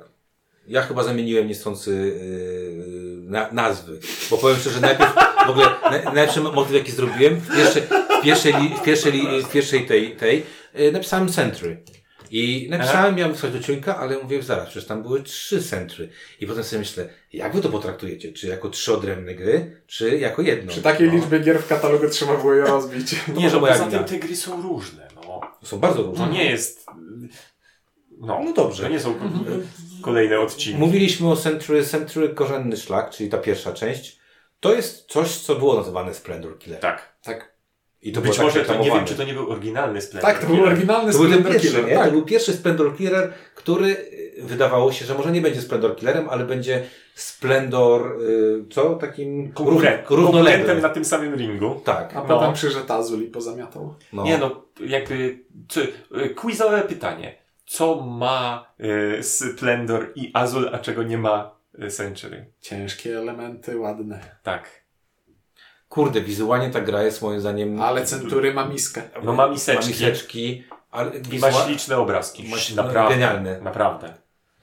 Ja 0.68 0.82
chyba 0.82 1.04
zamieniłem 1.04 1.48
niechcący 1.48 1.92
yy, 1.92 3.30
na, 3.32 3.50
nazwy. 3.52 4.00
Bo 4.32 4.38
powiem 4.38 4.58
szczerze, 4.58 4.82
najpierw 4.82 5.14
w 5.48 5.50
ogóle 5.50 5.66
na, 5.84 6.02
najlepszy 6.04 6.42
motyw 6.42 6.74
jaki 6.74 6.92
zrobiłem, 6.92 7.36
w 7.36 7.56
pierwszej, 7.56 7.84
w 8.22 8.24
pierwszej, 8.24 8.54
w 8.54 8.84
pierwszej, 8.84 9.44
w 9.44 9.50
pierwszej 9.52 9.86
tej, 9.86 10.16
tej 10.16 10.44
napisałem 10.92 11.30
Century. 11.30 11.84
I 12.32 12.68
napisałem, 12.70 13.16
miałem 13.16 13.34
wysłać 13.34 13.52
do 13.54 13.60
ciuńka, 13.60 13.98
ale 13.98 14.18
mówię, 14.24 14.42
zaraz, 14.44 14.66
przecież 14.70 14.88
tam 14.88 15.04
były 15.04 15.24
trzy 15.24 15.64
Century. 15.64 16.10
I 16.40 16.48
potem 16.48 16.64
sobie 16.64 16.80
myślę, 16.80 17.10
jak 17.34 17.56
wy 17.56 17.62
to 17.62 17.70
potraktujecie? 17.70 18.34
Czy 18.34 18.48
jako 18.48 18.70
trzy 18.70 18.94
odrębne 18.94 19.36
gry, 19.36 19.82
czy 19.88 20.18
jako 20.18 20.42
jedną? 20.42 20.72
Przy 20.72 20.82
takiej 20.82 21.08
No. 21.08 21.14
liczbie 21.14 21.40
gier 21.40 21.60
w 21.60 21.68
katalogu 21.68 22.10
trzeba 22.10 22.38
było 22.38 22.54
je 22.54 22.62
rozbić. 22.66 23.16
Nie, 23.38 23.50
że 23.50 23.60
moja 23.60 23.74
poza 23.74 23.86
tym 23.90 24.04
te 24.04 24.18
gry 24.20 24.36
są 24.36 24.62
różne, 24.62 25.08
no. 25.16 25.42
Są 25.64 25.80
bardzo 25.80 26.04
To 26.04 26.10
różne. 26.10 26.30
nie 26.30 26.46
jest... 26.46 26.86
No, 28.20 28.42
No 28.46 28.54
dobrze. 28.54 28.84
To 28.84 28.90
nie 28.90 29.00
są 29.00 29.16
kolejne 30.02 30.40
odcinki. 30.40 30.80
Mówiliśmy 30.80 31.30
o 31.32 31.36
Century, 31.36 31.86
Century 31.86 32.30
Korzenny 32.30 32.78
Szlak, 32.78 33.10
czyli 33.10 33.30
ta 33.30 33.38
pierwsza 33.38 33.74
część. 33.74 34.20
To 34.60 34.74
jest 34.76 35.06
coś, 35.12 35.38
co 35.38 35.56
było 35.56 35.76
nazywane 35.76 36.14
Splendor 36.14 36.60
Killer. 36.60 36.80
Tak. 36.80 37.16
Tak. 37.24 37.55
I 38.06 38.12
to 38.12 38.22
Być 38.22 38.40
może 38.40 38.66
to 38.66 38.76
nie 38.76 38.92
wiem, 38.92 39.06
czy 39.06 39.16
to 39.16 39.24
nie 39.24 39.34
był 39.34 39.50
oryginalny 39.52 40.02
Splendor 40.02 40.32
Tak, 40.32 40.42
to 40.42 40.48
był 40.48 40.64
oryginalny 40.64 41.12
To 41.12 41.18
był 41.18 41.28
ten 41.28 41.40
Splendor 41.40 41.52
pierwszy, 41.54 41.68
Killer, 41.70 41.86
nie? 41.90 41.96
tak. 41.96 42.06
To 42.06 42.12
był 42.12 42.26
pierwszy 42.26 42.54
Splendor 42.54 42.98
Killer, 42.98 43.34
który 43.56 43.88
y, 43.88 44.34
wydawało 44.44 44.92
się, 44.92 45.06
że 45.06 45.14
może 45.16 45.32
nie 45.32 45.42
będzie 45.42 45.62
Splendor 45.62 45.96
Killerem, 45.96 46.30
ale 46.30 46.46
będzie 46.46 46.84
Splendor, 47.16 48.22
y, 48.22 48.66
co? 48.72 48.96
Takim 48.96 49.54
Konkuren- 49.54 49.98
rów- 50.02 50.10
równoległym. 50.10 50.82
na 50.82 50.90
tym 50.90 51.06
samym 51.06 51.36
ringu. 51.36 51.82
Tak. 51.86 52.16
A 52.16 52.20
No. 52.20 52.26
potem 52.28 52.54
przyszedł 52.54 52.94
Azul 52.94 53.22
i 53.24 53.28
pozamiatał. 53.28 53.96
No. 54.14 54.24
Nie 54.24 54.38
no, 54.38 54.66
jakby... 54.80 55.40
Co, 55.70 55.82
y, 55.82 56.30
quizowe 56.36 56.82
pytanie. 56.82 57.36
Co 57.66 57.96
ma 58.02 58.74
y, 59.20 59.24
Splendor 59.24 60.12
i 60.16 60.32
Azul, 60.34 60.70
a 60.74 60.78
czego 60.80 61.04
nie 61.04 61.18
ma 61.18 61.56
y, 61.84 61.92
Century? 61.92 62.46
Ciężkie 62.62 63.18
elementy, 63.18 63.78
ładne. 63.78 64.20
Tak. 64.44 64.85
Kurde, 65.90 66.22
wizualnie 66.22 66.70
ta 66.70 66.82
gra 66.82 67.04
jest 67.04 67.22
moim 67.22 67.40
zdaniem... 67.40 67.82
Ale 67.82 68.06
Century 68.06 68.54
ma 68.54 68.66
miskę. 68.66 69.02
No 69.24 69.34
ma 69.34 69.48
miseczki. 69.48 69.84
Ma 69.86 69.88
miseczki, 69.90 70.64
ale 70.92 71.12
I 71.32 71.40
ma 71.40 71.52
śliczne 71.52 71.98
obrazki. 71.98 72.44
ma- 72.50 72.84
Naprawdę. 72.84 73.14
Genialne. 73.16 73.62
Naprawdę. 73.62 74.14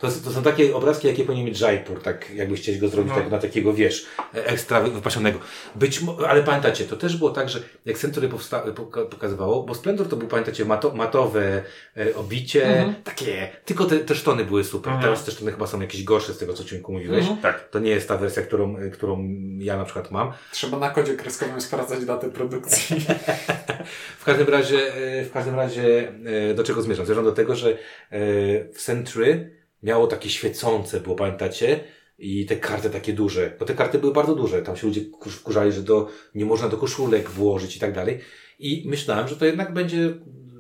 To, 0.03 0.09
to 0.25 0.31
są 0.31 0.43
takie 0.43 0.75
obrazki, 0.77 1.09
jakie 1.09 1.25
powinien 1.25 1.47
mieć 1.47 1.61
Jaipur, 1.61 2.03
tak 2.03 2.31
jakbyś 2.35 2.61
chcieli 2.61 2.79
go 2.79 2.89
zrobić 2.89 3.13
No. 3.17 3.21
tak, 3.21 3.31
na 3.31 3.39
takiego, 3.39 3.75
wiesz, 3.75 4.07
e, 4.35 4.47
ekstra 4.47 4.81
wy- 4.81 4.91
wypasionego. 4.91 5.39
Być 5.75 6.01
mo- 6.03 6.17
ale 6.29 6.43
pamiętacie, 6.43 6.85
to 6.85 6.97
też 6.97 7.17
było 7.17 7.31
tak, 7.31 7.49
że 7.49 7.61
jak 7.85 7.99
Century 7.99 8.29
powsta- 8.29 8.65
poka- 8.75 9.05
pokazywało, 9.07 9.63
bo 9.63 9.75
Splendor 9.75 10.09
to 10.09 10.17
był, 10.17 10.29
pamiętacie, 10.29 10.65
mato- 10.65 10.95
matowe 10.95 11.63
e, 11.97 12.15
obicie, 12.17 12.65
Mhm. 12.67 12.95
takie, 13.05 13.49
tylko 13.65 13.85
te, 13.85 13.99
te 13.99 14.15
sztony 14.15 14.45
były 14.45 14.65
super. 14.65 14.93
Mhm. 14.93 15.03
Teraz 15.03 15.25
te 15.25 15.33
sztony 15.33 15.53
chyba 15.53 15.67
są 15.67 15.81
jakieś 15.81 16.05
gorsze 16.05 16.35
z 16.35 16.39
tego, 16.39 16.53
co 16.53 16.65
Ciuńku 16.65 16.93
mówiłeś. 16.93 17.21
Mhm. 17.21 17.39
Tak. 17.41 17.69
To 17.69 17.79
nie 17.79 17.91
jest 17.91 18.09
ta 18.09 18.17
wersja, 18.19 18.43
którą, 18.43 18.77
e, 18.77 18.91
którą 18.91 19.29
ja 19.59 19.77
na 19.77 19.85
przykład 19.85 20.11
mam. 20.11 20.33
Trzeba 20.53 20.79
na 20.79 20.91
kodzie 20.91 21.15
kreskowym 21.15 21.61
sprawdzać 21.61 22.05
datę 22.05 22.31
produkcji. 22.31 22.97
W 24.19 24.25
każdym 24.25 24.49
razie, 24.49 24.95
e, 24.95 25.25
w 25.25 25.33
każdym 25.33 25.55
razie 25.55 26.13
do 26.55 26.65
czego 26.65 26.83
zmierzam? 26.83 27.07
Zmierzam 27.07 27.25
do 27.25 27.33
tego, 27.33 27.57
że 27.57 27.79
w 28.73 28.79
Century 28.79 29.62
miało 29.83 30.07
takie 30.07 30.29
świecące, 30.31 31.01
było 31.01 31.17
pamiętacie? 31.17 31.81
I 32.19 32.47
te 32.47 32.57
karty 32.57 32.91
takie 32.91 33.13
duże, 33.13 33.57
bo 33.59 33.65
te 33.65 33.75
karty 33.75 33.99
były 33.99 34.13
bardzo 34.13 34.35
duże. 34.35 34.63
Tam 34.63 34.77
się 34.77 34.87
ludzie 34.87 35.01
kur- 35.05 35.33
wkurzali, 35.33 35.73
że 35.73 35.83
do, 35.83 36.09
nie 36.35 36.45
można 36.45 36.69
do 36.69 36.77
koszulek 36.77 37.31
włożyć 37.31 37.77
i 37.77 37.81
tak 37.81 37.93
dalej. 37.93 38.21
I 38.59 38.85
myślałem, 38.87 39.29
że 39.29 39.37
to 39.37 39.45
jednak 39.45 39.73
będzie, 39.73 40.15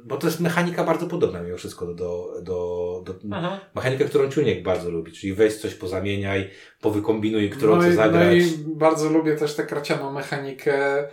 bo 0.04 0.16
to 0.16 0.26
jest 0.26 0.40
mechanika 0.40 0.84
bardzo 0.84 1.06
podobna 1.06 1.42
mimo 1.42 1.56
wszystko 1.56 1.86
do, 1.86 1.94
do, 1.94 2.32
do, 2.42 3.02
do 3.04 3.36
Mhm. 3.36 3.60
mechanika, 3.74 4.04
którą 4.04 4.30
Ciuniek 4.30 4.62
bardzo 4.62 4.90
lubi, 4.90 5.12
czyli 5.12 5.34
weź 5.34 5.56
coś 5.56 5.74
pozamieniaj, 5.74 6.50
powykombinuj, 6.80 7.50
którą 7.50 7.76
no, 7.76 7.82
chcesz 7.82 7.94
i, 7.94 7.96
no 7.96 8.02
zagrać. 8.02 8.36
i 8.36 8.42
bardzo 8.66 9.08
lubię 9.08 9.36
też 9.36 9.54
tę 9.54 9.62
kracianą 9.66 10.12
mechanikę. 10.12 11.08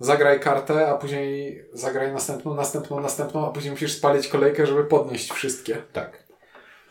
Zagraj 0.00 0.40
kartę, 0.40 0.88
a 0.88 0.98
później 0.98 1.62
zagraj 1.72 2.12
następną, 2.12 2.54
następną, 2.54 3.00
następną, 3.00 3.48
a 3.48 3.52
później 3.52 3.70
musisz 3.70 3.92
spalić 3.92 4.28
kolejkę, 4.28 4.66
żeby 4.66 4.84
podnieść 4.84 5.30
wszystkie. 5.32 5.76
Tak. 5.92 6.21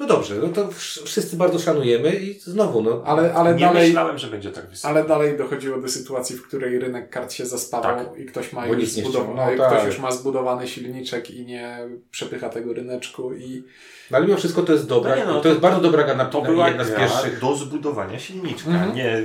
No 0.01 0.07
dobrze, 0.07 0.35
no 0.41 0.47
to 0.47 0.67
wsz- 0.67 1.03
wszyscy 1.05 1.35
bardzo 1.35 1.59
szanujemy 1.59 2.15
i 2.15 2.39
znowu, 2.39 2.81
no. 2.81 3.01
Ale, 3.05 3.33
ale 3.33 3.53
nie 3.55 3.59
dalej. 3.65 3.87
myślałem, 3.87 4.17
że 4.17 4.27
będzie 4.27 4.51
tak 4.51 4.69
wysoko. 4.69 4.93
Ale 4.93 5.03
dalej 5.03 5.37
dochodziło 5.37 5.81
do 5.81 5.87
sytuacji, 5.87 6.35
w 6.37 6.47
której 6.47 6.79
rynek 6.79 7.09
kart 7.09 7.33
się 7.33 7.45
zaspawał 7.45 8.15
i 8.15 8.25
ktoś 8.25 8.53
ma 8.53 8.67
Bo 8.67 8.73
już 8.73 8.89
zbudowany, 8.89 9.33
ściągnął, 9.35 9.67
ktoś 9.67 9.79
tak. 9.79 9.87
już 9.87 9.99
ma 9.99 10.11
zbudowany 10.11 10.67
silniczek 10.67 11.31
i 11.31 11.45
nie 11.45 11.77
przepycha 12.11 12.49
tego 12.49 12.73
ryneczku 12.73 13.33
i 13.33 13.63
No, 14.11 14.17
ale 14.17 14.25
mimo 14.25 14.37
wszystko 14.37 14.61
to 14.61 14.73
jest 14.73 14.87
dobra, 14.87 15.11
No 15.11 15.15
nie, 15.21 15.25
no, 15.25 15.41
to, 15.41 15.47
jest 15.49 15.61
to- 15.61 15.67
bardzo 15.67 15.81
dobra 15.81 16.03
gra 16.03 16.25
To 16.25 16.41
była 16.41 16.67
jedna 16.67 16.83
z 16.83 16.91
pierwszych 16.91 17.39
do 17.39 17.55
zbudowania 17.55 18.19
silniczka, 18.19 18.69
Mhm. 18.69 18.95
nie, 18.95 19.21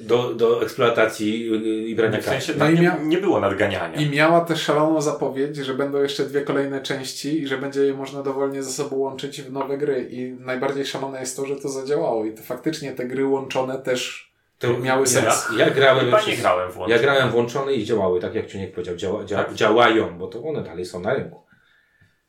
do, 0.00 0.34
do 0.34 0.62
eksploatacji 0.62 1.46
i 1.90 1.94
brania 1.94 2.16
nie 2.16 2.22
w 2.22 2.24
sensie 2.24 2.46
kart. 2.46 2.58
No 2.58 2.64
tak, 2.66 2.74
i 2.74 2.80
nie, 2.80 2.88
mia- 2.90 3.06
nie 3.06 3.18
było 3.18 3.40
nadganiania. 3.40 4.00
I 4.00 4.10
miała 4.10 4.40
też 4.40 4.62
szaloną 4.62 5.00
zapowiedź, 5.02 5.56
że 5.56 5.74
będą 5.74 6.02
jeszcze 6.02 6.24
dwie 6.24 6.40
kolejne 6.40 6.80
części 6.82 7.42
i 7.42 7.46
że 7.46 7.58
będzie 7.58 7.80
je 7.80 7.94
można 7.94 8.22
dowolnie 8.22 8.62
ze 8.62 8.72
sobą 8.72 8.96
łączyć 8.96 9.42
w 9.42 9.52
nowe 9.52 9.78
gry. 9.78 9.85
I 9.92 10.36
najbardziej 10.40 10.86
szalone 10.86 11.20
jest 11.20 11.36
to, 11.36 11.46
że 11.46 11.56
to 11.56 11.68
zadziałało. 11.68 12.24
I 12.24 12.32
to 12.34 12.42
faktycznie 12.42 12.92
te 12.92 13.04
gry 13.06 13.26
łączone 13.26 13.78
też 13.78 14.32
To 14.58 14.78
miały 14.78 15.00
ja, 15.00 15.06
sens. 15.06 15.46
Ja 15.58 15.70
grałem, 15.70 16.04
Chyba 16.04 16.16
przez- 16.18 16.28
nie 16.30 16.36
grałem 16.36 16.70
włącznie. 16.72 16.96
ja 16.96 17.02
grałem 17.02 17.30
włączone 17.30 17.72
i 17.72 17.84
działały, 17.84 18.20
tak 18.20 18.34
jak 18.34 18.46
Ciuniek 18.46 18.72
powiedział, 18.74 18.96
działa, 18.96 19.24
dzia, 19.24 19.36
Tak. 19.44 19.54
działają, 19.54 20.18
bo 20.18 20.26
to 20.26 20.42
one 20.44 20.62
dalej 20.62 20.84
są 20.84 21.00
na 21.00 21.14
rynku. 21.14 21.40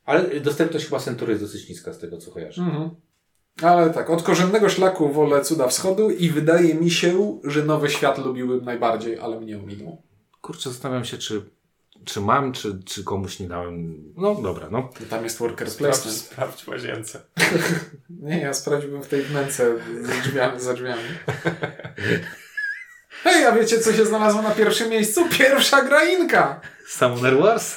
Ale 0.04 0.40
dostępność 0.40 0.84
chyba 0.84 0.98
Century 0.98 1.32
jest 1.32 1.44
dosyć 1.44 1.68
niska 1.68 1.92
z 1.92 1.98
tego, 1.98 2.18
co 2.18 2.30
kojarzę. 2.30 2.62
Mhm. 2.62 2.90
Ale 3.62 3.90
tak, 3.90 4.10
od 4.10 4.22
korzennego 4.22 4.68
szlaku 4.68 5.08
wolę 5.12 5.40
cuda 5.40 5.68
wschodu 5.68 6.10
i 6.10 6.28
wydaje 6.30 6.74
mi 6.74 6.90
się, 6.90 7.38
że 7.44 7.62
Nowy 7.64 7.90
Świat 7.90 8.18
lubiłbym 8.18 8.64
najbardziej, 8.64 9.18
ale 9.18 9.40
mnie 9.40 9.58
ominął. 9.58 10.02
Kurczę, 10.40 10.70
zastanawiam 10.70 11.04
się, 11.04 11.18
czy, 11.18 11.42
czy 12.08 12.20
mam, 12.20 12.52
czy, 12.52 12.78
czy 12.84 13.04
komuś 13.04 13.38
nie 13.40 13.48
dałem. 13.48 14.04
No 14.16 14.34
dobra, 14.34 14.68
no. 14.70 14.90
Tam 15.10 15.24
jest 15.24 15.38
worker 15.38 15.70
Sprawdź, 15.70 15.94
placement. 15.94 16.18
sprawdź 16.18 16.64
w 16.64 16.68
łazience. 16.68 17.20
Nie, 18.22 18.38
ja 18.38 18.54
sprawdziłbym 18.54 19.02
w 19.02 19.08
tej 19.08 19.22
wnęce 19.22 19.72
za 20.02 20.12
drzwiami. 20.22 20.60
Za 20.60 20.74
drzwiami. 20.74 21.02
Hej, 23.24 23.44
a 23.44 23.52
wiecie 23.52 23.78
co 23.78 23.92
się 23.92 24.06
znalazło 24.06 24.42
na 24.42 24.50
pierwszym 24.50 24.90
miejscu? 24.90 25.28
Pierwsza 25.28 25.82
grainka! 25.82 26.60
Summoner 26.88 27.38
Wars? 27.38 27.76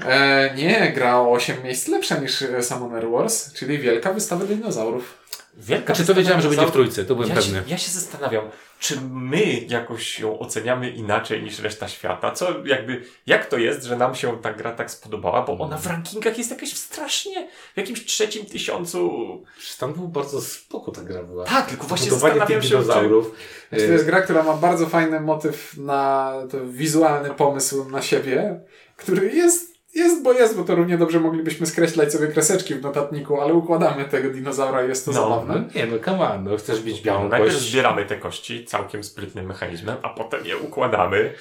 E, 0.00 0.54
nie, 0.54 0.92
gra 0.92 1.16
o 1.20 1.32
8 1.32 1.62
miejsc 1.62 1.88
lepsza 1.88 2.16
niż 2.16 2.42
e, 2.42 2.62
Summoner 2.62 3.10
Wars, 3.10 3.52
czyli 3.52 3.78
wielka 3.78 4.12
wystawa 4.12 4.44
dinozaurów. 4.44 5.18
Wielka 5.56 5.94
Znaczy 5.94 6.06
to 6.06 6.14
wiedziałem, 6.14 6.40
że 6.40 6.48
będzie 6.48 6.66
w 6.66 6.72
trójce, 6.72 7.04
to 7.04 7.14
byłem 7.14 7.28
ja 7.28 7.34
pewny. 7.34 7.58
Się, 7.58 7.64
ja 7.66 7.78
się 7.78 7.90
zastanawiam, 7.90 8.44
czy 8.84 9.00
my 9.00 9.60
jakoś 9.68 10.18
ją 10.20 10.38
oceniamy 10.38 10.90
inaczej 10.90 11.42
niż 11.42 11.58
reszta 11.58 11.88
świata? 11.88 12.30
Co 12.30 12.66
jakby, 12.66 13.04
jak 13.26 13.46
to 13.46 13.58
jest, 13.58 13.84
że 13.84 13.96
nam 13.96 14.14
się 14.14 14.38
ta 14.42 14.52
gra 14.52 14.72
tak 14.72 14.90
spodobała? 14.90 15.42
Bo 15.42 15.58
ona 15.58 15.78
w 15.78 15.86
rankingach 15.86 16.38
jest 16.38 16.50
jakaś 16.50 16.72
strasznie, 16.72 17.48
w 17.74 17.76
jakimś 17.76 18.04
trzecim 18.04 18.46
tysiącu. 18.46 19.10
Przecież 19.58 19.76
tam 19.76 19.92
był 19.92 20.08
bardzo 20.08 20.40
spoko 20.40 20.92
ta 20.92 21.02
gra 21.02 21.22
była. 21.22 21.44
Tak, 21.44 21.66
tylko 21.66 21.86
właśnie 21.86 22.10
zastanawiam 22.10 22.48
się, 22.62 22.68
czy, 22.68 22.68
dinozaurów. 22.68 23.34
Znaczy, 23.68 23.86
to 23.86 23.92
jest 23.92 24.06
gra, 24.06 24.22
która 24.22 24.42
ma 24.42 24.54
bardzo 24.54 24.86
fajny 24.86 25.20
motyw 25.20 25.76
na 25.76 26.32
to 26.50 26.66
wizualny 26.66 27.30
pomysł 27.30 27.90
na 27.90 28.02
siebie, 28.02 28.60
który 28.96 29.30
jest, 29.34 29.73
jest, 29.94 30.22
bo 30.22 30.32
jest, 30.32 30.56
bo 30.56 30.64
to 30.64 30.74
równie 30.74 30.98
dobrze 30.98 31.20
moglibyśmy 31.20 31.66
skreślać 31.66 32.12
sobie 32.12 32.28
kreseczki 32.28 32.74
w 32.74 32.82
notatniku, 32.82 33.40
ale 33.40 33.54
układamy 33.54 34.04
tego 34.04 34.30
dinozaura 34.30 34.84
i 34.84 34.88
jest 34.88 35.04
to 35.04 35.10
No, 35.12 35.22
zabawne. 35.22 35.54
No 35.54 35.64
nie, 35.80 35.86
no 35.86 35.98
come 36.04 36.30
on, 36.30 36.44
no 36.44 36.56
chcesz 36.56 36.84
mieć 36.84 37.02
białą 37.02 37.28
Najpierw 37.28 37.54
kość. 37.54 37.70
zbieramy 37.70 38.04
te 38.06 38.16
kości 38.16 38.64
całkiem 38.64 39.04
sprytnym 39.04 39.46
mechanizmem, 39.46 39.96
a 40.02 40.08
potem 40.08 40.46
je 40.46 40.56
układamy 40.58 41.34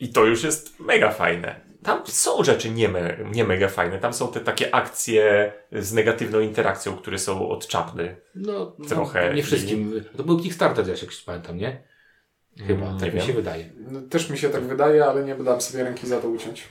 i 0.00 0.08
to 0.12 0.24
już 0.24 0.44
jest 0.44 0.80
mega 0.80 1.10
fajne. 1.10 1.70
Tam 1.82 2.02
są 2.06 2.44
rzeczy 2.44 2.70
nie, 2.70 2.88
me, 2.88 3.16
nie 3.32 3.44
mega 3.44 3.68
fajne. 3.68 3.98
Tam 3.98 4.12
są 4.14 4.28
te 4.32 4.40
takie 4.40 4.74
akcje 4.74 5.52
z 5.72 5.92
negatywną 5.92 6.40
interakcją, 6.40 6.96
które 6.96 7.18
są 7.18 7.48
od 7.48 7.66
czapy. 7.66 8.16
No, 8.34 8.76
Trochę 8.88 9.26
No, 9.28 9.32
nie 9.32 9.40
i- 9.40 9.42
wszystkim. 9.42 10.04
To 10.16 10.22
był 10.24 10.38
Kickstarter, 10.40 10.88
jak 10.88 10.96
się 10.98 11.06
pamiętam, 11.26 11.56
nie? 11.56 11.82
Chyba, 12.66 12.86
Mm, 12.86 12.98
tak 12.98 13.08
nie 13.08 13.12
mi 13.14 13.18
wiem. 13.18 13.26
się 13.26 13.32
wydaje. 13.32 13.64
No, 13.90 14.00
Też 14.00 14.30
mi 14.30 14.38
się 14.38 14.48
tak 14.50 14.62
wydaje, 14.62 15.04
ale 15.04 15.24
nie 15.24 15.34
dam 15.34 15.60
sobie 15.60 15.84
ręki 15.84 16.06
za 16.06 16.20
to 16.20 16.28
uciąć. 16.28 16.64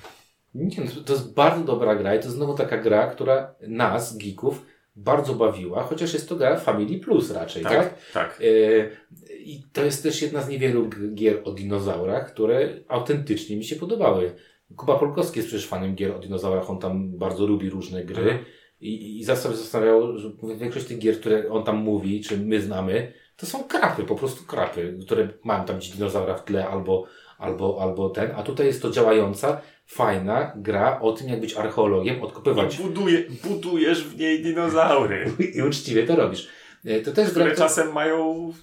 Nie, 0.55 0.77
no, 0.77 1.01
to 1.05 1.13
jest 1.13 1.33
bardzo 1.33 1.63
dobra 1.63 1.95
gra 1.95 2.15
i 2.15 2.19
to 2.19 2.29
znowu 2.29 2.53
taka 2.53 2.77
gra, 2.77 3.07
która 3.07 3.55
nas, 3.67 4.17
geeków, 4.17 4.65
bardzo 4.95 5.33
bawiła, 5.33 5.83
chociaż 5.83 6.13
jest 6.13 6.29
to 6.29 6.35
gra 6.35 6.57
Family 6.57 6.99
Plus 6.99 7.31
raczej, 7.31 7.63
tak? 7.63 7.73
Tak, 7.73 7.95
tak. 8.13 8.41
E, 8.41 9.33
I 9.35 9.63
to 9.73 9.83
jest 9.85 10.03
też 10.03 10.21
jedna 10.21 10.41
z 10.41 10.49
niewielu 10.49 10.89
gier 11.13 11.41
o 11.43 11.51
dinozaurach, 11.51 12.33
które 12.33 12.69
autentycznie 12.87 13.57
mi 13.57 13.63
się 13.63 13.75
podobały. 13.75 14.35
Kuba 14.75 14.99
Polkowski 14.99 15.39
jest 15.39 15.49
przecież 15.49 15.67
fanem 15.67 15.95
gier 15.95 16.11
o 16.11 16.19
dinozaurach, 16.19 16.69
on 16.69 16.79
tam 16.79 17.17
bardzo 17.17 17.45
lubi 17.45 17.69
różne 17.69 18.03
gry. 18.03 18.21
Mhm. 18.21 18.45
I, 18.81 19.19
i 19.19 19.23
zawsze 19.23 19.55
zastanawiał, 19.55 20.17
że 20.17 20.31
większość 20.57 20.85
tych 20.85 20.99
gier, 20.99 21.19
które 21.19 21.49
on 21.49 21.63
tam 21.63 21.77
mówi, 21.77 22.21
czy 22.21 22.37
my 22.37 22.61
znamy, 22.61 23.13
to 23.37 23.45
są 23.45 23.63
krapy, 23.63 24.03
po 24.03 24.15
prostu 24.15 24.45
krapy, 24.45 24.97
które 25.01 25.27
mają 25.43 25.65
tam 25.65 25.77
gdzieś 25.77 25.91
dinozaura 25.91 26.35
w 26.35 26.45
tle 26.45 26.67
albo, 26.67 27.05
albo, 27.37 27.77
albo 27.81 28.09
ten. 28.09 28.31
A 28.35 28.43
tutaj 28.43 28.65
jest 28.65 28.81
to 28.81 28.91
działająca, 28.91 29.61
fajna 29.89 30.53
gra 30.55 30.99
o 31.01 31.11
tym, 31.11 31.29
jak 31.29 31.39
być 31.41 31.53
archeologiem, 31.53 32.21
odkopywać. 32.23 32.79
I 32.79 32.83
buduje, 32.83 33.23
budujesz 33.43 34.03
w 34.03 34.17
niej 34.19 34.43
dinozaury, 34.43 35.31
I 35.55 35.61
uczciwie 35.61 36.03
to 36.07 36.15
robisz. 36.15 36.47
E, 36.85 36.99
To 37.01 37.11
też 37.11 37.25
gra, 37.25 37.31
które 37.31 37.51
która- 37.51 37.67
czasem 37.67 37.93
mają... 37.93 38.53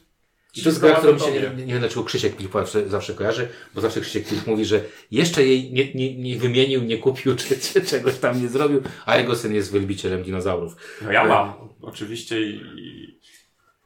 i 0.57 0.63
to 0.63 0.69
jest 0.69 0.81
gra, 0.81 0.95
którą 0.95 1.19
się 1.19 1.25
tobie. 1.25 1.41
nie, 1.57 1.65
nie 1.67 1.73
wiem 1.73 1.81
dlaczego 1.81 2.05
Krzysiek 2.05 2.37
Pilip 2.37 2.53
zawsze, 2.53 2.89
zawsze 2.89 3.15
kojarzy, 3.15 3.49
bo 3.75 3.81
zawsze 3.81 4.01
Krzysiek 4.01 4.29
Pilip 4.29 4.47
mówi, 4.47 4.65
że 4.65 4.81
jeszcze 5.11 5.47
jej 5.47 5.73
nie, 5.73 5.95
nie, 5.95 6.17
nie 6.17 6.37
wymienił, 6.37 6.83
nie 6.85 6.99
kupił, 6.99 7.37
czy, 7.41 7.59
czy 7.59 7.81
czegoś 7.87 8.19
tam 8.19 8.43
nie 8.43 8.49
zrobił, 8.49 8.83
a 9.07 9.17
jego 9.17 9.37
syn 9.37 9.55
jest 9.55 9.73
wielbicielem 9.73 10.23
dinozaurów. 10.23 10.77
No 11.03 11.13
ja 11.13 11.25
mam, 11.25 11.53
oczywiście 11.83 12.41
i, 12.43 12.61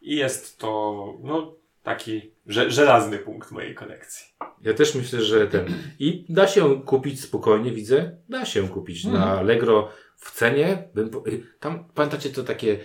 i 0.02 0.16
jest 0.16 0.58
to, 0.58 0.94
no, 1.22 1.54
taki 1.82 2.30
że, 2.50 2.70
żelazny 2.70 3.18
punkt 3.18 3.50
mojej 3.50 3.74
kolekcji. 3.74 4.26
Ja 4.62 4.74
też 4.74 4.94
myślę, 4.94 5.22
że 5.22 5.46
ten. 5.46 5.66
I 5.98 6.24
da 6.28 6.48
się 6.48 6.82
kupić 6.82 7.20
spokojnie, 7.20 7.72
widzę. 7.72 8.16
Da 8.28 8.44
się 8.44 8.68
kupić 8.68 9.04
na 9.04 9.38
Allegro 9.38 9.88
w 10.16 10.30
cenie. 10.32 10.88
Bym, 10.94 11.10
y, 11.26 11.42
tam 11.60 11.84
pamiętacie 11.94 12.30
to 12.30 12.42
takie 12.44 12.78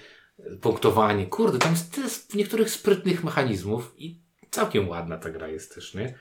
punktowanie. 0.61 1.25
Kurde, 1.27 1.57
tam 1.57 1.73
jest 2.03 2.35
niektórych 2.35 2.69
sprytnych 2.69 3.23
mechanizmów 3.23 3.93
i 3.97 4.19
całkiem 4.51 4.89
ładna 4.89 5.17
ta 5.17 5.29
gra 5.29 5.47
jest 5.47 5.75
też, 5.75 5.93
nie? 5.93 6.15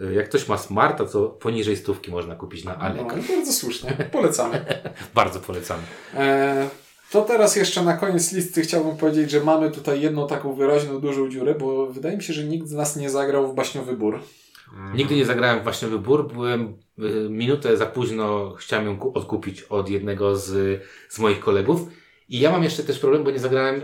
Y, 0.00 0.14
Jak 0.14 0.28
ktoś 0.28 0.48
ma 0.48 0.58
smarta, 0.58 1.04
to 1.04 1.28
poniżej 1.28 1.76
stówki 1.76 2.10
można 2.10 2.34
kupić 2.36 2.64
na 2.64 2.72
No, 2.72 2.78
Allegro. 2.78 3.16
bardzo 3.36 3.52
słusznie. 3.52 3.90
Polecamy. 4.12 4.64
Bardzo 5.14 5.40
polecamy. 5.40 5.82
E, 6.14 6.68
to 7.10 7.22
teraz 7.22 7.56
jeszcze 7.56 7.82
na 7.82 7.96
koniec 7.96 8.32
listy 8.32 8.62
chciałbym 8.62 8.96
powiedzieć, 8.96 9.30
że 9.30 9.40
mamy 9.44 9.70
tutaj 9.70 10.00
jedną 10.00 10.26
taką 10.28 10.52
wyraźną, 10.54 11.00
dużą 11.00 11.28
dziurę, 11.30 11.54
bo 11.54 11.86
wydaje 11.86 12.16
mi 12.16 12.22
się, 12.22 12.32
że 12.32 12.44
nikt 12.44 12.68
z 12.68 12.72
nas 12.72 12.96
nie 12.96 13.10
zagrał 13.10 13.52
w 13.52 13.54
baśniowy 13.54 13.96
bór. 13.96 14.20
Nigdy 14.94 15.16
nie 15.16 15.24
zagrałem 15.26 15.62
właśnie 15.62 15.88
wybór. 15.88 16.32
Byłem 16.32 16.74
y, 16.98 17.28
minutę 17.30 17.76
za 17.76 17.86
późno, 17.86 18.50
chciałem 18.58 18.86
ją 18.86 18.98
ku- 18.98 19.12
odkupić 19.18 19.62
od 19.62 19.88
jednego 19.90 20.36
z, 20.36 20.80
z 21.08 21.18
moich 21.18 21.40
kolegów. 21.40 21.80
I 22.28 22.40
ja 22.40 22.50
mam 22.50 22.62
jeszcze 22.64 22.82
też 22.84 22.98
problem, 22.98 23.24
bo 23.24 23.30
nie 23.30 23.38
zagrałem 23.38 23.74
y, 23.76 23.82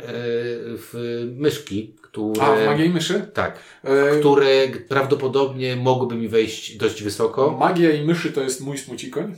w 0.79 1.22
myszki, 1.37 1.97
które. 2.03 2.43
A, 2.43 2.57
w 2.57 2.66
Magiej 2.66 2.91
Myszy? 2.91 3.31
Tak, 3.35 3.59
E, 3.85 4.18
które 4.20 4.68
prawdopodobnie 4.89 5.77
mogłyby 5.77 6.14
mi 6.14 6.29
wejść 6.29 6.77
dość 6.77 7.03
wysoko. 7.03 7.57
Magia 7.61 7.91
i 7.91 8.05
myszy 8.05 8.33
to 8.33 8.41
jest 8.43 8.61
mój 8.61 8.79
smucikoń, 8.79 9.35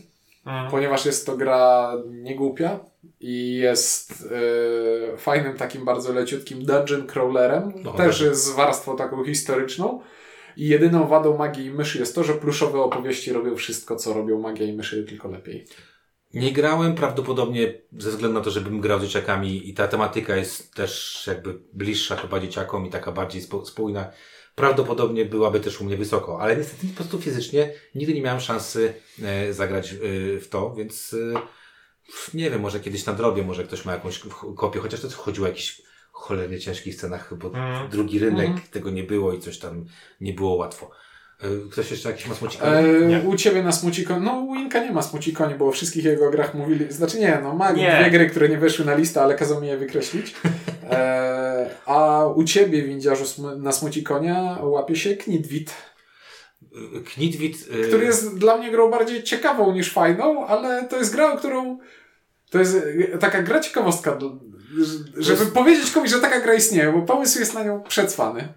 Mhm. 0.47 0.71
ponieważ 0.71 1.07
jest 1.07 1.27
to 1.27 1.37
gra 1.37 1.93
niegłupia 2.07 2.81
i 3.21 3.55
jest 3.55 4.25
e, 5.13 5.17
fajnym 5.17 5.57
takim 5.57 5.85
bardzo 5.85 6.13
leciutkim 6.13 6.65
dungeon 6.65 7.07
crawlerem, 7.07 7.73
No, 7.85 7.93
też 7.93 8.19
tak. 8.25 8.37
z 8.37 8.51
warstwą 8.51 8.97
taką 8.97 9.25
historyczną. 9.25 10.01
I 10.57 10.69
jedyną 10.69 11.07
wadą 11.09 11.37
magii 11.37 11.67
i 11.67 11.71
myszy 11.71 11.99
jest 11.99 12.15
to, 12.15 12.25
że 12.25 12.35
pluszowe 12.35 12.81
opowieści 12.81 13.33
robią 13.33 13.57
wszystko, 13.57 13.97
co 13.97 14.15
robią 14.15 14.41
magia 14.41 14.67
i 14.67 14.73
myszy, 14.73 15.05
tylko 15.05 15.29
lepiej. 15.29 15.67
Nie 16.35 16.53
grałem 16.53 16.95
prawdopodobnie 16.95 17.75
ze 17.99 18.11
względu 18.11 18.39
na 18.39 18.45
to, 18.45 18.51
żebym 18.51 18.81
grał 18.81 19.01
z 19.01 19.03
dzieciakami 19.03 19.69
i 19.71 19.75
ta 19.75 19.89
tematyka 19.89 20.37
jest 20.37 20.75
też 20.75 21.25
jakby 21.27 21.59
bliższa 21.73 22.17
chyba 22.17 22.41
dzieciakom 22.41 22.87
i 22.87 22.91
taka 22.91 23.13
bardziej 23.13 23.43
spójna. 23.65 24.11
Prawdopodobnie 24.55 25.25
byłaby 25.25 25.61
też 25.61 25.81
u 25.81 25.85
mnie 25.85 25.97
wysoko, 25.97 26.41
ale 26.41 26.57
niestety 26.57 26.87
po 26.87 26.95
prostu 26.95 27.21
fizycznie 27.21 27.73
nigdy 27.95 28.15
nie 28.15 28.23
miałem 28.23 28.41
szansy 28.41 28.95
e, 29.23 29.53
zagrać 29.53 29.93
e, 29.93 29.97
w 30.41 30.49
to, 30.51 30.75
więc 30.75 31.17
nie 32.35 32.51
wiem, 32.51 32.61
może 32.61 32.81
kiedyś 32.81 33.07
nadrobię, 33.07 33.43
może 33.43 33.65
ktoś 33.65 33.85
ma 33.85 33.93
jakąś 33.93 34.21
kopię, 34.57 34.81
chociaż 34.81 35.01
to 35.01 35.09
chodziło 35.11 35.45
o 35.47 35.49
jakichś 35.49 35.83
cholernie 36.13 36.59
ciężkich 36.59 36.95
scenach, 36.95 37.35
bo 37.35 37.49
Mhm. 37.49 37.89
drugi 37.91 38.19
rynek 38.19 38.47
Mhm. 38.47 38.67
tego 38.71 38.91
nie 38.91 39.05
było 39.05 39.33
i 39.33 39.41
coś 39.41 39.59
tam 39.59 39.85
nie 40.21 40.33
było 40.33 40.55
łatwo. 40.55 40.91
E, 41.41 41.71
Ktoś 41.71 41.91
jeszcze 41.91 42.11
jakiś 42.11 42.27
ma 42.27 42.35
smucika? 42.35 42.65
E, 42.67 42.83
Nie. 43.07 43.21
u 43.21 43.37
Ciebie 43.37 43.63
na 43.63 43.73
Smucikonie, 43.73 44.21
no 44.21 44.33
u 44.41 44.55
Inka 44.55 44.85
nie 44.85 44.93
ma 44.93 45.03
Smucikoni, 45.03 45.55
bo 45.55 45.69
o 45.69 45.73
wszystkich 45.73 46.05
jego 46.05 46.31
grach 46.31 46.55
mówili, 46.55 46.93
znaczy 46.93 47.19
nie, 47.19 47.41
no 47.43 47.55
ma 47.55 47.73
Nie. 47.73 47.99
dwie 48.01 48.11
gry, 48.11 48.31
które 48.31 48.49
nie 48.49 48.59
weszły 48.59 48.85
na 48.85 48.95
listę, 48.95 49.23
ale 49.23 49.35
kazał 49.35 49.61
mi 49.61 49.69
je 49.69 49.77
wykreślić. 49.77 50.35
E, 50.91 51.71
a 51.87 52.27
u 52.27 52.45
Ciebie, 52.45 52.83
windziarzu, 52.83 53.25
na 53.59 53.73
Smucikonia 53.73 54.59
łapie 54.63 54.97
się 54.97 55.17
Knitwit, 55.17 55.75
Knitwit... 57.15 57.69
e, 57.85 57.89
który 57.89 58.05
jest 58.05 58.39
dla 58.39 58.59
mnie 58.59 58.71
grą 58.71 58.91
bardziej 58.91 59.23
ciekawą 59.23 59.73
niż 59.73 59.93
fajną, 59.93 60.47
ale 60.47 60.89
to 60.89 60.99
jest 60.99 61.13
gra, 61.13 61.33
o 61.33 61.37
którą 61.37 61.79
to 62.51 62.59
jest 62.59 62.77
e, 63.15 63.19
taka 63.19 63.43
gra 63.43 63.61
ciekawostka, 63.61 64.19
żeby 65.17 65.41
jest- 65.41 65.55
powiedzieć 65.55 65.91
komuś, 65.91 66.11
że 66.11 66.19
taka 66.21 66.41
gra 66.41 66.55
istnieje, 66.55 66.93
bo 66.93 67.03
pomysł 67.03 67.39
jest 67.39 67.55
na 67.55 67.65
nią 67.65 67.83
przecwany. 67.89 68.49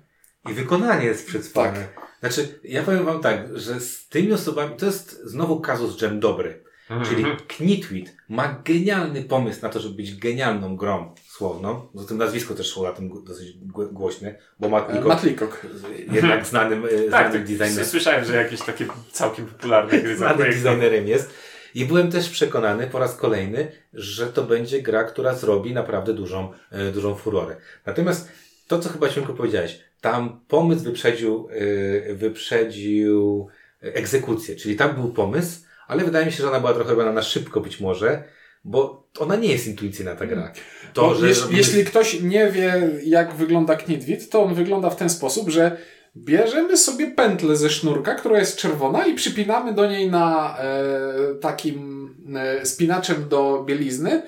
I 0.49 0.53
wykonanie 0.53 1.05
jest 1.05 1.27
przedstawione. 1.27 1.87
Znaczy, 2.19 2.59
ja 2.63 2.83
powiem 2.83 3.05
wam 3.05 3.21
tak, 3.21 3.59
że 3.59 3.79
z 3.79 4.07
tymi 4.07 4.33
osobami, 4.33 4.75
to 4.77 4.85
jest 4.85 5.21
znowu 5.23 5.59
kazus 5.59 5.97
dżem 5.97 6.19
dobry. 6.19 6.63
Czyli 7.09 7.25
Knitwit 7.47 8.15
ma 8.29 8.61
genialny 8.65 9.23
pomysł 9.23 9.59
na 9.61 9.69
to, 9.69 9.79
żeby 9.79 9.95
być 9.95 10.15
genialną 10.15 10.75
grą 10.77 11.15
słowną. 11.27 11.87
Za 11.95 12.07
tym 12.07 12.17
nazwisko 12.17 12.53
też 12.53 12.73
szło 12.73 12.83
na 12.83 12.91
tym 12.91 13.23
dosyć 13.23 13.57
gło- 13.57 13.91
głośne, 13.93 14.35
bo 14.59 14.69
Matt 14.69 14.89
E, 14.89 14.93
Leacock. 15.25 15.65
jednak 16.11 16.45
znanym, 16.45 16.85
e, 16.85 16.89
Tak, 16.89 17.09
znanym 17.09 17.31
tak 17.31 17.43
designerem. 17.43 17.85
słyszałem, 17.85 18.25
że 18.25 18.35
jakieś 18.35 18.61
takie 18.61 18.85
całkiem 19.11 19.45
popularne 19.45 19.99
gry 20.01 20.17
znanym 20.17 20.37
designerem 20.51 21.07
jest. 21.07 21.33
I 21.75 21.85
byłem 21.85 22.11
też 22.11 22.29
przekonany 22.29 22.87
po 22.87 22.99
raz 22.99 23.15
kolejny, 23.15 23.71
że 23.93 24.27
to 24.27 24.43
będzie 24.43 24.81
gra, 24.81 25.03
która 25.03 25.35
zrobi 25.35 25.73
naprawdę 25.73 26.13
dużą, 26.13 26.51
e, 26.71 26.91
dużą 26.91 27.15
furorę. 27.15 27.55
Natomiast 27.85 28.29
to, 28.67 28.79
co 28.79 28.89
chyba 28.89 29.09
Świnku 29.09 29.33
powiedziałeś, 29.33 29.79
tam 30.01 30.39
pomysł 30.47 30.83
wyprzedził, 30.83 31.47
e, 32.09 32.13
wyprzedził 32.13 33.47
egzekucję. 33.81 34.55
Czyli 34.55 34.75
tam 34.75 34.95
był 34.95 35.13
pomysł, 35.13 35.59
ale 35.87 36.03
wydaje 36.03 36.25
mi 36.25 36.31
się, 36.31 36.37
że 36.43 36.49
ona 36.49 36.59
była 36.59 36.73
trochę 36.73 36.89
robiona 36.89 37.11
na 37.11 37.21
szybko 37.21 37.61
być 37.61 37.79
może, 37.79 38.23
bo 38.63 39.07
ona 39.19 39.35
nie 39.35 39.51
jest 39.51 39.67
intuicyjna 39.67 40.15
ta 40.15 40.25
gra. 40.27 40.53
To, 40.93 41.01
Bo 41.01 41.15
że 41.15 41.27
jeż, 41.27 41.41
robimy- 41.41 41.57
Jeśli 41.57 41.85
ktoś 41.85 42.21
nie 42.21 42.51
wie, 42.51 42.89
jak 43.03 43.33
wygląda 43.33 43.75
Knitwit, 43.75 44.29
to 44.29 44.43
on 44.43 44.53
wygląda 44.55 44.89
w 44.89 44.95
ten 44.95 45.09
sposób, 45.09 45.49
że 45.49 45.77
bierzemy 46.15 46.77
sobie 46.77 47.11
pętlę 47.11 47.55
ze 47.55 47.69
sznurka, 47.69 48.15
która 48.15 48.39
jest 48.39 48.57
czerwona 48.57 49.05
i 49.05 49.13
przypinamy 49.13 49.73
do 49.73 49.89
niej 49.89 50.11
na 50.11 50.57
e, 50.59 50.73
takim 51.41 52.07
e, 52.35 52.65
spinaczem 52.65 53.29
do 53.29 53.63
bielizny 53.67 54.21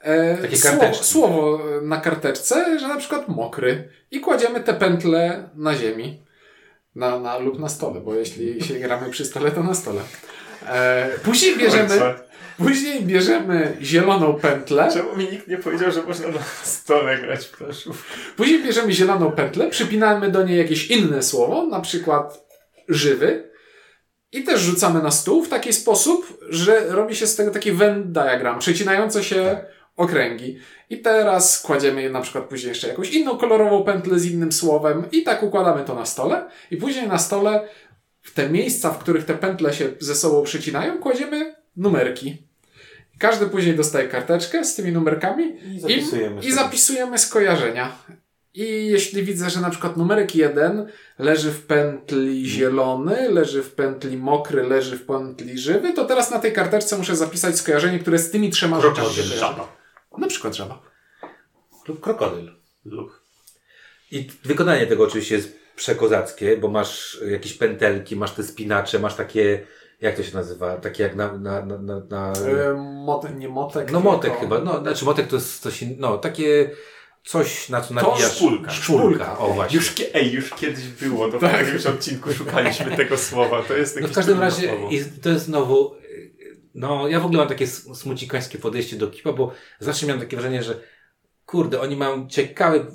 e, 0.00 0.36
Takie 0.36 0.56
słowo, 0.56 0.94
słowo 0.94 1.58
na 1.82 2.00
karteczce, 2.00 2.78
że 2.78 2.88
na 2.88 2.96
przykład 2.96 3.28
mokry 3.28 3.88
i 4.10 4.20
kładziemy 4.20 4.60
te 4.60 4.74
pętle 4.74 5.48
na 5.54 5.74
ziemi. 5.74 6.22
Na, 6.94 7.18
na, 7.18 7.38
lub 7.38 7.58
na 7.58 7.68
stole, 7.68 8.00
bo 8.00 8.14
jeśli 8.14 8.62
się 8.62 8.74
gramy 8.74 9.10
przy 9.10 9.24
stole, 9.24 9.50
to 9.50 9.62
na 9.62 9.74
stole. 9.74 10.00
E, 10.66 11.08
później 11.24 11.56
bierzemy, 11.56 11.98
później 12.64 13.02
bierzemy 13.02 13.76
zieloną 13.82 14.34
pętlę. 14.34 14.88
Czemu 14.92 15.16
mi 15.16 15.24
nikt 15.24 15.48
nie 15.48 15.58
powiedział, 15.58 15.92
że 15.92 16.02
można 16.02 16.28
na 16.28 16.42
stole 16.62 17.18
grać 17.18 17.46
w 17.46 17.56
planszówkę? 17.56 18.14
Później 18.36 18.62
bierzemy 18.62 18.92
zieloną 18.92 19.32
pętlę, 19.32 19.70
przypinamy 19.70 20.30
do 20.30 20.42
niej 20.42 20.58
jakieś 20.58 20.90
inne 20.90 21.22
słowo, 21.22 21.66
na 21.66 21.80
przykład 21.80 22.46
żywy 22.88 23.50
i 24.32 24.42
też 24.44 24.60
rzucamy 24.60 25.02
na 25.02 25.10
stół 25.10 25.44
w 25.44 25.48
taki 25.48 25.72
sposób, 25.72 26.38
że 26.48 26.86
robi 26.88 27.16
się 27.16 27.26
z 27.26 27.36
tego 27.36 27.50
taki 27.50 27.72
Venn 27.72 28.12
diagram, 28.12 28.58
przecinające 28.58 29.24
się 29.24 29.64
okręgi. 29.96 30.58
I 30.90 30.98
teraz 30.98 31.62
kładziemy 31.62 32.10
na 32.10 32.20
przykład 32.20 32.44
później 32.44 32.68
jeszcze 32.68 32.88
jakąś 32.88 33.10
inną 33.10 33.36
kolorową 33.36 33.84
pętlę 33.84 34.18
z 34.18 34.26
innym 34.26 34.52
słowem 34.52 35.04
i 35.12 35.22
tak 35.22 35.42
układamy 35.42 35.84
to 35.84 35.94
na 35.94 36.06
stole 36.06 36.48
i 36.70 36.76
później 36.76 37.08
na 37.08 37.18
stole 37.18 37.68
w 38.22 38.34
te 38.34 38.48
miejsca, 38.48 38.90
w 38.90 38.98
których 38.98 39.24
te 39.24 39.34
pętle 39.34 39.72
się 39.72 39.88
ze 39.98 40.14
sobą 40.14 40.42
przecinają, 40.42 40.98
kładziemy 40.98 41.54
numerki. 41.76 42.49
Każdy 43.20 43.46
później 43.46 43.76
dostaje 43.76 44.08
karteczkę 44.08 44.64
z 44.64 44.74
tymi 44.74 44.92
numerkami 44.92 45.44
I 45.76 45.80
zapisujemy 45.80 46.40
i 46.40 46.42
sobie. 46.42 46.54
zapisujemy 46.54 47.18
skojarzenia. 47.18 47.96
I 48.54 48.86
jeśli 48.86 49.22
widzę, 49.22 49.50
że 49.50 49.60
na 49.60 49.70
przykład 49.70 49.96
numerek 49.96 50.34
1 50.34 50.86
leży 51.18 51.50
w 51.52 51.66
pętli 51.66 52.46
zielony, 52.48 53.28
leży 53.30 53.62
w 53.62 53.72
pętli 53.74 54.16
mokry, 54.16 54.62
leży 54.62 54.96
w 54.96 55.06
pętli 55.06 55.58
żywy, 55.58 55.92
to 55.92 56.04
teraz 56.04 56.30
na 56.30 56.38
tej 56.38 56.52
karteczce 56.52 56.98
muszę 56.98 57.16
zapisać 57.16 57.58
skojarzenie, 57.58 57.98
które 57.98 58.18
z 58.18 58.30
tymi 58.30 58.50
trzema 58.50 58.80
rzeczami 58.80 59.14
się. 59.14 59.22
Żaba. 59.22 59.76
Na 60.18 60.26
przykład 60.26 60.54
żaba. 60.54 60.82
lub 61.88 62.00
krokodyl. 62.00 62.52
Lub. 62.84 63.20
I 64.10 64.28
wykonanie 64.44 64.86
tego 64.86 65.04
oczywiście 65.04 65.34
jest 65.34 65.56
przekozackie, 65.76 66.56
bo 66.56 66.68
masz 66.68 67.20
jakieś 67.30 67.52
pętelki, 67.54 68.16
masz 68.16 68.30
te 68.30 68.42
spinacze, 68.42 68.98
masz 68.98 69.14
takie, 69.14 69.66
jak 70.00 70.16
to 70.16 70.22
się 70.22 70.34
nazywa, 70.34 70.76
takie 70.76 71.02
jak 71.02 71.16
na, 71.16 71.32
na, 71.32 71.64
na, 71.66 71.78
na, 71.78 72.00
na 72.10 72.32
E, 72.32 72.74
mot, 73.04 73.38
nie 73.38 73.48
motek. 73.48 73.92
no 73.92 74.00
motek 74.00 74.30
tylko- 74.30 74.40
chyba, 74.40 74.58
no 74.58 74.80
znaczy 74.80 75.04
motek 75.04 75.26
to 75.26 75.36
jest 75.36 75.62
coś 75.62 75.82
innego, 75.82 76.00
no 76.00 76.18
takie 76.18 76.70
coś 77.24 77.68
na 77.68 77.80
co 77.80 77.88
To 77.88 77.94
nabijasz. 77.94 78.36
szpulka. 78.36 78.70
Szpulka, 78.70 79.38
o 79.38 79.48
właśnie. 79.52 79.76
Już, 79.76 79.94
ej, 80.14 80.32
już 80.32 80.50
kiedyś 80.50 80.84
było, 80.88 81.28
to 81.28 81.38
Tak. 81.38 81.56
w 81.64 81.66
jakimś 81.66 81.86
odcinku 81.86 82.32
szukaliśmy 82.32 82.96
tego 82.96 83.18
słowa. 83.18 83.62
To 83.62 83.76
jest 83.76 84.00
No 84.00 84.08
w 84.08 84.12
każdym 84.12 84.40
razie 84.40 84.72
to 85.22 85.28
jest 85.28 85.44
znowu, 85.44 85.94
y, 85.94 86.32
no 86.74 87.08
ja 87.08 87.20
w 87.20 87.24
ogóle 87.24 87.38
mam 87.38 87.48
takie 87.48 87.66
smucikańskie 87.66 88.58
podejście 88.58 88.96
do 88.96 89.08
kipa, 89.08 89.32
bo 89.32 89.52
zawsze 89.80 90.06
miałem 90.06 90.20
takie 90.20 90.36
wrażenie, 90.36 90.62
że 90.62 90.80
kurde, 91.50 91.80
oni 91.80 91.96
mają 91.96 92.28
ciekawe, 92.28 92.86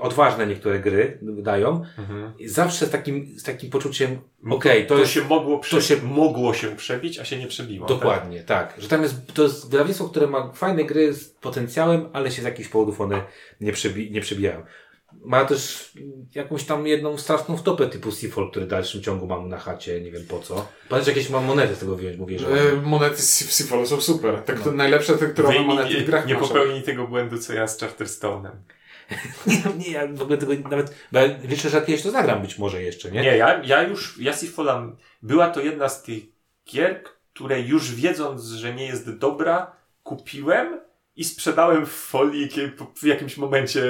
odważne 0.00 0.46
niektóre 0.46 0.78
gry 0.80 1.18
wydają 1.22 1.84
Mhm. 1.98 2.32
zawsze 2.46 2.86
z 2.86 2.90
takim, 2.90 3.38
z 3.38 3.42
takim 3.42 3.70
poczuciem, 3.70 4.20
okej, 4.50 4.86
to, 4.86 4.94
to, 4.94 5.00
jest 5.00 5.12
się 5.12 5.24
mogło, 5.24 5.58
prze... 5.58 5.76
to 5.76 5.82
się- 5.82 6.02
mogło 6.02 6.54
się 6.54 6.76
przebić, 6.76 7.18
a 7.18 7.24
się 7.24 7.38
nie 7.38 7.46
przebiło. 7.46 7.86
Dokładnie, 7.86 8.42
tak. 8.42 8.74
Że 8.78 8.88
tam 8.88 9.02
jest, 9.02 9.34
to 9.34 9.42
jest 9.42 9.70
wydawnictwo, 9.70 10.08
które 10.08 10.26
ma 10.26 10.52
fajne 10.52 10.84
gry 10.84 11.12
z 11.14 11.28
potencjałem, 11.28 12.08
ale 12.12 12.30
się 12.30 12.42
z 12.42 12.44
jakichś 12.44 12.68
powodów 12.68 13.00
one 13.00 13.22
nie, 13.60 13.72
przebi 13.72 14.10
nie 14.10 14.20
przebijają. 14.20 14.62
Ma 15.24 15.44
też 15.44 15.92
jakąś 16.34 16.64
tam 16.64 16.86
jedną 16.86 17.18
straszną 17.18 17.56
wtopę 17.56 17.86
typu 17.86 18.12
Seafall, 18.12 18.50
który 18.50 18.66
w 18.66 18.68
dalszym 18.68 19.02
ciągu 19.02 19.26
mam 19.26 19.48
na 19.48 19.58
chacie, 19.58 20.00
nie 20.00 20.10
wiem 20.10 20.22
po 20.28 20.38
co. 20.38 20.68
Pamiętasz, 20.88 21.16
jakieś 21.16 21.30
mam 21.30 21.44
monety 21.44 21.74
z 21.74 21.78
tego 21.78 21.96
wyjąć, 21.96 22.18
mówię, 22.18 22.38
że 22.38 22.46
E, 22.48 22.76
monety 22.82 23.16
z 23.22 23.52
Seafallu 23.52 23.86
są 23.86 24.00
super. 24.00 24.42
Te, 24.42 24.54
No. 24.66 24.72
Najlepsze 24.72 25.18
te, 25.18 25.26
które 25.26 25.48
Wyjmij, 25.48 25.66
monety 25.66 25.94
w 25.94 25.98
nie, 25.98 26.02
grach 26.04 26.26
nie 26.26 26.34
masz. 26.34 26.48
popełnij 26.48 26.82
tego 26.82 27.06
błędu, 27.08 27.38
co 27.38 27.52
ja 27.52 27.68
z 27.68 27.78
Charterstone'em. 27.80 28.50
nie, 29.46 29.62
nie, 29.78 29.90
ja 29.90 30.06
w 30.12 30.22
ogóle 30.22 30.38
tego 30.38 30.52
nawet, 30.70 30.94
bo 31.12 31.18
ja 31.18 31.26
liczę, 31.44 31.68
że 31.70 31.82
kiedyś 31.82 32.02
to 32.02 32.10
zagram 32.10 32.42
być 32.42 32.58
może 32.58 32.82
jeszcze, 32.82 33.10
nie? 33.10 33.22
Nie, 33.22 33.36
ja, 33.36 33.62
ja 33.64 33.82
już, 33.82 34.18
ja 34.20 34.32
Seafolla, 34.32 34.86
była 35.22 35.50
to 35.50 35.60
jedna 35.60 35.88
z 35.88 36.02
tych 36.02 36.22
gier, 36.72 37.04
które 37.34 37.60
już 37.60 37.94
wiedząc, 37.94 38.44
że 38.44 38.74
nie 38.74 38.86
jest 38.86 39.10
dobra, 39.18 39.76
kupiłem 40.02 40.80
i 41.16 41.24
sprzedałem 41.24 41.86
w 41.86 41.90
folii 41.90 42.48
w 42.94 43.06
jakimś 43.06 43.36
momencie 43.36 43.82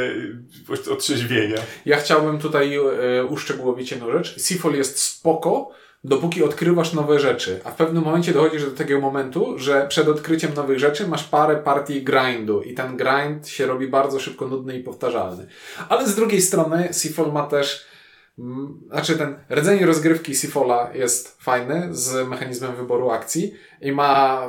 y, 0.86 0.92
otrzeźwienia. 0.92 1.56
Ja 1.86 1.96
chciałbym 1.96 2.38
tutaj 2.38 2.74
e, 2.74 3.24
uszczegółowić 3.24 3.90
jedną 3.90 4.12
rzecz. 4.12 4.40
Seafall 4.40 4.74
jest 4.74 4.98
spoko, 4.98 5.70
dopóki 6.04 6.42
odkrywasz 6.42 6.92
nowe 6.92 7.20
rzeczy. 7.20 7.60
A 7.64 7.70
w 7.70 7.76
pewnym 7.76 8.04
momencie 8.04 8.32
dochodzisz 8.32 8.64
do 8.64 8.70
takiego 8.70 9.00
momentu, 9.00 9.58
że 9.58 9.86
przed 9.88 10.08
odkryciem 10.08 10.54
nowych 10.54 10.78
rzeczy 10.78 11.08
masz 11.08 11.24
parę 11.24 11.56
partii 11.56 12.02
grindu 12.02 12.62
i 12.62 12.74
ten 12.74 12.96
grind 12.96 13.48
się 13.48 13.66
robi 13.66 13.88
bardzo 13.88 14.20
szybko 14.20 14.48
nudny 14.48 14.78
i 14.78 14.82
powtarzalny. 14.82 15.46
Ale 15.88 16.08
z 16.08 16.14
drugiej 16.14 16.42
strony 16.42 16.88
Seafall 16.92 17.32
ma 17.32 17.46
też 17.46 17.86
mm, 18.38 18.80
znaczy 18.90 19.18
ten 19.18 19.38
rdzeń 19.50 19.84
rozgrywki 19.84 20.34
Seafalla 20.34 20.90
jest 20.94 21.42
fajny 21.42 21.88
z 21.90 22.28
mechanizmem 22.28 22.76
wyboru 22.76 23.10
akcji 23.10 23.54
i 23.80 23.92
ma 23.92 24.42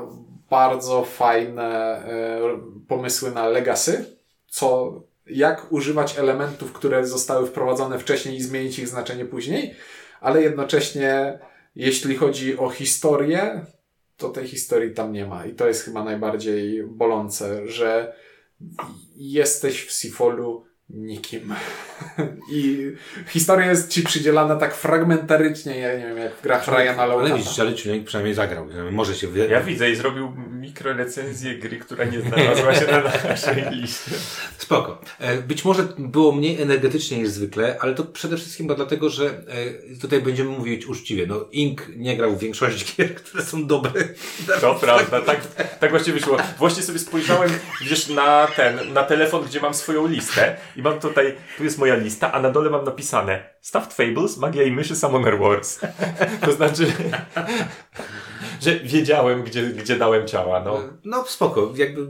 bardzo 0.53 1.05
fajne 1.05 1.65
e, 1.65 2.39
pomysły 2.87 3.31
na 3.31 3.47
legacy, 3.47 4.17
co 4.47 4.93
jak 5.27 5.71
używać 5.71 6.19
elementów, 6.19 6.73
które 6.73 7.07
zostały 7.07 7.47
wprowadzone 7.47 7.99
wcześniej 7.99 8.35
i 8.35 8.41
zmienić 8.41 8.79
ich 8.79 8.87
znaczenie 8.87 9.25
później, 9.25 9.75
ale 10.21 10.41
jednocześnie 10.41 11.39
jeśli 11.75 12.15
chodzi 12.15 12.57
o 12.57 12.69
historię, 12.69 13.65
to 14.17 14.29
tej 14.29 14.47
historii 14.47 14.93
tam 14.93 15.13
nie 15.13 15.25
ma. 15.25 15.45
I 15.45 15.53
to 15.53 15.67
jest 15.67 15.83
chyba 15.83 16.03
najbardziej 16.03 16.83
bolące, 16.83 17.67
że 17.67 18.15
jesteś 19.15 19.85
w 19.85 19.93
Seafallu 19.93 20.65
nikim. 20.93 21.53
I 22.51 22.91
historia 23.27 23.69
jest 23.69 23.89
ci 23.89 24.03
przydzielana 24.03 24.55
tak 24.55 24.75
fragmentarycznie, 24.75 25.79
ja 25.79 25.97
nie 25.97 26.05
wiem, 26.07 26.17
jak 26.17 26.35
w 26.35 26.41
grach 26.41 26.67
Ryana 26.67 27.03
Ale 27.03 27.13
Lautata. 27.13 27.35
widzisz, 27.37 27.59
ale 27.59 27.73
człowiek 27.73 28.03
przynajmniej 28.03 28.33
zagrał. 28.35 28.67
Może 28.91 29.15
się... 29.15 29.27
Wy... 29.27 29.47
Ja 29.47 29.61
widzę 29.61 29.91
i 29.91 29.95
zrobił 29.95 30.33
mikrorecenzję 30.51 31.55
gry, 31.55 31.77
która 31.77 32.05
nie 32.05 32.21
znalazła 32.21 32.75
się 32.75 32.85
na 32.91 33.01
naszej 33.29 33.65
liście. 33.71 34.11
Spoko. 34.57 35.01
E, 35.19 35.37
Być 35.41 35.65
może 35.65 35.83
było 35.97 36.31
mniej 36.31 36.61
energetycznie 36.61 37.17
niż 37.17 37.29
zwykle, 37.29 37.77
ale 37.79 37.93
to 37.95 38.03
przede 38.03 38.37
wszystkim 38.37 38.67
bo 38.67 38.75
dlatego, 38.75 39.09
że 39.09 39.25
e, 39.25 39.99
tutaj 40.01 40.21
będziemy 40.21 40.49
mówić 40.49 40.85
uczciwie. 40.85 41.27
No, 41.27 41.45
Ink 41.51 41.81
nie 41.95 42.17
grał 42.17 42.35
w 42.35 42.39
większości 42.39 42.95
gier, 42.97 43.15
które 43.15 43.43
są 43.43 43.67
dobre. 43.67 43.91
To 44.61 44.75
prawda, 44.75 45.21
tak, 45.21 45.39
tak 45.79 45.89
właśnie 45.89 46.13
wyszło. 46.13 46.37
Właśnie 46.57 46.83
sobie 46.83 46.99
spojrzałem, 46.99 47.49
wiesz, 47.89 48.09
na 48.09 48.47
ten, 48.55 48.93
na 48.93 49.03
telefon, 49.03 49.43
gdzie 49.45 49.59
mam 49.61 49.73
swoją 49.73 50.07
listę 50.07 50.57
i 50.75 50.82
mam 50.83 50.99
tutaj, 50.99 51.35
tu 51.57 51.63
jest 51.63 51.77
moja 51.77 51.95
lista, 51.95 52.31
a 52.31 52.41
na 52.41 52.51
dole 52.51 52.69
mam 52.69 52.85
napisane 52.85 53.49
Stuffed 53.61 53.93
Fables, 53.93 54.37
Magia 54.37 54.63
i 54.63 54.71
Myszy, 54.71 54.95
Summoner 54.95 55.39
Wars. 55.39 55.79
To 56.45 56.51
znaczy, 56.51 56.87
że 58.61 58.79
wiedziałem, 58.79 59.43
gdzie, 59.43 59.63
gdzie 59.63 59.95
dałem 59.95 60.27
ciała, 60.27 60.63
no. 60.65 60.79
No 61.03 61.25
spoko, 61.25 61.73
jakby 61.75 62.07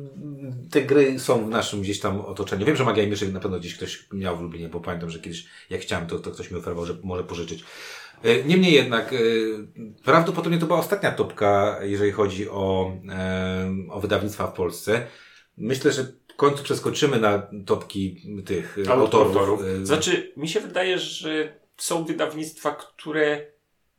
te 0.71 0.81
gry 0.81 1.19
są 1.19 1.45
w 1.45 1.49
naszym 1.49 1.81
gdzieś 1.81 1.99
tam 1.99 2.21
otoczeniu. 2.21 2.65
Wiem, 2.65 2.75
że 2.75 2.83
Magia 2.83 3.03
i 3.03 3.07
Myszy 3.07 3.31
na 3.31 3.39
pewno 3.39 3.59
gdzieś 3.59 3.75
ktoś 3.75 4.07
miał 4.13 4.37
w 4.37 4.41
Lublinie, 4.41 4.69
bo 4.69 4.79
pamiętam, 4.79 5.09
że 5.09 5.19
kiedyś 5.19 5.45
jak 5.69 5.81
chciałem, 5.81 6.07
to, 6.07 6.19
to 6.19 6.31
ktoś 6.31 6.51
mi 6.51 6.57
oferował, 6.57 6.85
że 6.85 6.95
może 7.03 7.23
pożyczyć. 7.23 7.63
E, 8.23 8.43
Niemniej 8.43 8.73
jednak, 8.73 9.13
e, 9.13 9.17
prawdopodobnie 10.03 10.59
to 10.59 10.65
była 10.65 10.79
ostatnia 10.79 11.11
topka, 11.11 11.79
jeżeli 11.81 12.11
chodzi 12.11 12.49
o, 12.49 12.91
e, 13.09 13.75
o 13.89 13.99
wydawnictwa 13.99 14.47
w 14.47 14.53
Polsce. 14.53 15.07
Myślę, 15.57 15.91
że 15.91 16.07
w 16.33 16.35
końcu 16.35 16.63
przeskoczymy 16.63 17.19
na 17.19 17.47
topki 17.65 18.21
tych 18.45 18.77
e, 18.87 18.91
autorów. 18.91 19.61
E, 19.81 19.85
Znaczy, 19.85 20.33
mi 20.37 20.49
się 20.49 20.59
wydaje, 20.59 20.99
że 20.99 21.53
są 21.77 22.05
wydawnictwa, 22.05 22.71
które 22.75 23.45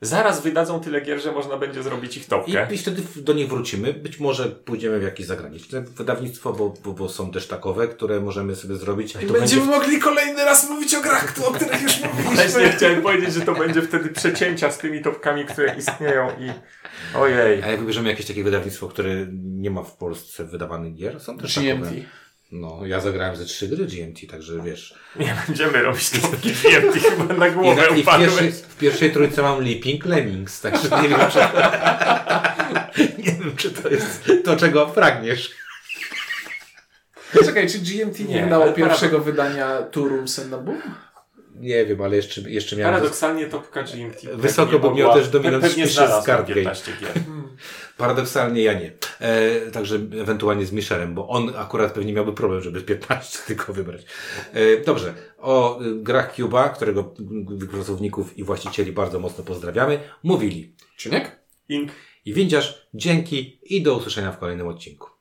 zaraz 0.01 0.43
wydadzą 0.43 0.81
tyle 0.81 1.01
gier, 1.01 1.21
że 1.23 1.33
można 1.33 1.57
będzie 1.57 1.83
zrobić 1.83 2.17
ich 2.17 2.27
topkę. 2.27 2.67
I, 2.71 2.75
I 2.75 2.79
wtedy 2.79 3.03
do 3.17 3.33
nich 3.33 3.49
wrócimy. 3.49 3.93
Być 3.95 4.21
może 4.21 4.49
pójdziemy 4.49 5.01
w 5.01 5.03
jakieś 5.03 5.27
zagraniczne 5.27 5.81
wydawnictwo, 5.81 6.53
bo, 6.53 6.75
bo, 6.85 6.93
bo 6.93 7.09
są 7.09 7.31
też 7.31 7.47
takowe, 7.49 7.89
które 7.89 8.21
możemy 8.21 8.57
sobie 8.57 8.77
zrobić. 8.77 9.11
I 9.11 9.13
To 9.13 9.19
będziemy 9.33 9.41
będzie 9.41 9.61
mogli 9.79 9.99
kolejny 9.99 10.45
raz 10.45 10.71
mówić 10.71 10.95
o 10.95 11.01
grach, 11.01 11.35
o 11.49 11.53
których 11.53 11.83
już 11.83 11.93
Właśnie 12.01 12.23
mówiliśmy. 12.25 12.73
chciałem 12.73 13.03
powiedzieć, 13.03 13.35
że 13.35 13.41
to 13.41 13.55
będzie 13.55 13.83
wtedy 13.83 14.09
przecięcia 14.09 14.71
z 14.71 14.79
tymi 14.79 15.03
topkami, 15.03 15.45
które 15.45 15.75
istnieją 15.79 16.29
i 16.31 16.51
ojej. 17.19 17.63
A 17.63 17.67
jak 17.67 17.81
wybierzemy 17.81 18.09
jakieś 18.09 18.27
takie 18.27 18.45
wydawnictwo, 18.45 18.89
które 18.89 19.27
nie 19.33 19.71
ma 19.71 19.83
w 19.83 19.97
Polsce 19.97 20.45
wydawanych 20.45 20.95
gier, 20.95 21.21
są 21.21 21.39
też 21.39 21.59
GMT. 21.59 21.85
takowe. 21.85 22.03
No, 22.53 22.87
ja 22.87 23.01
zagrałem 23.01 23.37
ze 23.37 23.45
trzy 23.45 23.69
gry 23.69 23.87
GMT, 23.87 24.31
także 24.31 24.63
wiesz. 24.63 24.95
Nie 25.17 25.37
będziemy 25.47 25.83
robić 25.83 26.11
topki 26.11 26.53
GMT 26.53 26.95
chyba 26.95 27.35
na 27.35 27.49
I, 27.49 27.53
głowę 27.53 27.87
na, 27.91 27.97
i 27.97 28.03
w, 28.03 28.07
pierwszej, 28.07 28.53
w 28.53 28.77
pierwszej 28.77 29.13
trójce 29.13 29.43
mam 29.43 29.65
Leaping 29.65 30.05
Lemmings, 30.05 30.61
także 30.61 30.89
nie 31.03 31.09
wiem, 31.09 31.21
czy... 31.33 31.39
nie 33.25 33.33
wiem, 33.33 33.57
czy 33.57 33.71
to 33.71 33.89
jest 33.89 34.31
to, 34.45 34.57
czego 34.57 34.87
pragniesz. 34.87 35.51
Czekaj, 37.45 37.69
czy 37.69 37.79
GMT 37.79 38.21
nie, 38.21 38.27
Nie, 38.27 38.45
wydało 38.45 38.73
pierwszego 38.73 39.21
wydania 39.21 39.83
Two 39.83 40.09
Rooms 40.09 40.39
and 40.39 40.55
a 40.55 40.59
Boom? 40.59 40.83
Nie 41.55 41.87
wiem, 41.87 42.03
ale 42.03 42.17
jeszcze, 42.17 42.41
jeszcze 42.41 42.77
miałem... 42.77 42.95
Paradoksalnie 42.95 43.47
topka 43.47 43.83
GMT. 43.83 44.37
Wysoko, 44.37 44.79
bo 44.79 44.95
miał 44.95 45.15
też 45.15 45.29
Pewnie 45.29 45.69
spisze 45.69 45.89
z 45.89 45.93
znalazł 45.93 46.27
card 46.27 46.49
game. 46.49 46.55
15 46.55 46.93
gier. 47.01 47.13
Paradoksalnie 47.97 48.63
ja 48.63 48.73
nie. 48.73 48.93
E, 49.21 49.71
także 49.71 49.95
ewentualnie 49.95 50.67
z 50.67 50.73
Misherem, 50.73 51.15
bo 51.15 51.29
on 51.29 51.53
akurat 51.57 51.93
pewnie 51.93 52.13
miałby 52.13 52.33
problem, 52.33 52.61
żeby 52.61 52.81
15 52.81 53.39
tylko 53.47 53.73
wybrać. 53.73 54.03
E, 54.53 54.85
dobrze. 54.85 55.15
O 55.39 55.81
grach 55.95 56.35
Cuba, 56.35 56.69
którego 56.69 57.15
pracowników 57.71 58.39
i 58.39 58.45
właścicieli 58.45 58.93
bardzo 58.93 59.19
mocno 59.19 59.45
pozdrawiamy, 59.45 60.01
mówili 60.23 60.75
Czyniek? 60.97 61.41
Ink. 61.69 61.93
i 62.25 62.35
Windziarz, 62.35 62.89
dzięki 62.95 63.61
i 63.63 63.83
do 63.83 63.97
usłyszenia 63.97 64.33
w 64.33 64.39
kolejnym 64.39 64.69
odcinku. 64.69 65.14